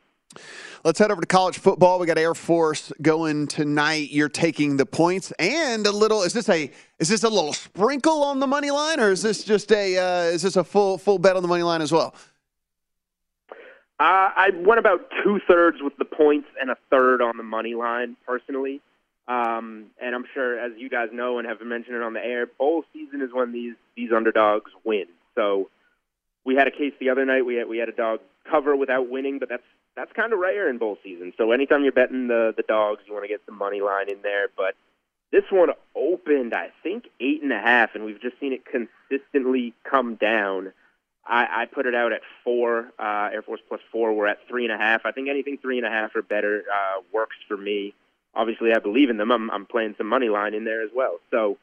Let's 0.83 0.99
head 0.99 1.11
over 1.11 1.21
to 1.21 1.27
college 1.27 1.57
football. 1.57 1.97
We 1.99 2.07
got 2.07 2.17
Air 2.17 2.35
Force 2.35 2.91
going 3.01 3.47
tonight. 3.47 4.11
You're 4.11 4.29
taking 4.29 4.77
the 4.77 4.85
points 4.85 5.31
and 5.39 5.87
a 5.87 5.91
little. 5.91 6.23
Is 6.23 6.33
this 6.33 6.49
a 6.49 6.71
is 6.99 7.09
this 7.09 7.23
a 7.23 7.29
little 7.29 7.53
sprinkle 7.53 8.23
on 8.23 8.39
the 8.39 8.47
money 8.47 8.71
line, 8.71 8.99
or 8.99 9.11
is 9.11 9.21
this 9.21 9.43
just 9.43 9.71
a 9.71 9.97
uh, 9.97 10.23
is 10.25 10.41
this 10.41 10.57
a 10.57 10.63
full 10.63 10.97
full 10.97 11.17
bet 11.17 11.35
on 11.35 11.41
the 11.41 11.47
money 11.47 11.63
line 11.63 11.81
as 11.81 11.91
well? 11.91 12.13
Uh, 13.97 14.29
I 14.35 14.49
went 14.53 14.77
about 14.77 15.09
two 15.23 15.39
thirds 15.47 15.81
with 15.81 15.95
the 15.97 16.05
points 16.05 16.49
and 16.59 16.69
a 16.69 16.75
third 16.91 17.21
on 17.21 17.37
the 17.37 17.43
money 17.43 17.75
line 17.75 18.17
personally. 18.27 18.81
Um, 19.27 19.87
and 19.99 20.13
I'm 20.13 20.25
sure, 20.33 20.59
as 20.59 20.73
you 20.77 20.89
guys 20.89 21.09
know 21.11 21.39
and 21.39 21.47
have 21.47 21.59
mentioned 21.61 21.95
it 21.95 22.03
on 22.03 22.13
the 22.13 22.23
air, 22.23 22.45
bowl 22.45 22.83
season 22.93 23.21
is 23.21 23.29
when 23.33 23.51
these 23.51 23.73
these 23.95 24.11
underdogs 24.11 24.71
win. 24.83 25.05
So 25.33 25.69
we 26.45 26.55
had 26.55 26.67
a 26.67 26.71
case 26.71 26.93
the 26.99 27.09
other 27.09 27.25
night. 27.25 27.45
We 27.45 27.55
had 27.55 27.67
we 27.67 27.79
had 27.79 27.89
a 27.89 27.93
dog 27.93 28.19
cover 28.49 28.75
without 28.75 29.09
winning, 29.09 29.39
but 29.39 29.49
that's 29.49 29.63
that's 29.95 30.11
kind 30.13 30.31
of 30.31 30.39
rare 30.39 30.69
in 30.69 30.77
bowl 30.77 30.97
season. 31.03 31.33
So 31.37 31.51
anytime 31.51 31.83
you're 31.83 31.91
betting 31.91 32.27
the 32.27 32.53
the 32.55 32.63
dogs, 32.63 33.01
you 33.07 33.13
want 33.13 33.23
to 33.23 33.29
get 33.29 33.41
some 33.47 33.57
money 33.57 33.81
line 33.81 34.09
in 34.09 34.21
there. 34.21 34.47
But 34.55 34.75
this 35.31 35.45
one 35.49 35.69
opened, 35.95 36.53
I 36.53 36.69
think, 36.83 37.05
eight 37.19 37.41
and 37.41 37.51
a 37.51 37.59
half, 37.59 37.95
and 37.95 38.05
we've 38.05 38.21
just 38.21 38.39
seen 38.39 38.53
it 38.53 38.63
consistently 38.63 39.73
come 39.83 40.15
down. 40.15 40.71
I, 41.25 41.63
I 41.63 41.65
put 41.65 41.87
it 41.87 41.95
out 41.95 42.13
at 42.13 42.21
four. 42.43 42.91
Uh, 42.99 43.29
Air 43.33 43.41
Force 43.41 43.61
plus 43.67 43.81
four. 43.91 44.13
We're 44.13 44.27
at 44.27 44.47
three 44.47 44.65
and 44.65 44.71
a 44.71 44.77
half. 44.77 45.01
I 45.05 45.11
think 45.11 45.29
anything 45.29 45.57
three 45.57 45.79
and 45.79 45.87
a 45.87 45.89
half 45.89 46.15
or 46.15 46.21
better 46.21 46.63
uh, 46.71 47.01
works 47.11 47.37
for 47.47 47.57
me 47.57 47.95
obviously 48.35 48.73
I 48.73 48.79
believe 48.79 49.09
in 49.09 49.17
them. 49.17 49.31
I'm, 49.31 49.49
I'm 49.51 49.65
playing 49.65 49.95
some 49.97 50.07
money 50.07 50.29
line 50.29 50.53
in 50.53 50.63
there 50.63 50.83
as 50.83 50.89
well. 50.95 51.19
So 51.31 51.57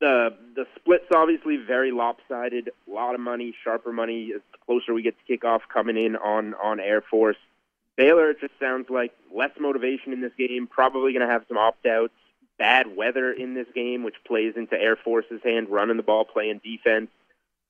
the 0.00 0.36
the 0.54 0.66
split's 0.76 1.10
obviously 1.14 1.56
very 1.56 1.92
lopsided. 1.92 2.70
A 2.88 2.90
lot 2.90 3.14
of 3.14 3.20
money, 3.20 3.54
sharper 3.64 3.92
money. 3.92 4.32
The 4.32 4.58
closer 4.66 4.92
we 4.92 5.02
get 5.02 5.14
to 5.26 5.38
kickoff 5.38 5.60
coming 5.72 5.96
in 5.96 6.16
on 6.16 6.54
on 6.54 6.80
Air 6.80 7.00
Force. 7.00 7.36
Baylor, 7.96 8.30
it 8.30 8.40
just 8.40 8.58
sounds 8.58 8.90
like 8.90 9.12
less 9.34 9.52
motivation 9.58 10.12
in 10.12 10.20
this 10.20 10.32
game. 10.36 10.66
Probably 10.66 11.12
going 11.12 11.26
to 11.26 11.32
have 11.32 11.44
some 11.48 11.56
opt 11.56 11.86
outs. 11.86 12.12
Bad 12.58 12.96
weather 12.96 13.32
in 13.32 13.54
this 13.54 13.66
game, 13.74 14.02
which 14.02 14.16
plays 14.26 14.54
into 14.56 14.80
Air 14.80 14.96
Force's 14.96 15.40
hand, 15.42 15.68
running 15.68 15.96
the 15.96 16.02
ball, 16.02 16.24
playing 16.24 16.60
defense. 16.62 17.08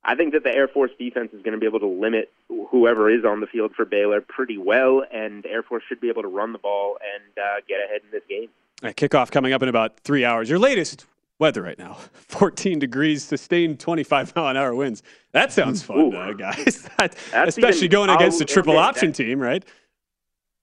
I 0.05 0.15
think 0.15 0.35
that 0.35 0.45
the 0.45 0.55
Air 0.55 0.69
Force 0.69 0.91
defense 0.99 1.31
is 1.33 1.43
going 1.43 1.55
to 1.55 1.59
be 1.59 1.67
able 1.67 1.81
to 1.81 1.87
limit 1.87 2.31
whoever 2.71 3.11
is 3.11 3.25
on 3.25 3.41
the 3.41 3.47
field 3.47 3.73
for 3.75 3.85
Baylor 3.85 4.21
pretty 4.21 4.59
well, 4.59 5.03
and 5.13 5.47
Air 5.47 5.63
Force 5.63 5.83
should 5.89 6.01
be 6.01 6.09
able 6.09 6.23
to 6.23 6.29
run 6.29 6.53
the 6.53 6.59
ball 6.59 6.99
and 7.03 7.39
uh, 7.39 7.61
get 7.67 7.79
ahead 7.83 8.03
in 8.05 8.11
this 8.11 8.23
game. 8.29 8.49
Right, 8.83 8.95
kickoff 8.95 9.31
coming 9.31 9.53
up 9.53 9.63
in 9.63 9.69
about 9.69 9.99
three 10.01 10.25
hours. 10.25 10.51
Your 10.51 10.59
latest 10.59 11.07
weather 11.39 11.63
right 11.63 11.79
now 11.79 11.95
14 12.29 12.79
degrees, 12.79 13.25
sustained 13.25 13.81
25 13.81 14.37
mile 14.37 14.49
an 14.49 14.57
hour 14.57 14.75
winds. 14.75 15.03
That 15.33 15.53
sounds 15.53 15.83
fun, 15.83 16.15
uh, 16.15 16.33
guys. 16.33 16.89
Especially 17.33 17.87
even, 17.87 17.91
going 17.91 18.11
against 18.11 18.41
I'll 18.41 18.45
a 18.45 18.47
triple 18.47 18.77
option 18.77 19.13
team, 19.13 19.41
right? 19.41 19.65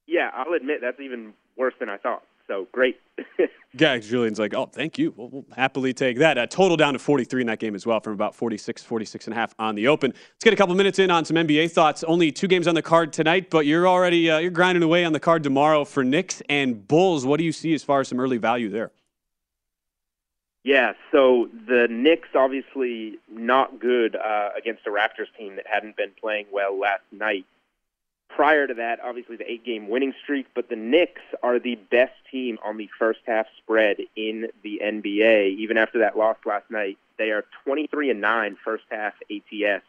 Yeah, 0.08 0.30
I'll 0.34 0.54
admit 0.54 0.82
that's 0.82 1.00
even 1.00 1.34
worse 1.58 1.74
than 1.80 1.90
I 1.90 1.98
thought. 1.98 2.24
So 2.52 2.68
great. 2.74 3.00
Yeah, 3.80 3.98
Julian's 4.00 4.38
like, 4.38 4.54
oh, 4.54 4.66
thank 4.66 4.98
you. 4.98 5.14
We'll, 5.16 5.30
we'll 5.30 5.46
happily 5.56 5.94
take 5.94 6.18
that. 6.18 6.38
Uh, 6.38 6.46
total 6.46 6.76
down 6.76 6.92
to 6.92 7.00
43 7.00 7.40
in 7.40 7.48
that 7.48 7.60
game 7.60 7.74
as 7.74 7.86
well, 7.86 8.02
from 8.02 8.12
about 8.12 8.36
46, 8.36 8.84
46 8.84 9.28
and 9.28 9.34
a 9.34 9.38
half 9.38 9.56
on 9.58 9.76
the 9.76 9.88
open. 9.88 10.12
Let's 10.12 10.44
get 10.44 10.52
a 10.52 10.58
couple 10.58 10.76
minutes 10.76 11.00
in 11.00 11.10
on 11.10 11.24
some 11.24 11.38
NBA 11.38 11.72
thoughts. 11.72 12.04
Only 12.04 12.34
two 12.34 12.50
games 12.50 12.68
on 12.68 12.76
the 12.76 12.82
card 12.82 13.14
tonight, 13.14 13.50
but 13.50 13.66
you're 13.66 13.88
already 13.88 14.30
uh, 14.30 14.40
you're 14.40 14.52
grinding 14.52 14.84
away 14.84 15.06
on 15.06 15.14
the 15.14 15.22
card 15.22 15.42
tomorrow 15.42 15.86
for 15.86 16.04
Knicks 16.04 16.42
and 16.50 16.86
Bulls. 16.86 17.26
What 17.26 17.38
do 17.38 17.46
you 17.46 17.54
see 17.54 17.74
as 17.74 17.82
far 17.82 18.02
as 18.02 18.10
some 18.10 18.20
early 18.20 18.38
value 18.38 18.70
there? 18.70 18.92
Yeah, 20.66 20.92
so 21.14 21.48
the 21.66 21.88
Knicks 21.90 22.28
obviously 22.36 23.20
not 23.32 23.80
good 23.80 24.18
uh, 24.18 24.50
against 24.58 24.86
a 24.86 24.90
Raptors 24.90 25.34
team 25.38 25.56
that 25.56 25.66
hadn't 25.66 25.96
been 25.96 26.12
playing 26.20 26.48
well 26.52 26.78
last 26.78 27.04
night. 27.14 27.46
Prior 28.36 28.66
to 28.66 28.74
that, 28.76 29.00
obviously 29.04 29.36
the 29.36 29.50
eight-game 29.50 29.90
winning 29.90 30.14
streak, 30.24 30.48
but 30.56 30.70
the 30.70 30.76
Knicks 30.76 31.22
are 31.44 31.60
the 31.60 31.76
best 31.76 32.14
team 32.32 32.58
on 32.64 32.78
the 32.78 32.90
first 32.98 33.20
half 33.28 33.46
spread 33.58 33.98
in 34.16 34.48
the 34.64 34.82
NBA. 34.84 35.58
Even 35.58 35.78
after 35.78 36.00
that 36.00 36.18
loss 36.18 36.38
last 36.46 36.70
night, 36.72 36.98
they 37.18 37.32
are 37.32 37.44
23 37.66 38.10
and 38.10 38.22
nine 38.22 38.58
first 38.64 38.86
half 38.90 39.14
ATS, 39.30 39.84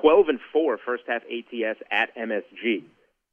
12 0.00 0.28
and 0.28 0.40
four 0.52 0.78
first 0.78 1.04
half 1.06 1.22
ATS 1.24 1.80
at 1.90 2.14
MSG. 2.16 2.82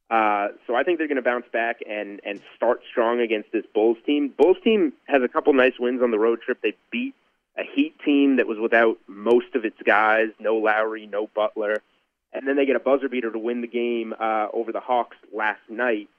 Uh, 0.10 0.50
so 0.68 0.76
I 0.76 0.84
think 0.84 0.98
they're 0.98 1.08
going 1.08 1.16
to 1.16 1.22
bounce 1.24 1.48
back 1.52 1.80
and 1.90 2.22
and 2.24 2.42
start 2.56 2.82
strong 2.92 3.20
against 3.22 3.52
this 3.52 3.66
Bulls 3.74 3.98
team. 4.06 4.32
Bulls 4.38 4.58
team 4.64 4.94
has 5.06 5.24
a 5.24 5.28
couple 5.28 5.54
nice 5.54 5.80
wins 5.80 6.04
on 6.04 6.12
the 6.12 6.20
road 6.20 6.42
trip. 6.42 6.60
They 6.62 6.76
beat 6.92 7.16
a 7.58 7.64
Heat 7.64 7.96
team 8.04 8.36
that 8.36 8.48
was 8.48 8.60
without 8.60 9.00
most 9.08 9.56
of 9.56 9.66
its 9.66 9.82
guys, 9.84 10.30
no 10.40 10.58
Lowry, 10.58 11.08
no 11.08 11.28
Butler, 11.34 11.82
and 12.34 12.48
then 12.48 12.56
they 12.56 12.66
get 12.66 12.76
a 12.76 12.80
buzzer 12.80 13.10
beater 13.10 13.32
to 13.32 13.40
win 13.40 13.62
the 13.62 13.68
game 13.68 14.14
uh, 14.20 14.48
over 14.54 14.72
the 14.72 14.80
Hawks 14.80 15.18
last 15.34 15.62
night. 15.70 16.10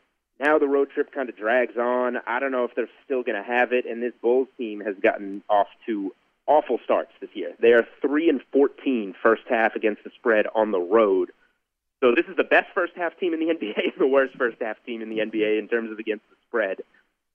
Now 0.41 0.59
the 0.59 0.69
road 0.69 0.91
trip 0.91 1.13
kind 1.13 1.29
of 1.29 1.37
drags 1.37 1.77
on. 1.77 2.17
I 2.27 2.41
don't 2.41 2.53
know 2.53 2.65
if 2.65 2.75
they're 2.75 2.89
still 3.05 3.23
going 3.23 3.41
to 3.41 3.47
have 3.47 3.73
it, 3.73 3.87
and 3.87 4.03
this 4.03 4.13
Bulls 4.21 4.49
team 4.59 4.81
has 4.81 4.97
gotten 5.03 5.43
off 5.49 5.69
to 5.87 6.13
awful 6.47 6.79
starts 6.85 7.13
this 7.21 7.31
year. 7.35 7.55
They 7.61 7.73
are 7.73 7.87
three 8.01 8.29
and 8.29 8.41
14 8.53 9.15
first 9.23 9.43
half 9.49 9.75
against 9.77 10.05
the 10.05 10.11
spread 10.15 10.47
on 10.55 10.73
the 10.73 10.81
road. 10.81 11.31
So 12.01 12.13
this 12.15 12.27
is 12.29 12.37
the 12.37 12.45
best 12.45 12.67
first 12.75 12.93
half 12.97 13.19
team 13.19 13.33
in 13.33 13.41
the 13.41 13.47
NBA 13.55 13.77
and 13.77 13.99
the 13.99 14.07
worst 14.07 14.37
first 14.37 14.59
half 14.61 14.77
team 14.85 15.03
in 15.03 15.09
the 15.09 15.19
NBA 15.19 15.59
in 15.59 15.69
terms 15.69 15.91
of 15.91 15.99
against 15.99 16.25
the 16.29 16.37
spread. 16.49 16.81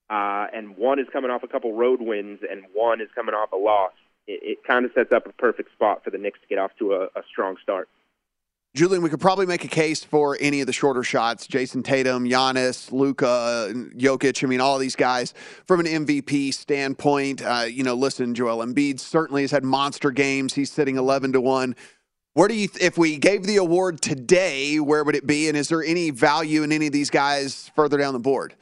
Uh, 0.08 0.46
and 0.52 0.76
one 0.76 0.98
is 0.98 1.06
coming 1.12 1.30
off 1.30 1.42
a 1.42 1.48
couple 1.48 1.72
road 1.72 2.00
wins, 2.00 2.40
and 2.48 2.64
one 2.72 3.00
is 3.00 3.08
coming 3.14 3.34
off 3.34 3.52
a 3.52 3.56
loss. 3.56 3.92
It, 4.26 4.40
it 4.42 4.64
kind 4.64 4.84
of 4.84 4.90
sets 4.94 5.12
up 5.12 5.26
a 5.26 5.32
perfect 5.32 5.72
spot 5.72 6.02
for 6.04 6.10
the 6.10 6.18
Knicks 6.18 6.40
to 6.40 6.46
get 6.48 6.58
off 6.58 6.72
to 6.80 6.94
a, 6.94 7.04
a 7.16 7.22
strong 7.30 7.56
start. 7.62 7.88
Julian, 8.74 9.02
we 9.02 9.10
could 9.10 9.20
probably 9.20 9.46
make 9.46 9.64
a 9.64 9.68
case 9.68 10.04
for 10.04 10.36
any 10.40 10.60
of 10.60 10.68
the 10.68 10.72
shorter 10.72 11.02
shots. 11.02 11.48
Jayson 11.48 11.82
Tatum, 11.82 12.24
Giannis, 12.24 12.92
Luka, 12.92 13.72
Jokic. 13.96 14.44
I 14.44 14.46
mean, 14.46 14.60
all 14.60 14.78
these 14.78 14.94
guys 14.94 15.34
from 15.66 15.80
an 15.80 15.86
MVP 15.86 16.54
standpoint. 16.54 17.42
Uh, 17.42 17.64
you 17.68 17.82
know, 17.82 17.94
listen, 17.94 18.32
Joel 18.32 18.64
Embiid 18.64 19.00
certainly 19.00 19.42
has 19.42 19.50
had 19.50 19.64
monster 19.64 20.12
games. 20.12 20.54
He's 20.54 20.70
sitting 20.70 20.96
11 20.96 21.32
to 21.32 21.40
1. 21.40 21.74
Where 22.34 22.46
do 22.46 22.54
you, 22.54 22.68
if 22.80 22.96
we 22.96 23.18
gave 23.18 23.42
the 23.42 23.56
award 23.56 24.00
today, 24.00 24.78
where 24.78 25.02
would 25.02 25.16
it 25.16 25.26
be? 25.26 25.48
And 25.48 25.56
is 25.56 25.68
there 25.68 25.82
any 25.82 26.10
value 26.10 26.62
in 26.62 26.70
any 26.70 26.86
of 26.86 26.92
these 26.92 27.10
guys 27.10 27.72
further 27.74 27.98
down 27.98 28.12
the 28.12 28.20
board? 28.20 28.54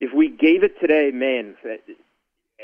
If 0.00 0.12
we 0.14 0.28
gave 0.28 0.62
it 0.62 0.78
today, 0.80 1.10
man, 1.14 1.56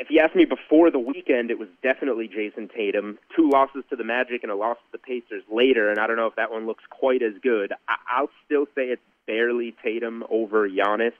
if 0.03 0.11
you 0.11 0.19
asked 0.19 0.35
me 0.35 0.45
before 0.45 0.91
the 0.91 0.99
weekend, 0.99 1.53
it 1.53 1.61
was 1.61 1.69
definitely 1.81 2.27
Jayson 2.27 2.69
Tatum. 2.75 3.19
Two 3.37 3.49
losses 3.49 3.85
to 3.89 3.95
the 3.95 4.03
Magic 4.03 4.43
and 4.43 4.51
a 4.51 4.57
loss 4.57 4.77
to 4.77 4.93
the 4.93 4.99
Pacers 4.99 5.45
later, 5.49 5.91
and 5.91 6.01
I 6.01 6.09
don't 6.09 6.17
know 6.17 6.27
if 6.27 6.35
that 6.35 6.51
one 6.51 6.67
looks 6.67 6.83
quite 6.91 7.23
as 7.23 7.35
good. 7.41 7.73
I- 7.87 7.99
I'll 8.11 8.31
still 8.45 8.67
say 8.75 8.89
it's 8.89 9.03
barely 9.27 9.77
Tatum 9.81 10.25
over 10.29 10.69
Giannis, 10.69 11.13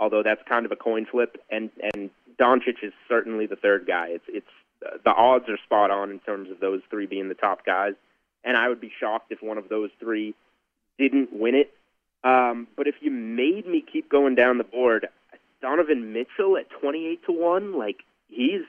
although 0.00 0.24
that's 0.24 0.42
kind 0.48 0.66
of 0.66 0.72
a 0.72 0.76
coin 0.76 1.06
flip. 1.06 1.40
And 1.50 1.70
and 1.94 2.10
Doncic 2.36 2.82
is 2.82 2.92
certainly 3.08 3.46
the 3.46 3.54
third 3.54 3.86
guy. 3.86 4.08
It's 4.08 4.24
it's 4.26 4.50
uh, 4.84 4.98
the 5.04 5.14
odds 5.14 5.48
are 5.48 5.58
spot 5.58 5.92
on 5.92 6.10
in 6.10 6.18
terms 6.18 6.50
of 6.50 6.58
those 6.58 6.82
three 6.90 7.06
being 7.06 7.28
the 7.28 7.34
top 7.36 7.64
guys, 7.64 7.94
and 8.42 8.56
I 8.56 8.68
would 8.68 8.80
be 8.80 8.90
shocked 8.98 9.30
if 9.30 9.40
one 9.40 9.56
of 9.56 9.68
those 9.68 9.90
three 10.00 10.34
didn't 10.98 11.32
win 11.32 11.54
it. 11.54 11.72
Um, 12.24 12.66
but 12.76 12.88
if 12.88 12.96
you 13.02 13.12
made 13.12 13.68
me 13.68 13.80
keep 13.80 14.08
going 14.08 14.34
down 14.34 14.58
the 14.58 14.64
board, 14.64 15.06
Donovan 15.62 16.12
Mitchell 16.12 16.56
at 16.56 16.68
28 16.70 17.24
to 17.26 17.32
1, 17.32 17.78
like 17.78 18.02
he's 18.28 18.62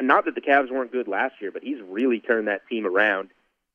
not 0.00 0.24
that 0.24 0.34
the 0.34 0.40
Cavs 0.40 0.70
weren't 0.70 0.92
good 0.92 1.08
last 1.08 1.34
year, 1.40 1.50
but 1.50 1.62
he's 1.62 1.80
really 1.88 2.20
turned 2.20 2.48
that 2.48 2.66
team 2.68 2.86
around. 2.86 3.30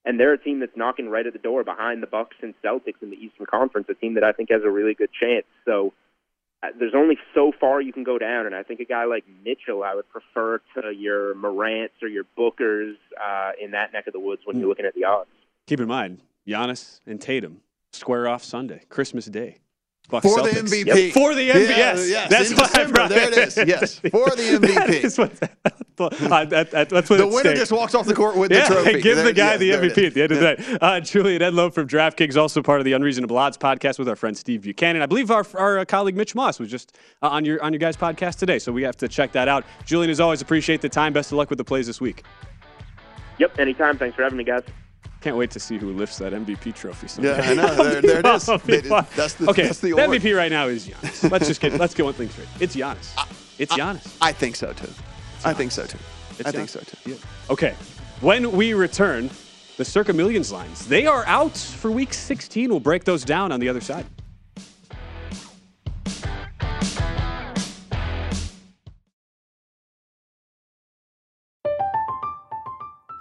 And 0.06 0.20
they're 0.20 0.34
a 0.34 0.38
team 0.38 0.60
that's 0.60 0.76
knocking 0.76 1.10
right 1.10 1.28
at 1.28 1.34
the 1.34 1.40
door 1.40 1.64
behind 1.64 2.02
the 2.02 2.08
Bucks 2.08 2.38
and 2.42 2.54
Celtics 2.64 3.02
in 3.02 3.10
the 3.10 3.18
Eastern 3.18 3.46
Conference, 3.46 3.88
a 3.90 3.94
team 3.94 4.14
that 4.16 4.24
I 4.24 4.32
think 4.32 4.50
has 4.50 4.64
a 4.64 4.70
really 4.70 4.94
good 4.94 5.10
chance. 5.12 5.46
So 5.66 5.94
uh, 6.64 6.68
there's 6.78 6.96
only 6.96 7.18
so 7.34 7.52
far 7.60 7.82
you 7.82 7.94
can 7.94 8.04
go 8.04 8.18
down, 8.18 8.46
and 8.46 8.56
I 8.56 8.64
think 8.64 8.80
a 8.80 8.86
guy 8.86 9.06
like 9.06 9.26
Mitchell 9.46 9.84
I 9.84 9.96
would 9.96 10.10
prefer 10.10 10.62
to 10.76 10.92
your 10.92 11.36
Morants 11.36 11.96
or 12.02 12.08
your 12.08 12.26
Bookers 12.38 12.96
uh, 13.22 13.52
in 13.62 13.72
that 13.72 13.94
neck 13.94 14.08
of 14.08 14.14
the 14.14 14.20
woods 14.20 14.42
when 14.46 14.60
you're 14.60 14.70
looking 14.70 14.86
at 14.86 14.96
the 14.96 15.06
odds. 15.06 15.30
Keep 15.68 15.82
in 15.82 15.88
mind, 15.88 16.22
Giannis 16.48 17.02
and 17.06 17.22
Tatum 17.22 17.62
square 17.92 18.28
off 18.28 18.44
Sunday, 18.44 18.84
Christmas 18.90 19.26
Day. 19.26 19.60
Bucks 20.10 20.26
For 20.26 20.42
the 20.42 20.50
Celtics. 20.50 20.84
MVP. 20.86 21.12
For 21.14 21.34
the 21.36 21.44
Yeah, 21.44 21.54
MVP. 21.54 21.68
yes. 21.70 22.10
yes, 22.10 22.30
That's 22.30 22.52
in 22.52 22.58
why 22.58 22.64
I 22.64 22.68
December. 22.68 22.94
brought 22.94 23.10
There 23.10 23.28
it 23.32 23.38
is. 23.38 23.58
Yes, 23.58 24.00
for 24.00 24.30
the 24.32 24.60
MVP. 24.62 25.04
is 25.04 25.18
what, 25.18 25.32
uh, 25.42 26.46
that, 26.46 26.72
that, 26.72 26.90
that's 26.90 27.10
what 27.10 27.18
The 27.18 27.28
winner 27.28 27.40
stake. 27.42 27.56
just 27.58 27.72
walks 27.72 27.94
off 27.96 28.06
the 28.06 28.14
court 28.16 28.36
with 28.38 28.52
yeah, 28.52 28.68
the 28.68 28.74
trophy. 28.76 29.02
give 29.02 29.18
the 29.24 29.34
guy 29.34 29.56
yes, 29.56 29.60
the 29.60 29.70
MVP 29.72 30.08
at 30.08 30.14
the 30.14 30.22
end 30.24 30.32
of 30.32 30.40
the 30.40 30.56
day. 30.56 30.78
Uh, 30.82 31.00
Julian 31.00 31.42
Edlow 31.42 31.74
from 31.74 31.88
DraftKings, 31.88 32.38
also 32.38 32.62
part 32.62 32.80
of 32.82 32.86
the 32.86 32.94
Unreasonable 32.94 33.38
Odds 33.38 33.58
podcast 33.58 34.00
with 34.00 34.10
our 34.10 34.16
friend 34.16 34.36
Steve 34.38 34.62
Buchanan. 34.64 35.02
I 35.02 35.06
believe 35.06 35.30
our, 35.32 35.46
our 35.56 35.80
uh, 35.80 35.86
colleague 35.86 36.16
Mitch 36.18 36.36
Moss 36.36 36.60
was 36.60 36.70
just 36.70 36.98
uh, 37.22 37.28
on 37.30 37.46
your 37.46 37.62
on 37.64 37.72
your 37.74 37.80
guys' 37.80 37.98
podcast 37.98 38.38
today, 38.38 38.60
so 38.60 38.72
we 38.72 38.82
have 38.84 38.98
to 38.98 39.08
check 39.08 39.32
that 39.34 39.48
out. 39.48 39.64
Julian, 39.86 40.10
as 40.10 40.20
always, 40.20 40.42
appreciate 40.42 40.82
the 40.82 40.90
time. 40.90 41.14
Best 41.14 41.32
of 41.32 41.38
luck 41.38 41.50
with 41.50 41.58
the 41.58 41.64
plays 41.66 41.86
this 41.88 42.02
week. 42.02 42.24
Yep, 43.38 43.60
anytime. 43.60 43.98
Thanks 43.98 44.16
for 44.16 44.24
having 44.24 44.38
me, 44.38 44.44
guys. 44.44 44.64
Can't 45.22 45.36
wait 45.36 45.52
to 45.52 45.60
see 45.60 45.78
who 45.78 45.92
lifts 45.92 46.18
that 46.20 46.32
MVP 46.34 46.74
trophy. 46.76 47.08
Someday. 47.10 47.36
Yeah, 47.36 47.50
I 47.52 47.54
know. 47.54 47.76
There- 47.84 48.02
there 48.02 48.20
it 48.20 48.26
is. 48.26 48.46
That'll 48.46 48.66
be 48.66 48.74
It 48.74 48.84
is- 48.86 48.90
fun. 48.90 49.06
that's 49.16 49.34
the- 49.34 49.50
okay. 49.50 49.64
that's 49.64 49.80
the 49.80 49.92
award. 49.92 50.10
MVP 50.22 50.36
right 50.36 50.52
now 50.52 50.68
is 50.68 50.88
Giannis. 50.88 51.30
Let's 51.32 51.48
just 51.48 51.60
get 51.62 51.74
let's 51.74 51.94
get 51.94 52.04
one 52.06 52.14
thing 52.14 52.30
straight. 52.30 52.48
It's 52.60 52.76
Giannis. 52.76 53.10
It's 53.58 53.74
Giannis. 53.74 54.16
I 54.22 54.32
think 54.32 54.56
so 54.56 54.72
too. 54.74 54.90
I 55.44 55.54
think 55.54 55.72
so 55.72 55.86
too. 55.86 55.98
It's 56.38 56.48
I 56.48 56.52
think 56.52 56.70
so 56.70 56.80
too. 56.80 56.98
Yeah. 57.12 57.16
Okay. 57.50 57.76
When 58.22 58.52
we 58.54 58.74
return, 58.74 59.30
the 59.78 59.84
Circa 59.86 60.14
Millions 60.14 60.52
lines 60.52 60.86
they 60.88 61.06
are 61.06 61.26
out 61.26 61.58
for 61.58 61.92
Week 61.92 62.14
16. 62.14 62.70
We'll 62.70 62.80
break 62.80 63.04
those 63.04 63.26
down 63.26 63.52
on 63.52 63.60
the 63.60 63.68
other 63.70 63.82
side. 63.82 64.06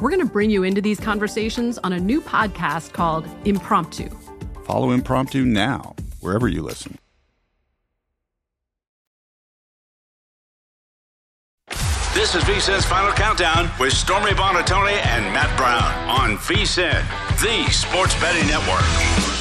We're 0.00 0.10
going 0.10 0.26
to 0.26 0.32
bring 0.32 0.50
you 0.50 0.64
into 0.64 0.80
these 0.80 0.98
conversations 0.98 1.78
on 1.78 1.92
a 1.92 2.00
new 2.00 2.20
podcast 2.20 2.92
called 2.92 3.28
Impromptu. 3.44 4.08
Follow 4.64 4.90
Impromptu 4.90 5.44
now, 5.44 5.94
wherever 6.20 6.48
you 6.48 6.62
listen. 6.62 6.98
This 12.14 12.34
is 12.34 12.44
VSIN's 12.44 12.86
Final 12.86 13.12
Countdown 13.12 13.68
with 13.78 13.92
Stormy 13.92 14.30
Buonantony 14.30 15.04
and 15.04 15.24
Matt 15.32 15.56
Brown 15.56 15.82
on 16.08 16.38
VSIN, 16.38 17.02
the 17.42 17.70
sports 17.72 18.18
betting 18.20 18.46
network. 18.46 19.33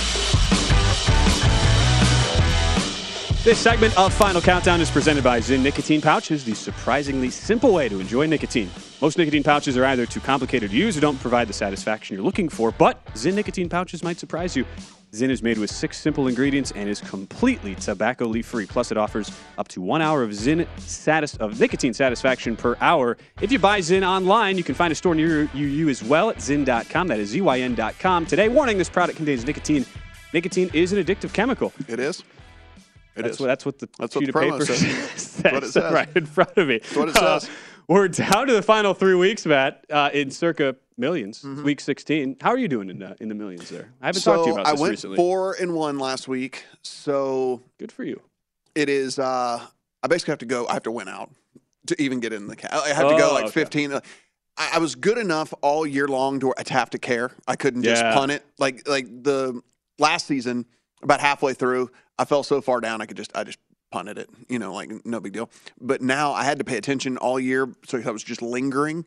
This 3.43 3.59
segment 3.59 3.97
of 3.97 4.13
Final 4.13 4.41
Countdown 4.41 4.79
is 4.79 4.89
presented 4.89 5.21
by 5.21 5.41
Zyn 5.41 5.61
Nicotine 5.61 5.99
Pouches, 5.99 6.45
the 6.45 6.53
surprisingly 6.53 7.29
simple 7.29 7.73
way 7.73 7.89
to 7.89 7.99
enjoy 7.99 8.25
nicotine. 8.25 8.69
Most 9.01 9.17
nicotine 9.17 9.43
pouches 9.43 9.75
are 9.75 9.83
either 9.83 10.05
too 10.05 10.21
complicated 10.21 10.71
to 10.71 10.77
use 10.77 10.95
or 10.95 11.01
don't 11.01 11.19
provide 11.19 11.49
the 11.49 11.53
satisfaction 11.53 12.15
you're 12.15 12.23
looking 12.23 12.47
for, 12.47 12.71
but 12.71 13.03
Zyn 13.15 13.33
Nicotine 13.33 13.67
Pouches 13.67 14.01
might 14.01 14.17
surprise 14.17 14.55
you. 14.55 14.65
Zyn 15.11 15.29
is 15.29 15.43
made 15.43 15.57
with 15.57 15.69
six 15.69 15.97
simple 15.97 16.29
ingredients 16.29 16.71
and 16.73 16.87
is 16.87 17.01
completely 17.01 17.75
tobacco 17.75 18.27
leaf 18.27 18.45
free. 18.45 18.65
Plus, 18.65 18.91
it 18.91 18.97
offers 18.97 19.29
up 19.57 19.67
to 19.67 19.81
one 19.81 20.01
hour 20.01 20.23
of 20.23 20.33
satis- 20.33 21.35
of 21.35 21.59
nicotine 21.59 21.93
satisfaction 21.93 22.55
per 22.55 22.77
hour. 22.79 23.17
If 23.41 23.51
you 23.51 23.59
buy 23.59 23.81
Zyn 23.81 24.07
online, 24.07 24.57
you 24.57 24.63
can 24.63 24.73
find 24.73 24.93
a 24.93 24.95
store 24.95 25.15
near 25.15 25.49
you, 25.53 25.89
as 25.89 26.01
well 26.01 26.29
at 26.29 26.37
Zyn.com. 26.37 27.09
That 27.09 27.19
is 27.19 27.31
Z-Y-N.com. 27.31 28.25
Today, 28.25 28.47
warning: 28.47 28.77
this 28.77 28.89
product 28.89 29.17
contains 29.17 29.45
nicotine. 29.45 29.85
Nicotine 30.31 30.71
is 30.73 30.93
an 30.93 31.03
addictive 31.03 31.33
chemical. 31.33 31.73
It 31.89 31.99
is. 31.99 32.23
It 33.15 33.21
that's 33.23 33.35
is. 33.35 33.39
what 33.39 33.47
that's 33.47 33.65
what 33.65 33.79
the 33.79 33.89
That's 33.99 34.15
what 34.15 34.25
sheet 34.25 34.33
the 34.33 34.39
of 34.39 34.51
paper 34.51 34.65
says. 34.65 34.79
says 35.21 35.53
what 35.53 35.63
it 35.63 35.69
says. 35.71 35.93
right 35.93 36.09
in 36.15 36.25
front 36.25 36.57
of 36.57 36.67
me. 36.67 36.79
That's 36.79 36.95
what 36.95 37.09
it 37.09 37.17
Uh, 37.17 37.39
says. 37.39 37.49
we're 37.87 38.07
down 38.07 38.47
to 38.47 38.53
the 38.53 38.61
final 38.63 38.93
three 38.93 39.15
weeks, 39.15 39.45
Matt, 39.45 39.85
uh, 39.91 40.09
in 40.13 40.31
Circa 40.31 40.75
Millions 40.97 41.41
Mm-hmm. 41.43 41.63
Week 41.63 41.79
16. 41.81 42.37
How 42.41 42.49
are 42.51 42.57
you 42.57 42.67
doing 42.67 42.89
in 42.89 43.01
uh, 43.03 43.15
in 43.19 43.27
the 43.29 43.35
millions 43.35 43.69
there? 43.69 43.89
I 44.01 44.07
haven't 44.07 44.21
talked 44.23 44.43
to 44.45 44.49
you 44.49 44.53
about 44.55 44.65
this 44.71 44.79
I 44.79 44.81
went 44.81 44.91
recently. 44.91 45.15
four 45.17 45.53
and 45.59 45.73
one 45.75 45.97
last 45.99 46.27
week. 46.27 46.65
So 46.81 47.61
Good 47.79 47.91
for 47.91 48.03
you. 48.03 48.21
it 48.75 48.89
is. 48.89 49.19
Uh, 49.19 49.59
I 50.01 50.07
basically 50.07 50.31
have 50.33 50.39
to 50.39 50.45
go. 50.45 50.67
I 50.67 50.73
have 50.73 50.83
to 50.83 50.91
win 50.91 51.07
out 51.07 51.31
to 51.87 52.01
even 52.01 52.19
get 52.19 52.33
in 52.33 52.47
the. 52.47 52.55
Ca- 52.55 52.69
I 52.71 52.89
have 52.89 53.09
to 53.09 53.17
go 53.17 53.29
Oh, 53.31 53.33
like 53.33 53.45
okay. 53.45 53.51
fifteen. 53.51 53.93
I, 53.93 54.01
I 54.73 54.77
was 54.79 54.93
good 54.95 55.17
enough 55.17 55.53
all 55.61 55.85
year 55.87 56.07
long 56.07 56.39
to, 56.41 56.53
to 56.63 56.73
have 56.73 56.89
to 56.91 56.99
care. 56.99 57.31
I 57.47 57.55
couldn't 57.55 57.83
just 57.83 58.01
Yeah. 58.03 58.13
punt 58.13 58.31
it 58.31 58.45
like 58.59 58.87
like 58.87 59.07
the 59.23 59.61
last 59.99 60.27
season. 60.27 60.65
About 61.03 61.19
halfway 61.19 61.53
through, 61.53 61.91
I 62.17 62.25
fell 62.25 62.43
so 62.43 62.61
far 62.61 62.81
down 62.81 63.01
I 63.01 63.05
could 63.05 63.17
just 63.17 63.35
I 63.35 63.43
just 63.43 63.59
punted 63.91 64.17
it. 64.17 64.29
You 64.49 64.59
know, 64.59 64.73
like 64.73 65.05
no 65.05 65.19
big 65.19 65.33
deal. 65.33 65.49
But 65.79 66.01
now 66.01 66.33
I 66.33 66.43
had 66.43 66.57
to 66.59 66.63
pay 66.63 66.77
attention 66.77 67.17
all 67.17 67.39
year, 67.39 67.69
so 67.85 68.01
I 68.03 68.11
was 68.11 68.23
just 68.23 68.41
lingering, 68.41 69.05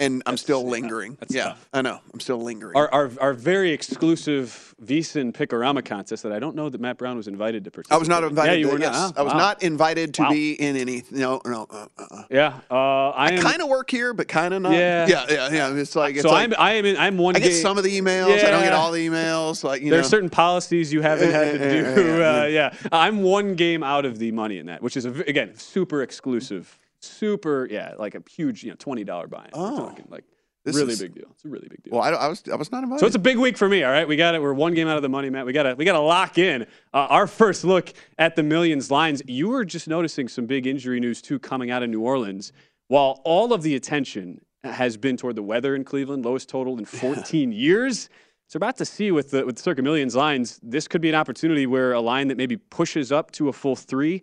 and 0.00 0.22
I'm 0.26 0.36
still 0.36 0.66
lingering. 0.66 1.16
that's 1.20 1.32
yeah, 1.34 1.44
tough. 1.44 1.68
I 1.72 1.82
know. 1.82 2.00
I'm 2.12 2.20
still 2.20 2.40
lingering. 2.42 2.76
Our, 2.76 2.92
our, 2.92 3.10
our 3.20 3.32
very 3.32 3.70
exclusive 3.72 4.74
VSIN 4.84 5.32
Pickorama 5.32 5.84
contest 5.84 6.24
that 6.24 6.32
I 6.32 6.38
don't 6.40 6.56
know 6.56 6.68
that 6.68 6.80
Matt 6.80 6.98
Brown 6.98 7.16
was 7.16 7.28
invited 7.28 7.64
to 7.64 7.70
participate. 7.70 7.94
I 7.94 7.98
was 7.98 8.08
not 8.08 8.24
invited. 8.24 8.52
Yeah, 8.52 8.58
you 8.58 8.66
to, 8.66 8.72
were 8.72 8.78
yes, 8.80 8.92
not. 8.92 9.18
I 9.18 9.22
was 9.22 9.32
Wow. 9.32 9.38
not 9.38 9.62
invited 9.62 10.14
to 10.14 10.22
Wow. 10.22 10.30
be 10.30 10.52
in 10.54 10.76
any. 10.76 11.04
No, 11.10 11.40
no. 11.46 11.66
Uh, 11.70 11.86
uh, 11.96 12.06
uh. 12.10 12.22
Yeah, 12.30 12.58
uh, 12.70 13.10
I 13.10 13.36
I 13.36 13.38
kind 13.38 13.62
of 13.62 13.68
work 13.68 13.88
here, 13.90 14.12
but 14.12 14.26
kind 14.28 14.52
of 14.52 14.62
not. 14.62 14.72
Yeah. 14.72 15.06
yeah, 15.06 15.24
yeah, 15.30 15.50
yeah. 15.52 15.74
It's 15.76 15.94
like 15.94 16.14
it's 16.16 16.22
so 16.22 16.30
like 16.30 16.44
I'm 16.50 16.54
I 16.58 16.72
am 16.74 16.84
in, 16.86 16.96
I'm 16.96 17.16
one. 17.16 17.36
I 17.36 17.38
get 17.38 17.50
game- 17.50 17.62
some 17.62 17.78
of 17.78 17.84
the 17.84 17.98
emails. 17.98 18.32
I 18.44 18.50
don't 18.50 18.62
get 18.62 18.72
all 18.72 18.90
the 18.90 19.06
emails. 19.06 19.62
Like 19.64 19.80
you 19.82 19.90
There's 19.90 20.06
know, 20.06 20.08
certain 20.10 20.30
policies 20.30 20.92
you 20.92 21.02
haven't 21.02 21.30
had 21.30 21.52
to 21.52 21.58
do. 21.58 21.64
yeah, 21.64 21.96
yeah, 21.96 22.16
yeah. 22.18 22.24
Uh, 22.34 22.46
yeah, 22.46 22.74
I'm 22.90 23.22
one 23.22 23.54
game 23.54 23.82
out 23.84 24.04
of 24.04 24.18
the 24.18 24.32
money 24.32 24.58
in 24.58 24.66
that, 24.66 24.82
which 24.82 24.96
is 24.96 25.04
a, 25.04 25.10
v- 25.10 25.22
again 25.28 25.54
super 25.56 26.02
exclusive, 26.02 26.78
super 27.06 27.66
yeah, 27.70 27.94
like 27.98 28.14
a 28.14 28.22
huge 28.30 28.62
you 28.64 28.70
know 28.70 28.76
twenty 28.78 29.04
dollar 29.04 29.26
buy. 29.26 29.48
Oh. 29.52 29.76
talking 29.88 30.06
like 30.08 30.24
This 30.64 30.76
really 30.76 30.92
is- 30.94 31.00
big 31.02 31.14
deal. 31.14 31.26
It's 31.32 31.44
a 31.44 31.48
really 31.48 31.68
big 31.68 31.82
deal. 31.82 31.92
well, 31.94 32.02
I, 32.02 32.10
I 32.10 32.28
was 32.28 32.42
I 32.50 32.56
was 32.56 32.70
not 32.72 32.82
invited. 32.82 33.00
So 33.00 33.06
it's 33.06 33.16
a 33.16 33.20
big 33.20 33.38
week 33.38 33.56
for 33.58 33.68
me. 33.68 33.82
All 33.84 33.90
right, 33.92 34.06
we 34.08 34.16
got 34.16 34.34
it. 34.34 34.42
We're 34.42 34.54
one 34.54 34.74
game 34.74 34.88
out 34.88 34.96
of 34.96 35.02
the 35.02 35.08
money, 35.08 35.30
Matt. 35.30 35.46
We 35.46 35.52
got 35.52 35.64
to 35.64 35.74
we 35.74 35.84
got 35.84 35.92
to 35.92 36.00
lock 36.00 36.38
in 36.38 36.62
uh, 36.92 37.06
our 37.10 37.26
first 37.26 37.64
look 37.64 37.92
at 38.18 38.36
the 38.36 38.42
millions 38.42 38.90
lines. 38.90 39.22
You 39.26 39.48
were 39.48 39.64
just 39.64 39.88
noticing 39.88 40.28
some 40.28 40.46
big 40.46 40.66
injury 40.66 41.00
news 41.00 41.20
too 41.22 41.38
coming 41.38 41.70
out 41.70 41.82
of 41.82 41.90
New 41.90 42.00
Orleans. 42.00 42.52
While 42.88 43.20
all 43.24 43.52
of 43.52 43.62
the 43.62 43.74
attention 43.76 44.40
has 44.62 44.96
been 44.96 45.16
toward 45.16 45.36
the 45.36 45.42
weather 45.42 45.74
in 45.74 45.84
Cleveland, 45.84 46.24
lowest 46.24 46.48
total 46.48 46.78
in 46.78 46.84
14 46.86 47.52
years. 47.52 48.08
So 48.48 48.58
we're 48.58 48.66
about 48.66 48.76
to 48.76 48.84
see 48.84 49.10
with 49.10 49.30
the 49.30 49.44
with 49.44 49.56
the 49.56 49.62
circa 49.62 49.82
millions 49.82 50.14
lines. 50.14 50.60
This 50.62 50.86
could 50.86 51.00
be 51.00 51.08
an 51.08 51.14
opportunity 51.14 51.66
where 51.66 51.92
a 51.92 52.00
line 52.00 52.28
that 52.28 52.36
maybe 52.36 52.56
pushes 52.58 53.10
up 53.12 53.30
to 53.32 53.48
a 53.48 53.52
full 53.52 53.74
three. 53.76 54.22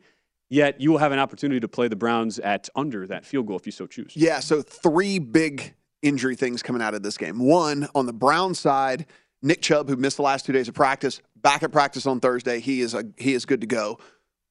Yet 0.52 0.82
you 0.82 0.92
will 0.92 0.98
have 0.98 1.14
an 1.14 1.20
opportunity 1.20 1.62
to 1.62 1.68
play 1.70 1.88
the 1.88 1.96
Browns 1.96 2.38
at 2.38 2.68
under 2.76 3.08
that 3.08 3.26
field 3.26 3.48
goal 3.48 3.56
if 3.56 3.66
you 3.66 3.72
so 3.72 3.88
choose. 3.88 4.12
Yeah, 4.16 4.42
so 4.42 4.62
three 4.62 5.18
big 5.18 5.74
injury 6.02 6.36
things 6.36 6.62
coming 6.62 6.82
out 6.82 6.94
of 6.94 7.04
this 7.04 7.18
game. 7.18 7.40
One, 7.40 7.88
on 7.96 8.06
the 8.06 8.12
Brown 8.12 8.54
side, 8.54 9.06
Nick 9.42 9.62
Chubb, 9.62 9.88
who 9.88 9.96
missed 9.96 10.18
the 10.18 10.24
last 10.24 10.46
two 10.46 10.52
days 10.52 10.68
of 10.68 10.74
practice, 10.74 11.22
back 11.38 11.64
at 11.64 11.72
practice 11.72 12.06
on 12.06 12.20
Thursday. 12.20 12.60
He 12.60 12.82
is 12.82 12.94
a 12.94 13.06
he 13.16 13.34
is 13.34 13.46
good 13.46 13.62
to 13.62 13.68
go 13.68 13.98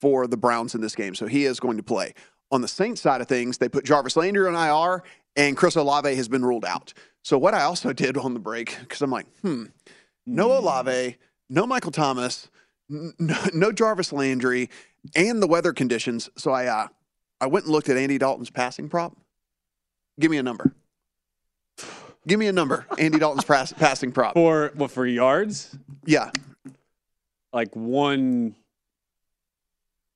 for 0.00 0.26
the 0.26 0.38
Browns 0.38 0.74
in 0.74 0.80
this 0.80 0.94
game, 0.96 1.14
so 1.14 1.26
he 1.26 1.44
is 1.44 1.60
going 1.60 1.76
to 1.76 1.82
play. 1.82 2.14
On 2.50 2.62
the 2.62 2.68
Saints 2.68 3.02
side 3.02 3.20
of 3.20 3.28
things, 3.28 3.58
they 3.58 3.68
put 3.68 3.84
Jarvis 3.84 4.16
Landry 4.16 4.48
on 4.48 4.54
IR, 4.54 5.02
and 5.36 5.54
Chris 5.54 5.76
Olave 5.76 6.14
has 6.14 6.28
been 6.28 6.42
ruled 6.42 6.64
out. 6.64 6.94
So 7.22 7.36
what 7.36 7.52
I 7.52 7.64
also 7.64 7.92
did 7.92 8.16
on 8.16 8.32
the 8.32 8.40
break, 8.40 8.78
because 8.80 9.02
I'm 9.02 9.10
like, 9.10 9.26
hmm, 9.42 9.66
no 10.24 10.56
Olave, 10.56 11.18
no 11.50 11.66
Michael 11.66 11.92
Thomas, 11.92 12.48
n- 12.90 13.12
no, 13.18 13.36
no 13.52 13.70
Jarvis 13.70 14.14
Landry, 14.14 14.70
and 15.14 15.42
the 15.42 15.46
weather 15.46 15.72
conditions. 15.72 16.30
So 16.36 16.52
I 16.52 16.66
uh, 16.66 16.88
I 17.40 17.46
went 17.46 17.66
and 17.66 17.72
looked 17.72 17.88
at 17.88 17.96
Andy 17.96 18.18
Dalton's 18.18 18.50
passing 18.50 18.88
prop. 18.88 19.16
Give 20.18 20.30
me 20.30 20.38
a 20.38 20.42
number. 20.42 20.74
Give 22.26 22.38
me 22.38 22.46
a 22.46 22.52
number. 22.52 22.86
Andy 22.98 23.18
Dalton's 23.18 23.44
pass, 23.46 23.72
passing 23.72 24.12
prop. 24.12 24.34
For 24.34 24.72
what 24.74 24.90
for 24.90 25.06
yards? 25.06 25.76
Yeah. 26.04 26.30
Like 27.52 27.74
one 27.74 28.54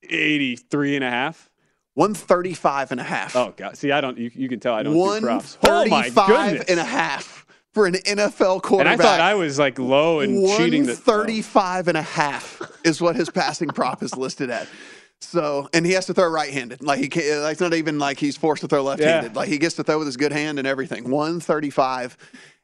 eighty 0.02 0.56
three 0.56 0.96
and 0.96 1.04
a 1.04 1.10
half. 1.10 1.50
135 1.96 2.90
and 2.90 3.00
a 3.00 3.04
half. 3.04 3.36
Oh 3.36 3.54
god. 3.56 3.76
See, 3.76 3.92
I 3.92 4.00
don't 4.00 4.18
you, 4.18 4.28
you 4.34 4.48
can 4.48 4.58
tell 4.58 4.74
I 4.74 4.82
don't 4.82 4.94
do 4.94 5.20
props. 5.20 5.58
Oh 5.62 5.86
my 5.86 6.08
135 6.08 6.26
goodness. 6.26 6.68
and 6.68 6.80
a 6.80 6.84
half 6.84 7.43
for 7.74 7.86
an 7.86 7.94
NFL 7.94 8.62
quarterback. 8.62 8.94
And. 8.94 9.02
I 9.02 9.04
thought 9.04 9.20
I 9.20 9.34
was 9.34 9.58
like 9.58 9.78
low 9.78 10.20
and 10.20 10.46
cheating 10.56 10.84
the 10.84 10.94
135 10.94 11.88
and 11.88 11.98
a 11.98 12.02
half 12.02 12.62
is 12.84 13.00
what 13.00 13.16
his 13.16 13.28
passing 13.28 13.68
prop 13.68 14.02
is 14.02 14.16
listed 14.16 14.48
at. 14.48 14.68
So, 15.20 15.68
and 15.72 15.84
he 15.84 15.92
has 15.92 16.06
to 16.06 16.14
throw 16.14 16.28
right-handed. 16.28 16.82
Like 16.82 17.00
he 17.00 17.08
can't, 17.08 17.42
like 17.42 17.52
it's 17.52 17.60
not 17.60 17.74
even 17.74 17.98
like 17.98 18.18
he's 18.18 18.36
forced 18.36 18.60
to 18.62 18.68
throw 18.68 18.82
left-handed. 18.82 19.32
Yeah. 19.32 19.38
Like 19.38 19.48
he 19.48 19.58
gets 19.58 19.74
to 19.76 19.84
throw 19.84 19.98
with 19.98 20.06
his 20.06 20.16
good 20.16 20.32
hand 20.32 20.58
and 20.58 20.68
everything. 20.68 21.10
135 21.10 22.16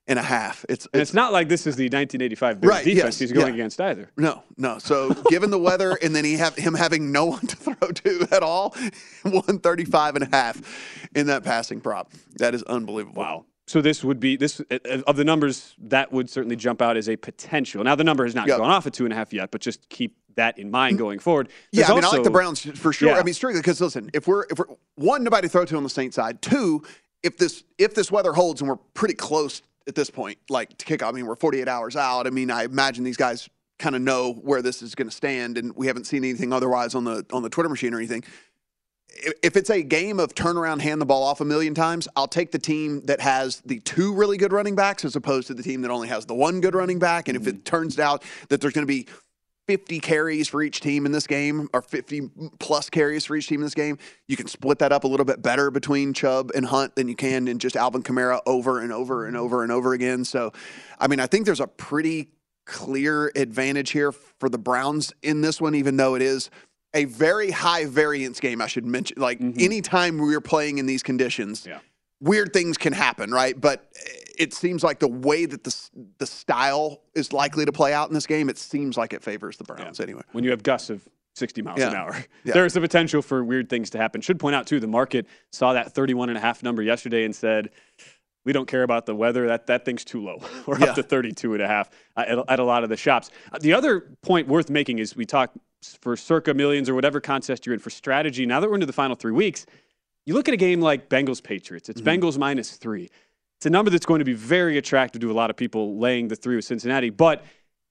and 0.06 0.18
a 0.18 0.22
half. 0.22 0.64
It's 0.68 0.86
and 0.92 1.00
it's 1.00 1.14
not 1.14 1.32
like 1.32 1.48
this 1.48 1.66
is 1.66 1.76
the 1.76 1.84
1985 1.84 2.61
Bills 2.61 2.70
Right, 2.70 2.84
defense 2.84 3.04
yes, 3.04 3.18
he's 3.18 3.32
going 3.32 3.48
yeah. 3.48 3.54
against 3.54 3.80
either. 3.80 4.11
No, 4.16 4.42
no. 4.56 4.78
So 4.78 5.14
given 5.28 5.50
the 5.50 5.58
weather 5.58 5.96
and 6.02 6.14
then 6.14 6.24
he 6.24 6.34
have 6.34 6.54
him 6.56 6.74
having 6.74 7.12
no 7.12 7.26
one 7.26 7.46
to 7.46 7.56
throw 7.56 7.74
to 7.88 8.28
at 8.30 8.42
all, 8.42 8.70
135 9.22 10.16
and 10.16 10.24
a 10.24 10.36
half 10.36 11.08
in 11.14 11.28
that 11.28 11.44
passing 11.44 11.80
prop. 11.80 12.11
That 12.36 12.54
is 12.54 12.62
unbelievable. 12.64 13.22
Wow. 13.22 13.44
So 13.70 13.80
this 13.80 14.02
would 14.02 14.18
be 14.18 14.34
this 14.34 14.60
uh, 14.68 14.78
of 15.06 15.14
the 15.14 15.22
numbers 15.22 15.76
that 15.78 16.10
would 16.10 16.28
certainly 16.28 16.56
jump 16.56 16.82
out 16.82 16.96
as 16.96 17.08
a 17.08 17.14
potential. 17.14 17.84
Now 17.84 17.94
the 17.94 18.02
number 18.02 18.24
has 18.24 18.34
not 18.34 18.48
gone 18.48 18.62
off 18.62 18.84
at 18.88 18.92
two 18.92 19.04
and 19.04 19.12
a 19.12 19.16
half 19.16 19.32
yet, 19.32 19.52
but 19.52 19.60
just 19.60 19.88
keep 19.88 20.16
that 20.34 20.58
in 20.58 20.72
mind 20.72 20.98
going 20.98 21.20
forward. 21.20 21.50
Yeah, 21.70 21.86
I 21.86 21.94
mean, 21.94 22.04
I 22.04 22.08
like 22.08 22.24
the 22.24 22.30
Browns 22.30 22.62
for 22.62 22.92
sure. 22.92 23.10
Yeah. 23.10 23.18
I 23.18 23.22
mean, 23.22 23.32
strictly 23.32 23.60
because 23.60 23.80
listen, 23.80 24.10
if 24.12 24.26
we're 24.26 24.42
if 24.50 24.58
we're 24.58 24.66
one, 24.96 25.22
nobody 25.22 25.46
to 25.46 25.52
throw 25.52 25.64
to 25.64 25.76
on 25.76 25.84
the 25.84 25.88
Saints 25.88 26.16
side. 26.16 26.42
Two, 26.42 26.82
if 27.22 27.36
this 27.36 27.62
if 27.78 27.94
this 27.94 28.10
weather 28.10 28.32
holds 28.32 28.60
and 28.60 28.68
we're 28.68 28.74
pretty 28.74 29.14
close 29.14 29.62
at 29.86 29.94
this 29.94 30.10
point, 30.10 30.38
like 30.48 30.76
to 30.78 30.84
kick 30.84 31.04
off. 31.04 31.10
I 31.10 31.12
mean, 31.12 31.26
we're 31.26 31.36
48 31.36 31.68
hours 31.68 31.94
out. 31.94 32.26
I 32.26 32.30
mean, 32.30 32.50
I 32.50 32.64
imagine 32.64 33.04
these 33.04 33.16
guys 33.16 33.48
kind 33.78 33.94
of 33.94 34.02
know 34.02 34.32
where 34.32 34.62
this 34.62 34.82
is 34.82 34.96
going 34.96 35.08
to 35.08 35.14
stand, 35.14 35.56
and 35.56 35.76
we 35.76 35.86
haven't 35.86 36.08
seen 36.08 36.24
anything 36.24 36.52
otherwise 36.52 36.96
on 36.96 37.04
the 37.04 37.24
on 37.32 37.44
the 37.44 37.48
Twitter 37.48 37.68
machine 37.68 37.94
or 37.94 37.98
anything. 37.98 38.24
If- 39.42 39.56
it's 39.56 39.70
a 39.70 39.82
game 39.82 40.20
of 40.20 40.34
turn 40.34 40.56
around, 40.56 40.80
hand 40.80 41.00
the 41.00 41.06
ball 41.06 41.22
off 41.22 41.40
a 41.40 41.44
million 41.44 41.74
times, 41.74 42.08
I'll 42.16 42.28
take 42.28 42.52
the 42.52 42.58
team 42.58 43.02
that 43.02 43.20
has 43.20 43.61
the 43.66 43.80
two 43.80 44.14
really 44.14 44.36
good 44.36 44.52
running 44.52 44.74
backs 44.74 45.04
as 45.04 45.16
opposed 45.16 45.48
to 45.48 45.54
the 45.54 45.62
team 45.62 45.82
that 45.82 45.90
only 45.90 46.08
has 46.08 46.26
the 46.26 46.34
one 46.34 46.61
good 46.61 46.74
running 46.74 46.98
back. 46.98 47.28
And 47.28 47.36
if 47.36 47.46
it 47.46 47.56
mm-hmm. 47.56 47.62
turns 47.64 47.98
out 47.98 48.22
that 48.48 48.61
there's 48.61 48.72
going 48.72 48.86
to 48.86 48.92
be 48.92 49.06
50 49.70 50.00
carries 50.00 50.48
for 50.48 50.62
each 50.62 50.80
team 50.80 51.06
in 51.06 51.12
this 51.12 51.28
game, 51.28 51.68
or 51.72 51.80
50 51.80 52.28
plus 52.58 52.90
carries 52.90 53.24
for 53.24 53.36
each 53.36 53.46
team 53.46 53.61
in 53.61 53.66
this 53.66 53.74
game, 53.74 53.98
you 54.26 54.36
can 54.36 54.48
split 54.48 54.80
that 54.80 54.90
up 54.90 55.04
a 55.04 55.06
little 55.06 55.24
bit 55.24 55.42
better 55.42 55.70
between 55.70 56.12
Chubb 56.12 56.50
and 56.56 56.66
Hunt 56.66 56.96
than 56.96 57.06
you 57.06 57.14
can 57.14 57.46
in 57.46 57.61
just 57.61 57.76
Alvin 57.76 58.02
Kamara 58.02 58.40
over 58.46 58.80
and 58.80 58.92
over 58.92 59.26
and 59.26 59.36
mm-hmm. 59.36 59.44
over 59.44 59.62
and 59.62 59.70
over 59.70 59.92
again. 59.92 60.24
So, 60.24 60.52
I 60.98 61.06
mean, 61.06 61.20
I 61.20 61.28
think 61.28 61.46
there's 61.46 61.61
a 61.61 61.68
pretty 61.68 62.30
clear 62.64 63.30
advantage 63.36 63.90
here 63.90 64.11
for 64.11 64.48
the 64.48 64.58
Browns 64.58 65.12
in 65.22 65.40
this 65.40 65.61
one, 65.61 65.76
even 65.76 65.96
though 65.96 66.16
it 66.16 66.22
is 66.22 66.50
a 66.95 67.05
very 67.05 67.51
high 67.51 67.86
variance 67.86 68.41
game, 68.41 68.61
I 68.61 68.66
should 68.66 68.84
mention. 68.84 69.20
Like 69.20 69.41
anytime 69.41 70.18
we're 70.18 70.41
playing 70.41 70.78
in 70.78 70.86
these 70.86 71.03
conditions, 71.03 71.66
weird 72.20 72.53
things 72.53 72.76
can 72.78 72.93
happen, 72.93 73.30
right? 73.30 73.59
But 73.61 73.91
it 74.38 74.53
seems 74.55 74.82
like 74.82 74.99
the 74.99 75.09
way 75.09 75.47
that 75.47 75.64
the 75.64 75.76
the 76.18 76.26
style 76.26 77.03
is 77.14 77.32
likely 77.32 77.64
to 77.64 77.72
play 77.72 77.93
out 77.93 78.09
in 78.09 78.14
this 78.14 78.26
game, 78.26 78.49
it 78.49 78.59
seems 78.59 78.97
like 78.97 79.12
it 79.12 79.22
favors 79.22 79.57
the 79.57 79.64
Browns 79.64 80.01
anyway. 80.01 80.22
when 80.32 80.45
you 80.45 80.51
have 80.51 80.62
gusts 80.62 80.91
of 80.91 81.07
60 81.36 81.62
miles 81.62 81.80
an 81.80 81.95
hour. 81.95 82.16
Yeah. 82.45 82.55
There 82.55 82.66
is 82.66 82.72
the 82.74 82.80
potential 82.80 83.22
for 83.22 83.45
weird 83.45 83.68
things 83.68 83.91
to 83.91 83.99
happen. 83.99 84.20
Should 84.20 84.41
point 84.41 84.57
out 84.57 84.66
too, 84.66 84.80
the 84.80 84.86
market 84.88 85.26
saw 85.53 85.74
that 85.74 85.93
31 85.95 86.28
and 86.30 86.36
a 86.38 86.41
half 86.41 86.62
number 86.62 86.82
yesterday 86.82 87.24
and 87.24 87.34
said, 87.36 87.70
we 88.45 88.53
don't 88.53 88.66
care 88.66 88.82
about 88.82 89.05
the 89.07 89.14
weather. 89.14 89.47
That 89.47 89.66
that 89.66 89.84
thing's 89.84 90.05
too 90.05 90.22
low. 90.24 90.38
We're 90.66 90.78
Yeah. 90.78 90.86
up 90.86 90.95
to 90.97 91.03
32 91.03 91.53
and 91.55 91.62
a 91.62 91.68
half 91.68 91.91
uh, 92.16 92.24
at, 92.26 92.38
at 92.49 92.59
a 92.59 92.64
lot 92.64 92.82
of 92.82 92.88
the 92.88 92.97
shops. 92.97 93.30
Uh, 93.53 93.59
The 93.61 93.74
other 93.74 94.16
point 94.22 94.49
worth 94.49 94.70
making 94.70 94.99
is 94.99 95.14
we 95.14 95.24
talk 95.26 95.53
for 96.00 96.16
circa 96.16 96.54
millions 96.54 96.88
or 96.88 96.94
whatever 96.94 97.20
contest 97.20 97.66
you're 97.66 97.74
in 97.74 97.80
for 97.80 97.90
strategy. 97.90 98.46
Now 98.46 98.60
that 98.60 98.68
we're 98.68 98.76
into 98.76 98.86
the 98.86 98.92
final 98.92 99.16
three 99.16 99.32
weeks, 99.32 99.66
you 100.26 100.34
look 100.34 100.48
at 100.48 100.54
a 100.54 100.58
game 100.58 100.80
like 100.80 101.08
Bengals 101.08 101.42
Patriots. 101.42 101.88
It's 101.88 102.00
mm-hmm. 102.00 102.24
Bengals 102.24 102.38
minus 102.38 102.72
three. 102.76 103.08
It's 103.58 103.66
a 103.66 103.70
number 103.70 103.90
that's 103.90 104.06
going 104.06 104.20
to 104.20 104.24
be 104.24 104.32
very 104.32 104.78
attractive 104.78 105.20
to 105.20 105.30
a 105.30 105.34
lot 105.34 105.50
of 105.50 105.56
people 105.56 105.98
laying 105.98 106.28
the 106.28 106.36
three 106.36 106.56
with 106.56 106.64
Cincinnati. 106.64 107.10
But 107.10 107.44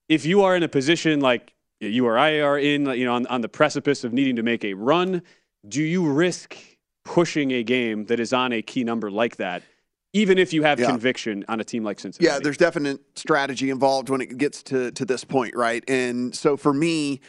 if 0.08 0.24
you 0.26 0.42
are 0.42 0.56
in 0.56 0.62
a 0.62 0.68
position 0.68 1.20
like 1.20 1.54
you 1.80 2.06
or 2.06 2.18
I 2.18 2.40
are 2.40 2.58
in, 2.58 2.86
you 2.86 3.04
know, 3.04 3.14
on, 3.14 3.26
on 3.26 3.40
the 3.40 3.48
precipice 3.48 4.04
of 4.04 4.12
needing 4.12 4.36
to 4.36 4.42
make 4.42 4.64
a 4.64 4.74
run, 4.74 5.22
do 5.68 5.82
you 5.82 6.10
risk 6.10 6.56
pushing 7.04 7.52
a 7.52 7.62
game 7.62 8.06
that 8.06 8.20
is 8.20 8.32
on 8.32 8.52
a 8.52 8.62
key 8.62 8.84
number 8.84 9.10
like 9.10 9.36
that, 9.36 9.62
even 10.12 10.38
if 10.38 10.52
you 10.52 10.62
have 10.62 10.80
Yeah. 10.80 10.90
conviction 10.90 11.44
on 11.48 11.60
a 11.60 11.64
team 11.64 11.84
like 11.84 12.00
Cincinnati? 12.00 12.32
Yeah, 12.32 12.40
there's 12.40 12.56
definite 12.56 13.00
strategy 13.14 13.70
involved 13.70 14.08
when 14.08 14.20
it 14.20 14.36
gets 14.38 14.62
to 14.64 14.90
to 14.92 15.04
this 15.04 15.24
point, 15.24 15.54
right? 15.54 15.84
And 15.88 16.34
so 16.34 16.56
for 16.56 16.72
me, 16.74 17.20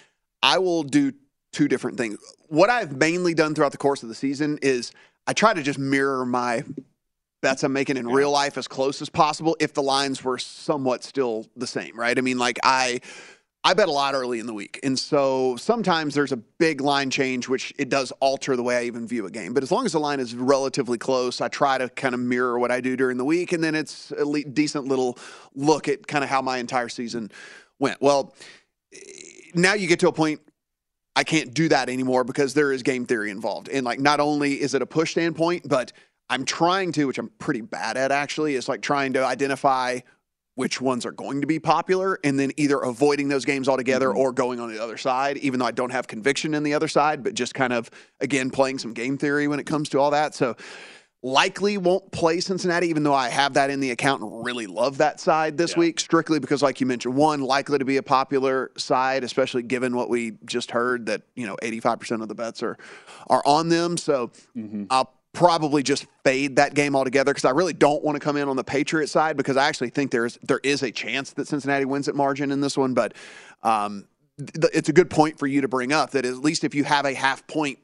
I 0.43 0.57
will 0.57 0.83
do 0.83 1.13
two 1.51 1.67
different 1.67 1.97
things. 1.97 2.17
What 2.47 2.69
I've 2.69 2.95
mainly 2.95 3.33
done 3.33 3.55
throughout 3.55 3.71
the 3.71 3.77
course 3.77 4.03
of 4.03 4.09
the 4.09 4.15
season 4.15 4.59
is 4.61 4.91
I 5.27 5.33
try 5.33 5.53
to 5.53 5.61
just 5.61 5.79
mirror 5.79 6.25
my 6.25 6.63
bets 7.41 7.63
I'm 7.63 7.73
making 7.73 7.97
in 7.97 8.07
real 8.07 8.31
life 8.31 8.57
as 8.57 8.67
close 8.67 9.01
as 9.01 9.09
possible 9.09 9.57
if 9.59 9.73
the 9.73 9.81
lines 9.81 10.23
were 10.23 10.37
somewhat 10.37 11.03
still 11.03 11.47
the 11.55 11.67
same, 11.67 11.99
right? 11.99 12.17
I 12.17 12.21
mean, 12.21 12.37
like 12.37 12.59
I 12.63 13.01
I 13.63 13.75
bet 13.75 13.87
a 13.87 13.91
lot 13.91 14.15
early 14.15 14.39
in 14.39 14.47
the 14.47 14.55
week. 14.55 14.79
And 14.81 14.97
so 14.97 15.55
sometimes 15.55 16.15
there's 16.15 16.31
a 16.31 16.37
big 16.37 16.81
line 16.81 17.11
change, 17.11 17.47
which 17.47 17.71
it 17.77 17.89
does 17.89 18.11
alter 18.13 18.55
the 18.55 18.63
way 18.63 18.77
I 18.77 18.83
even 18.83 19.07
view 19.07 19.27
a 19.27 19.29
game. 19.29 19.53
But 19.53 19.61
as 19.61 19.71
long 19.71 19.85
as 19.85 19.91
the 19.91 19.99
line 19.99 20.19
is 20.19 20.33
relatively 20.33 20.97
close, 20.97 21.41
I 21.41 21.47
try 21.47 21.77
to 21.77 21.87
kind 21.89 22.15
of 22.15 22.21
mirror 22.21 22.57
what 22.57 22.71
I 22.71 22.81
do 22.81 22.95
during 22.95 23.17
the 23.17 23.25
week. 23.25 23.51
And 23.51 23.63
then 23.63 23.75
it's 23.75 24.11
a 24.17 24.25
le- 24.25 24.43
decent 24.43 24.85
little 24.87 25.17
look 25.53 25.87
at 25.87 26.07
kind 26.07 26.23
of 26.23 26.29
how 26.29 26.41
my 26.41 26.57
entire 26.57 26.89
season 26.89 27.29
went. 27.77 28.01
Well, 28.01 28.33
now 29.53 29.73
you 29.73 29.87
get 29.87 29.99
to 30.01 30.07
a 30.07 30.13
point 30.13 30.41
I 31.15 31.23
can't 31.23 31.53
do 31.53 31.67
that 31.69 31.89
anymore 31.89 32.23
because 32.23 32.53
there 32.53 32.71
is 32.71 32.83
game 32.83 33.05
theory 33.05 33.31
involved. 33.31 33.69
And 33.69 33.85
like, 33.85 33.99
not 33.99 34.19
only 34.19 34.61
is 34.61 34.73
it 34.73 34.81
a 34.81 34.85
push 34.85 35.11
standpoint, 35.11 35.67
but 35.67 35.91
I'm 36.29 36.45
trying 36.45 36.93
to, 36.93 37.05
which 37.05 37.17
I'm 37.17 37.29
pretty 37.37 37.61
bad 37.61 37.97
at 37.97 38.11
actually, 38.11 38.55
is 38.55 38.69
like 38.69 38.81
trying 38.81 39.13
to 39.13 39.25
identify 39.25 39.99
which 40.55 40.79
ones 40.79 41.05
are 41.05 41.11
going 41.11 41.41
to 41.41 41.47
be 41.47 41.59
popular 41.59 42.19
and 42.23 42.39
then 42.39 42.51
either 42.57 42.77
avoiding 42.79 43.27
those 43.27 43.45
games 43.45 43.67
altogether 43.67 44.09
mm-hmm. 44.09 44.19
or 44.19 44.31
going 44.31 44.59
on 44.59 44.71
the 44.71 44.81
other 44.81 44.97
side, 44.97 45.37
even 45.37 45.59
though 45.59 45.65
I 45.65 45.71
don't 45.71 45.91
have 45.91 46.07
conviction 46.07 46.53
in 46.53 46.63
the 46.63 46.73
other 46.73 46.87
side, 46.87 47.23
but 47.23 47.33
just 47.33 47.53
kind 47.53 47.73
of, 47.73 47.89
again, 48.21 48.49
playing 48.49 48.79
some 48.79 48.93
game 48.93 49.17
theory 49.17 49.47
when 49.47 49.59
it 49.59 49.65
comes 49.65 49.89
to 49.89 49.99
all 49.99 50.11
that. 50.11 50.33
So, 50.33 50.55
likely 51.23 51.77
won't 51.77 52.11
play 52.11 52.39
Cincinnati, 52.39 52.87
even 52.87 53.03
though 53.03 53.13
I 53.13 53.29
have 53.29 53.53
that 53.53 53.69
in 53.69 53.79
the 53.79 53.91
account 53.91 54.21
and 54.23 54.43
really 54.43 54.65
love 54.67 54.97
that 54.97 55.19
side 55.19 55.57
this 55.57 55.77
week, 55.77 55.99
strictly 55.99 56.39
because, 56.39 56.61
like 56.63 56.81
you 56.81 56.87
mentioned, 56.87 57.15
one, 57.15 57.41
likely 57.41 57.77
to 57.77 57.85
be 57.85 57.97
a 57.97 58.03
popular 58.03 58.71
side, 58.75 59.23
especially 59.23 59.61
given 59.61 59.95
what 59.95 60.09
we 60.09 60.33
just 60.45 60.71
heard 60.71 61.05
that, 61.05 61.21
you 61.35 61.45
know, 61.45 61.55
85% 61.61 62.21
of 62.21 62.27
the 62.27 62.35
bets 62.35 62.63
are, 62.63 62.77
are 63.27 63.43
on 63.45 63.69
them. 63.69 63.97
So 63.97 64.31
I'll 64.89 65.13
probably 65.33 65.83
just 65.83 66.07
fade 66.23 66.57
that 66.57 66.73
game 66.73 66.95
altogether 66.95 67.31
because 67.31 67.45
I 67.45 67.51
really 67.51 67.73
don't 67.73 68.03
want 68.03 68.15
to 68.15 68.19
come 68.19 68.35
in 68.35 68.49
on 68.49 68.55
the 68.55 68.63
Patriot 68.63 69.07
side 69.07 69.37
because 69.37 69.57
I 69.57 69.67
actually 69.67 69.89
think 69.89 70.11
there's 70.11 70.37
there 70.41 70.59
is 70.63 70.83
a 70.83 70.91
chance 70.91 71.33
that 71.33 71.47
Cincinnati 71.47 71.85
wins 71.85 72.07
at 72.07 72.15
margin 72.15 72.51
in 72.51 72.61
this 72.61 72.77
one. 72.77 72.93
But 72.93 73.13
um, 73.63 74.07
th- 74.37 74.73
it's 74.73 74.89
a 74.89 74.93
good 74.93 75.09
point 75.09 75.39
for 75.39 75.47
you 75.47 75.61
to 75.61 75.67
bring 75.67 75.93
up 75.93 76.11
that 76.11 76.25
at 76.25 76.37
least 76.37 76.63
if 76.63 76.75
you 76.75 76.83
have 76.83 77.05
a 77.05 77.13
half 77.13 77.45
point 77.47 77.79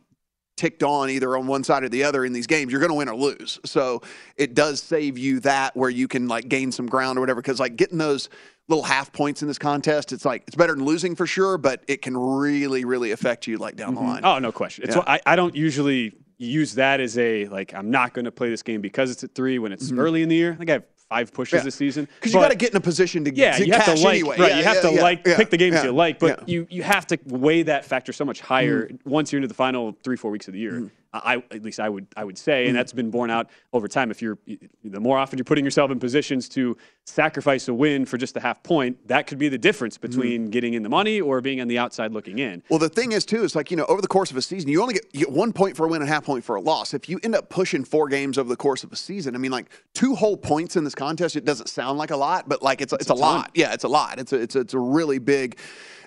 ticked 0.58 0.84
on 0.84 1.10
either 1.10 1.38
on 1.38 1.48
one 1.48 1.64
side 1.64 1.84
or 1.84 1.90
the 1.90 2.04
other 2.04 2.26
in 2.26 2.34
these 2.34 2.48
games, 2.48 2.72
you're 2.72 2.82
going 2.82 2.90
to 2.90 2.96
win 2.96 3.08
or 3.08 3.16
lose. 3.16 3.60
So 3.64 4.02
it 4.36 4.54
does 4.56 4.82
save 4.82 5.18
you 5.18 5.40
that 5.42 5.78
where 5.78 5.90
you 5.90 6.08
can 6.08 6.28
like 6.28 6.50
gain 6.50 6.72
some 6.72 6.88
ground 6.88 7.18
or 7.18 7.22
whatever. 7.22 7.42
Because 7.42 7.60
like 7.60 7.76
getting 7.78 7.98
those 8.00 8.28
little 8.68 8.84
half 8.84 9.14
points 9.14 9.42
in 9.42 9.48
this 9.48 9.60
contest, 9.60 10.12
it's 10.12 10.26
like 10.26 10.44
it's 10.48 10.56
better 10.56 10.74
than 10.76 10.84
losing 10.84 11.16
for 11.16 11.26
sure, 11.26 11.58
but 11.58 11.84
it 11.88 12.02
can 12.02 12.18
really, 12.18 12.84
really 12.84 13.12
affect 13.12 13.48
you 13.48 13.58
like 13.58 13.76
down 13.78 13.96
the 13.96 14.02
line. 14.02 14.22
Oh, 14.26 14.40
no 14.40 14.52
question. 14.52 14.84
It's 14.84 14.96
Yeah. 14.96 15.04
why 15.06 15.22
I, 15.26 15.34
I 15.34 15.36
don't 15.38 15.56
usually 15.56 16.14
use 16.40 16.74
that 16.76 17.00
as 17.00 17.18
a 17.18 17.46
like 17.48 17.74
I'm 17.74 17.90
not 17.90 18.14
going 18.14 18.26
to 18.26 18.32
play 18.32 18.50
this 18.50 18.62
game 18.64 18.82
because 18.82 19.10
it's 19.10 19.24
at 19.24 19.34
three 19.34 19.58
when 19.60 19.72
it's 19.72 19.92
Mhm. 19.92 20.00
early 20.00 20.22
in 20.22 20.30
the 20.30 20.36
year. 20.36 20.52
I 20.54 20.56
think 20.58 20.70
I 20.70 20.74
have 20.74 20.84
five 21.10 21.34
pushes 21.34 21.60
Yeah. 21.60 21.64
this 21.64 21.76
season 21.76 22.08
Because 22.16 22.34
you 22.34 22.40
got 22.40 22.50
to 22.52 22.58
get 22.58 22.72
in 22.72 22.78
a 22.78 22.82
position 22.82 23.24
to 23.26 23.34
yeah, 23.34 23.58
to 23.58 23.66
you 23.66 23.74
have 23.74 23.86
to 23.86 23.94
like 24.04 24.16
anyway. 24.16 24.38
right. 24.38 24.50
Yeah, 24.52 24.58
you 24.58 24.64
have 24.64 24.76
yeah, 24.84 24.90
to 24.98 25.02
like 25.02 25.24
pick 25.24 25.50
the 25.50 25.58
games 25.58 25.84
you 25.84 25.92
like, 25.92 26.20
but 26.20 26.48
you 26.50 26.68
you 26.70 26.84
have 26.84 27.08
to 27.08 27.20
weigh 27.26 27.64
that 27.64 27.86
factor 27.86 28.12
so 28.14 28.26
much 28.26 28.42
higher 28.42 28.88
Mm. 28.88 29.00
once 29.06 29.32
you're 29.32 29.38
into 29.38 29.48
the 29.48 29.54
final 29.54 29.96
three 30.04 30.18
four 30.18 30.32
weeks 30.32 30.48
of 30.48 30.54
the 30.54 30.60
year. 30.60 30.92
I 31.14 31.44
at 31.52 31.64
least 31.64 31.80
I 31.80 31.90
would 31.90 32.08
I 32.16 32.24
would 32.24 32.38
say, 32.38 32.68
and 32.68 32.76
that's 32.76 32.94
been 32.94 33.10
borne 33.12 33.30
out 33.30 33.50
over 33.74 33.88
time. 33.88 34.12
If 34.12 34.22
you're 34.22 34.38
the 34.84 35.00
more 35.00 35.18
often 35.18 35.38
you're 35.38 35.46
putting 35.46 35.66
yourself 35.66 35.92
in 35.92 36.00
positions 36.00 36.48
to 36.50 36.78
sacrifice 37.06 37.68
a 37.68 37.74
win 37.74 38.06
for 38.06 38.18
just 38.18 38.36
a 38.38 38.40
half 38.40 38.62
point, 38.64 39.08
that 39.08 39.28
could 39.28 39.38
be 39.38 39.50
the 39.50 39.58
difference 39.58 39.98
Mm-hmm. 39.98 40.08
between 40.08 40.50
getting 40.50 40.74
in 40.74 40.84
the 40.84 40.90
money 40.90 41.22
or 41.22 41.40
being 41.42 41.62
on 41.62 41.68
the 41.68 41.78
outside 41.78 42.12
looking 42.12 42.40
in. 42.40 42.62
Well, 42.70 42.80
the 42.80 42.90
thing 42.90 43.14
is 43.14 43.26
too 43.26 43.44
is 43.44 43.56
like 43.56 43.72
you 43.72 43.78
know 43.78 43.86
over 43.86 44.02
the 44.02 44.08
course 44.08 44.32
of 44.32 44.38
a 44.38 44.42
season, 44.42 44.70
you 44.70 44.82
only 44.82 44.96
get, 44.96 45.06
you 45.14 45.20
get 45.22 45.32
one 45.32 45.54
point 45.54 45.78
for 45.78 45.86
a 45.86 45.90
win 45.90 46.02
and 46.02 46.10
a 46.10 46.14
half 46.14 46.26
point 46.26 46.44
for 46.44 46.56
a 46.56 46.62
loss. 46.62 46.94
If 46.94 47.08
you 47.08 47.20
end 47.24 47.36
up 47.36 47.50
pushing 47.50 47.84
four 47.86 48.10
games 48.10 48.38
over 48.38 48.50
the 48.50 48.58
course 48.58 48.84
of 48.84 48.92
a 48.92 48.96
season, 48.96 49.36
I 49.36 49.38
mean, 49.38 49.52
like 49.52 49.72
two 49.94 50.14
whole 50.16 50.36
points 50.38 50.76
in 50.76 50.84
this 50.84 50.96
contest, 50.96 51.36
it 51.36 51.46
doesn't 51.46 51.68
sound 51.68 51.98
like 51.98 52.12
a 52.12 52.18
lot, 52.18 52.50
but 52.50 52.62
like 52.62 52.82
it's 52.82 52.94
it's, 52.94 53.10
a, 53.10 53.14
a 53.14 53.16
lot. 53.16 53.52
Yeah, 53.54 53.74
it's 53.74 53.84
a 53.84 53.88
lot. 53.88 54.20
It's 54.20 54.34
a, 54.34 54.36
it's 54.42 54.56
a, 54.56 54.60
it's 54.60 54.74
a 54.74 54.80
really 54.80 55.20
big. 55.20 55.58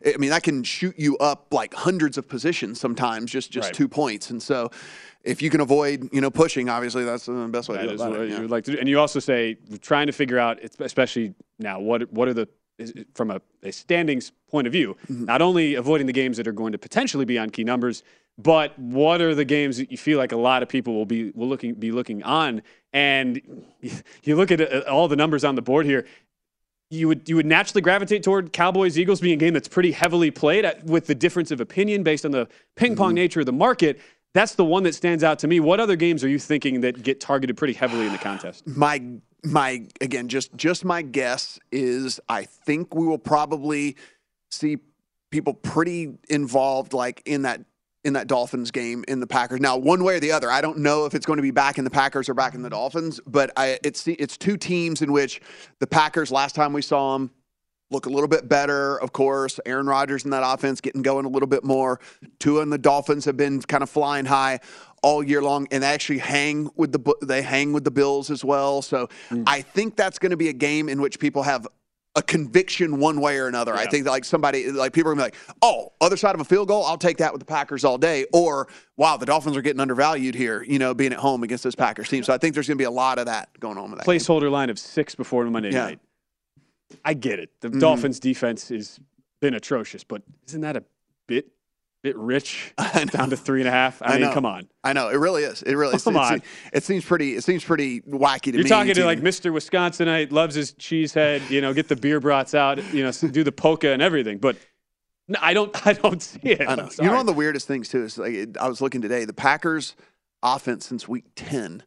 I 0.07 0.17
mean, 0.19 0.31
that 0.31 0.43
can 0.43 0.63
shoot 0.63 0.99
you 0.99 1.17
up 1.19 1.49
like 1.53 1.75
hundreds 1.75 2.17
of 2.19 2.29
positions 2.29 2.81
sometimes, 2.81 3.31
just 3.31 3.51
just 3.51 3.67
Right. 3.69 3.75
two 3.75 3.89
points. 3.89 4.31
And 4.31 4.43
so, 4.43 4.71
if 5.25 5.43
you 5.43 5.51
can 5.51 5.61
avoid 5.61 6.09
you 6.13 6.21
know 6.21 6.31
pushing, 6.31 6.69
obviously 6.69 7.05
that's 7.05 7.27
the 7.27 7.33
best 7.49 7.69
way 7.69 7.77
to 7.79 7.83
do 7.87 7.95
it. 7.95 8.29
yeah. 8.29 8.37
you 8.37 8.43
would 8.43 8.51
like 8.51 8.65
to 8.65 8.73
do. 8.73 8.79
And 8.79 8.89
you 8.89 8.99
also 8.99 9.21
say 9.21 9.57
trying 9.81 10.07
to 10.07 10.13
figure 10.13 10.39
out, 10.39 10.59
especially 10.81 11.35
now, 11.59 11.79
what 11.81 12.11
what 12.13 12.29
are 12.29 12.35
the 12.35 12.49
is- 12.79 12.95
from 13.15 13.31
a, 13.31 13.41
a 13.63 13.71
standings 13.73 14.33
point 14.51 14.67
of 14.67 14.73
view, 14.73 14.97
Mm-hmm. 15.11 15.25
not 15.27 15.43
only 15.43 15.75
avoiding 15.75 16.07
the 16.07 16.13
games 16.15 16.37
that 16.39 16.47
are 16.49 16.53
going 16.53 16.73
to 16.73 16.79
potentially 16.79 17.25
be 17.27 17.39
on 17.39 17.51
key 17.51 17.65
numbers, 17.65 18.03
but 18.39 18.79
what 18.79 19.21
are 19.21 19.35
the 19.35 19.45
games 19.45 19.77
that 19.77 19.91
you 19.91 19.99
feel 19.99 20.17
like 20.17 20.33
a 20.33 20.37
lot 20.37 20.63
of 20.63 20.69
people 20.71 20.95
will 20.95 21.05
be 21.05 21.31
will 21.35 21.49
looking 21.49 21.75
be 21.75 21.93
looking 21.93 22.23
on? 22.23 22.63
And 22.95 23.41
you 24.25 24.37
look 24.37 24.51
at 24.51 24.61
uh, 24.61 24.81
all 24.89 25.09
the 25.09 25.17
numbers 25.17 25.45
on 25.45 25.55
the 25.57 25.63
board 25.63 25.85
here. 25.87 26.07
You 26.93 27.07
would 27.09 27.29
you 27.29 27.37
would 27.37 27.47
naturally 27.47 27.83
gravitate 27.83 28.23
toward 28.25 28.53
Cowboys 28.53 28.99
Eagles 28.99 29.21
being 29.21 29.35
a 29.35 29.37
game 29.37 29.55
that's 29.55 29.69
pretty 29.69 29.93
heavily 29.93 30.31
played 30.33 30.65
at, 30.65 30.85
with 30.85 31.07
the 31.07 31.15
difference 31.15 31.53
of 31.53 31.61
opinion 31.61 32.03
based 32.03 32.25
on 32.25 32.33
the 32.33 32.49
ping 32.75 32.93
Mm-hmm. 32.93 32.99
pong 33.03 33.15
nature 33.15 33.41
of 33.41 33.47
the 33.47 33.53
market. 33.53 34.01
That's 34.35 34.55
the 34.57 34.65
one 34.65 34.83
that 34.85 34.95
stands 34.95 35.25
out 35.25 35.39
to 35.41 35.49
me. 35.49 35.61
What 35.61 35.81
other 35.81 35.97
games 35.97 36.23
are 36.25 36.29
you 36.29 36.39
thinking 36.39 36.81
that 36.83 37.03
get 37.03 37.21
targeted 37.21 37.57
pretty 37.57 37.75
heavily 37.75 38.07
in 38.07 38.13
the 38.13 38.19
contest? 38.19 38.67
my 38.77 39.03
my 39.45 39.87
again, 40.01 40.29
just 40.29 40.55
just 40.57 40.85
my 40.85 41.03
guess 41.03 41.59
is 41.71 42.21
I 42.29 42.43
think 42.45 42.95
we 42.95 43.07
will 43.07 43.19
probably 43.19 43.97
see 44.51 44.79
people 45.31 45.55
pretty 45.55 46.19
involved, 46.29 46.93
like 46.93 47.23
in 47.25 47.43
that 47.43 47.61
in 48.05 48.15
that 48.15 48.27
Dolphins 48.27 48.71
game 48.71 49.05
in 49.09 49.21
the 49.21 49.27
Packers. 49.27 49.61
Now, 49.61 49.77
one 49.77 50.03
way 50.05 50.17
or 50.17 50.21
the 50.21 50.33
other, 50.33 50.51
I 50.51 50.61
don't 50.61 50.79
know 50.79 51.05
if 51.05 51.15
it's 51.15 51.27
going 51.27 51.37
to 51.37 51.43
be 51.43 51.51
back 51.51 51.79
in 51.79 51.85
the 51.85 51.91
Packers 51.91 52.29
or 52.29 52.35
back 52.35 52.55
in 52.55 52.63
the 52.63 52.71
Dolphins, 52.71 53.21
but 53.27 53.51
I, 53.57 53.79
it's 53.85 54.07
it's 54.09 54.37
two 54.37 54.57
teams 54.57 55.03
in 55.03 55.13
which 55.13 55.41
the 55.81 55.87
Packers 55.87 56.31
last 56.31 56.55
time 56.55 56.73
we 56.73 56.83
saw 56.83 57.15
them 57.15 57.31
look 57.91 58.07
a 58.07 58.09
little 58.09 58.29
bit 58.29 58.49
better. 58.49 58.99
Of 59.01 59.13
course, 59.13 59.61
Aaron 59.67 59.87
Rodgers 59.87 60.25
in 60.25 60.31
that 60.31 60.43
offense 60.45 60.81
getting 60.81 61.03
going 61.03 61.27
a 61.27 61.29
little 61.29 61.49
bit 61.49 61.65
more. 61.65 62.01
Tua 62.39 62.63
and 62.63 62.73
the 62.73 62.79
Dolphins 62.79 63.25
have 63.25 63.37
been 63.37 63.61
kind 63.63 63.83
of 63.83 63.91
flying 63.91 64.25
high 64.25 64.61
all 65.03 65.23
year 65.23 65.43
long, 65.43 65.67
and 65.71 65.83
they 65.83 65.89
actually 65.89 66.19
hang 66.19 66.71
with 66.77 66.93
the 66.93 67.15
they 67.23 67.43
hang 67.43 67.73
with 67.73 67.85
the 67.85 67.91
Bills 67.91 68.31
as 68.31 68.45
well. 68.45 68.83
So 68.83 69.09
mm. 69.29 69.45
I 69.47 69.63
think 69.63 69.97
that's 69.97 70.19
going 70.19 70.31
to 70.31 70.37
be 70.37 70.49
a 70.49 70.55
game 70.55 70.89
in 70.89 71.01
which 71.01 71.19
people 71.19 71.43
have 71.43 71.67
a 72.21 72.23
conviction 72.23 72.99
one 72.99 73.21
way 73.21 73.39
or 73.39 73.49
another. 73.49 73.75
Yeah. 73.75 73.81
I 73.81 73.87
think 73.87 74.07
like 74.07 74.25
somebody 74.25 74.71
like 74.71 74.93
people 74.93 75.11
are 75.11 75.15
gonna 75.15 75.31
be 75.31 75.33
like, 75.33 75.57
oh, 75.63 75.93
other 76.01 76.17
side 76.17 76.35
of 76.35 76.41
a 76.41 76.45
field 76.45 76.69
goal, 76.69 76.85
I'll 76.85 76.99
take 76.99 77.17
that 77.17 77.33
with 77.33 77.41
the 77.41 77.47
Packers 77.47 77.83
all 77.83 77.99
day. 77.99 78.27
Or 78.33 78.69
wow, 78.97 79.17
the 79.17 79.27
Dolphins 79.27 79.57
are 79.57 79.63
getting 79.63 79.81
undervalued 79.81 80.35
here, 80.35 80.63
you 80.63 80.79
know, 80.79 80.93
being 80.95 81.13
at 81.13 81.19
home 81.19 81.43
against 81.43 81.65
this 81.65 81.75
Packers 81.75 82.09
team. 82.09 82.23
So 82.23 82.35
I 82.35 82.39
think 82.39 82.55
there's 82.55 82.69
gonna 82.69 82.77
be 82.77 82.85
a 82.85 82.91
lot 82.91 83.19
of 83.19 83.27
that 83.27 83.49
going 83.59 83.79
on 83.79 83.91
with 83.91 84.01
that. 84.01 84.07
Placeholder 84.07 84.43
game. 84.43 84.53
line 84.53 84.71
of 84.71 84.79
six 84.79 85.15
before 85.15 85.45
Monday 85.47 85.73
yeah. 85.73 85.85
night. 85.85 86.01
I 87.05 87.15
get 87.15 87.39
it. 87.39 87.51
The 87.61 87.69
mm-hmm. 87.69 87.79
Dolphins 87.79 88.21
defense 88.21 88.69
has 88.69 89.01
been 89.41 89.55
atrocious, 89.55 90.05
but 90.05 90.23
isn't 90.47 90.61
that 90.61 90.77
a 90.77 90.85
bit 91.27 91.47
bit 92.03 92.17
rich 92.17 92.75
down 93.07 93.31
to 93.31 93.37
three 93.37 93.61
and 93.61 93.69
a 93.69 93.73
half. 93.73 94.01
I, 94.03 94.07
I 94.07 94.13
mean, 94.13 94.21
know. 94.23 94.33
come 94.33 94.47
on. 94.47 94.69
I 94.83 94.93
know 94.93 95.09
it 95.09 95.17
really 95.17 95.45
is. 95.45 95.63
It 95.63 95.75
really. 95.75 95.99
Come 96.05 96.17
on. 96.17 96.37
It, 96.37 96.43
it 96.73 96.85
seems 96.85 97.05
pretty. 97.05 97.35
It 97.35 97.45
seems 97.45 97.65
pretty 97.65 98.01
wacky 98.03 98.43
to 98.43 98.51
You're 98.53 98.65
me. 98.65 98.69
You're 98.69 98.69
talking 98.69 98.95
to 98.95 99.05
like 99.05 99.21
Mr. 99.21 99.53
Wisconsinite, 99.53 100.33
loves 100.33 100.55
his 100.55 100.73
cheese 100.73 101.13
head. 101.13 101.43
You 101.51 101.61
know, 101.61 101.75
get 101.75 101.89
the 101.89 101.97
beer 101.97 102.21
brats 102.21 102.55
out. 102.55 102.79
You 102.93 103.05
know, 103.05 103.13
do 103.13 103.45
the 103.45 103.53
polka 103.53 103.93
and 103.93 104.03
everything. 104.03 104.39
But 104.39 104.57
no, 105.29 105.39
I 105.43 105.55
don't. 105.55 105.87
I 105.87 105.93
don't 105.93 106.23
see 106.23 106.41
it. 106.43 106.63
I 106.67 106.75
know. 106.75 106.89
You 106.99 107.05
know, 107.07 107.13
one 107.13 107.21
of 107.21 107.27
the 107.27 107.33
weirdest 107.33 107.67
things 107.67 107.89
too 107.89 108.05
is 108.05 108.19
like 108.19 108.57
I 108.59 108.69
was 108.69 108.81
looking 108.81 109.03
today. 109.03 109.25
The 109.25 109.33
Packers' 109.33 109.95
offense 110.43 110.87
since 110.87 111.07
week 111.07 111.27
ten 111.37 111.83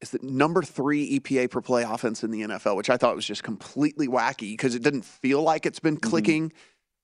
is 0.00 0.10
the 0.10 0.18
number 0.22 0.62
three 0.62 1.18
EPA 1.18 1.50
per 1.50 1.60
play 1.60 1.82
offense 1.82 2.24
in 2.24 2.30
the 2.30 2.42
NFL, 2.42 2.76
which 2.76 2.90
I 2.90 2.96
thought 2.96 3.14
was 3.14 3.24
just 3.24 3.42
completely 3.42 4.08
wacky 4.08 4.52
because 4.52 4.74
it 4.74 4.82
didn't 4.82 5.04
feel 5.04 5.42
like 5.42 5.64
it's 5.64 5.80
been 5.80 5.96
mm-hmm. 5.96 6.10
clicking. 6.10 6.48
Mm-hmm 6.48 6.58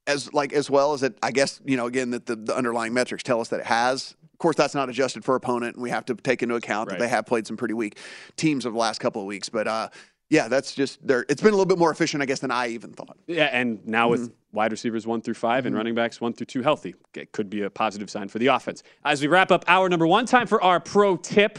as 0.06 0.32
like 0.32 0.52
as 0.52 0.70
well 0.70 0.92
as 0.92 1.02
it 1.02 1.18
I 1.22 1.30
guess 1.30 1.60
you 1.64 1.76
know 1.76 1.86
again 1.86 2.10
that 2.10 2.26
the, 2.26 2.36
the 2.36 2.56
underlying 2.56 2.94
metrics 2.94 3.22
tell 3.22 3.40
us 3.40 3.48
that 3.48 3.60
it 3.60 3.66
has. 3.66 4.16
Of 4.32 4.38
course, 4.38 4.56
that's 4.56 4.74
not 4.74 4.88
adjusted 4.88 5.22
for 5.22 5.34
opponent, 5.34 5.76
and 5.76 5.82
we 5.82 5.90
have 5.90 6.06
to 6.06 6.14
take 6.14 6.42
into 6.42 6.54
account 6.54 6.88
right. 6.88 6.98
that 6.98 7.04
they 7.04 7.10
have 7.10 7.26
played 7.26 7.46
some 7.46 7.58
pretty 7.58 7.74
weak 7.74 7.98
teams 8.36 8.64
of 8.64 8.72
the 8.72 8.78
last 8.78 8.98
couple 8.98 9.20
of 9.20 9.26
weeks. 9.26 9.50
But 9.50 9.68
uh, 9.68 9.90
yeah, 10.30 10.46
that's 10.46 10.74
just 10.74 11.04
there. 11.06 11.26
It's 11.28 11.42
been 11.42 11.52
a 11.52 11.56
little 11.56 11.66
bit 11.66 11.76
more 11.76 11.90
efficient, 11.90 12.22
I 12.22 12.26
guess, 12.26 12.38
than 12.38 12.52
I 12.52 12.68
even 12.68 12.92
thought. 12.92 13.18
Yeah, 13.26 13.50
and 13.52 13.86
now 13.86 14.04
mm-hmm. 14.08 14.22
with 14.22 14.32
wide 14.52 14.70
receivers 14.70 15.06
one 15.06 15.20
through 15.20 15.34
5 15.34 15.58
mm-hmm. 15.58 15.66
and 15.66 15.76
running 15.76 15.94
backs 15.94 16.20
one 16.20 16.32
through 16.32 16.46
two 16.46 16.62
healthy, 16.62 16.94
it 17.14 17.32
could 17.32 17.50
be 17.50 17.62
a 17.62 17.70
positive 17.70 18.08
sign 18.08 18.28
for 18.28 18.38
the 18.38 18.46
offense. 18.46 18.82
As 19.04 19.20
we 19.20 19.26
wrap 19.26 19.50
up 19.50 19.64
hour 19.66 19.88
number 19.88 20.06
one, 20.06 20.26
time 20.26 20.46
for 20.46 20.62
our 20.62 20.80
pro 20.80 21.16
tip. 21.16 21.58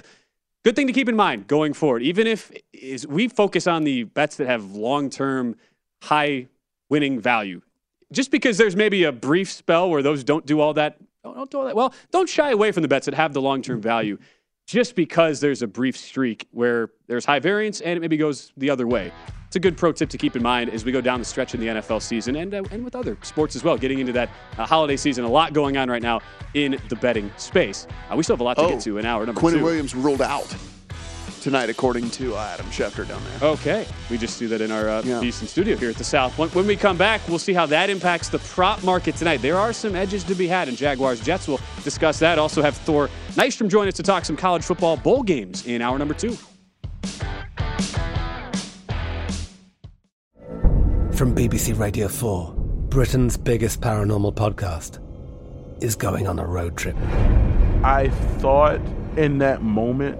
Good 0.64 0.76
thing 0.76 0.88
to 0.88 0.94
keep 0.94 1.10
in 1.10 1.16
mind 1.16 1.48
going 1.48 1.74
forward, 1.74 2.04
even 2.04 2.28
if 2.28 2.52
is 2.72 3.06
we 3.08 3.28
focus 3.28 3.68
on 3.68 3.84
the 3.84 4.04
bets 4.04 4.38
that 4.38 4.48
have 4.48 4.72
long 4.72 5.10
term 5.10 5.56
high 6.04 6.48
winning 6.89 7.20
value 7.20 7.62
just 8.12 8.32
because 8.32 8.57
there's 8.57 8.76
maybe 8.76 9.03
a 9.03 9.12
brief 9.12 9.51
spell 9.51 9.89
where 9.89 10.01
those 10.01 10.24
don't 10.24 10.45
do 10.45 10.59
all 10.59 10.74
that, 10.74 10.97
don't 11.24 11.49
do 11.49 11.59
all 11.59 11.66
that 11.66 11.76
well, 11.76 11.93
don't 12.12 12.30
shy 12.30 12.51
away 12.51 12.72
from 12.72 12.82
the 12.82 12.88
bets 12.88 13.05
that 13.05 13.14
have 13.14 13.34
the 13.34 13.41
long 13.41 13.62
term 13.62 13.82
value 13.82 14.18
just 14.68 14.95
because 14.95 15.39
there's 15.39 15.62
a 15.62 15.68
brief 15.68 15.97
streak 15.97 16.47
where 16.51 16.91
there's 17.07 17.26
high 17.26 17.39
variance 17.39 17.82
and 17.82 17.97
it 17.97 17.99
maybe 17.99 18.18
goes 18.18 18.53
the 18.57 18.70
other 18.70 18.88
way. 18.88 19.12
It's 19.47 19.57
a 19.57 19.59
good 19.59 19.76
pro 19.76 19.91
tip 19.91 20.09
to 20.12 20.18
keep 20.18 20.38
in 20.38 20.41
mind 20.41 20.70
as 20.70 20.86
we 20.86 20.93
go 20.93 21.01
down 21.01 21.20
the 21.20 21.26
stretch 21.26 21.53
in 21.53 21.59
the 21.59 21.68
NFL 21.68 22.01
season 22.01 22.38
and, 22.38 22.53
uh, 22.53 22.64
and 22.72 22.86
with 22.86 22.95
other 22.95 23.18
sports 23.22 23.53
as 23.57 23.66
well. 23.66 23.78
Getting 23.78 23.99
into 23.99 24.14
that 24.14 24.30
uh, 24.57 24.66
holiday 24.66 24.95
season, 24.95 25.26
a 25.26 25.30
lot 25.30 25.51
going 25.51 25.76
on 25.76 25.89
right 25.89 26.01
now 26.01 26.22
in 26.53 26.80
the 26.88 26.95
betting 26.95 27.30
space. 27.36 27.86
Uh, 28.09 28.16
we 28.16 28.24
still 28.24 28.38
have 28.38 28.39
a 28.39 28.45
lot 28.45 28.55
to 28.55 28.64
oh, 28.64 28.70
get 28.70 28.80
to 28.80 28.97
in 28.97 29.05
hour 29.05 29.26
number 29.26 29.41
Quinn 29.41 29.55
two. 29.55 29.62
Williams 29.62 29.93
ruled 29.93 30.22
out 30.22 30.55
tonight, 31.42 31.70
according 31.70 32.10
to 32.12 32.36
uh, 32.36 32.39
Adam 32.54 32.68
Schefter 32.68 33.08
down 33.08 33.22
there. 33.24 33.50
Okay. 33.50 33.86
We 34.10 34.18
just 34.18 34.39
do 34.39 34.48
that 34.48 34.62
in 34.62 34.72
our 34.72 34.88
uh, 34.88 35.02
yeah. 35.04 35.30
studio 35.32 35.76
here 35.76 35.89
at 35.89 35.98
the 35.98 36.04
South. 36.04 36.38
When, 36.38 36.50
when, 36.50 36.68
we 36.68 36.76
come 36.76 36.98
back, 36.98 37.28
we'll 37.28 37.39
see 37.39 37.54
how 37.54 37.66
that 37.66 37.89
impacts 37.89 38.30
the 38.30 38.39
prop 38.39 38.84
market 38.84 39.16
tonight. 39.16 39.42
There 39.42 39.58
are 39.58 39.74
some 39.74 39.96
edges 39.96 40.24
to 40.26 40.36
be 40.36 40.48
had 40.48 40.70
in 40.70 40.76
Jaguars 40.76 41.20
Jets. 41.20 41.48
We'll 41.48 41.60
discuss 41.84 42.20
that. 42.20 42.39
Also 42.39 42.62
have 42.62 42.78
Thor 42.78 43.10
Nystrom 43.32 43.70
join 43.70 43.88
us 43.88 43.96
to 43.96 44.04
talk 44.04 44.24
some 44.24 44.38
college 44.38 44.64
football 44.64 44.98
bowl 44.98 45.24
games 45.24 45.66
in 45.66 45.82
hour 45.82 45.98
number 45.98 46.14
two. 46.14 46.38
From 51.14 51.36
BBC 51.36 51.78
Radio 51.78 52.08
4, 52.08 52.54
Britain's 52.89 53.38
biggest 53.38 53.82
paranormal 53.82 54.34
podcast 54.34 55.00
is 55.84 55.96
going 55.96 56.28
on 56.28 56.39
a 56.39 56.46
road 56.46 56.78
trip. 56.78 56.96
I 57.84 58.10
thought 58.39 58.80
in 59.18 59.39
that 59.39 59.62
moment, 59.62 60.20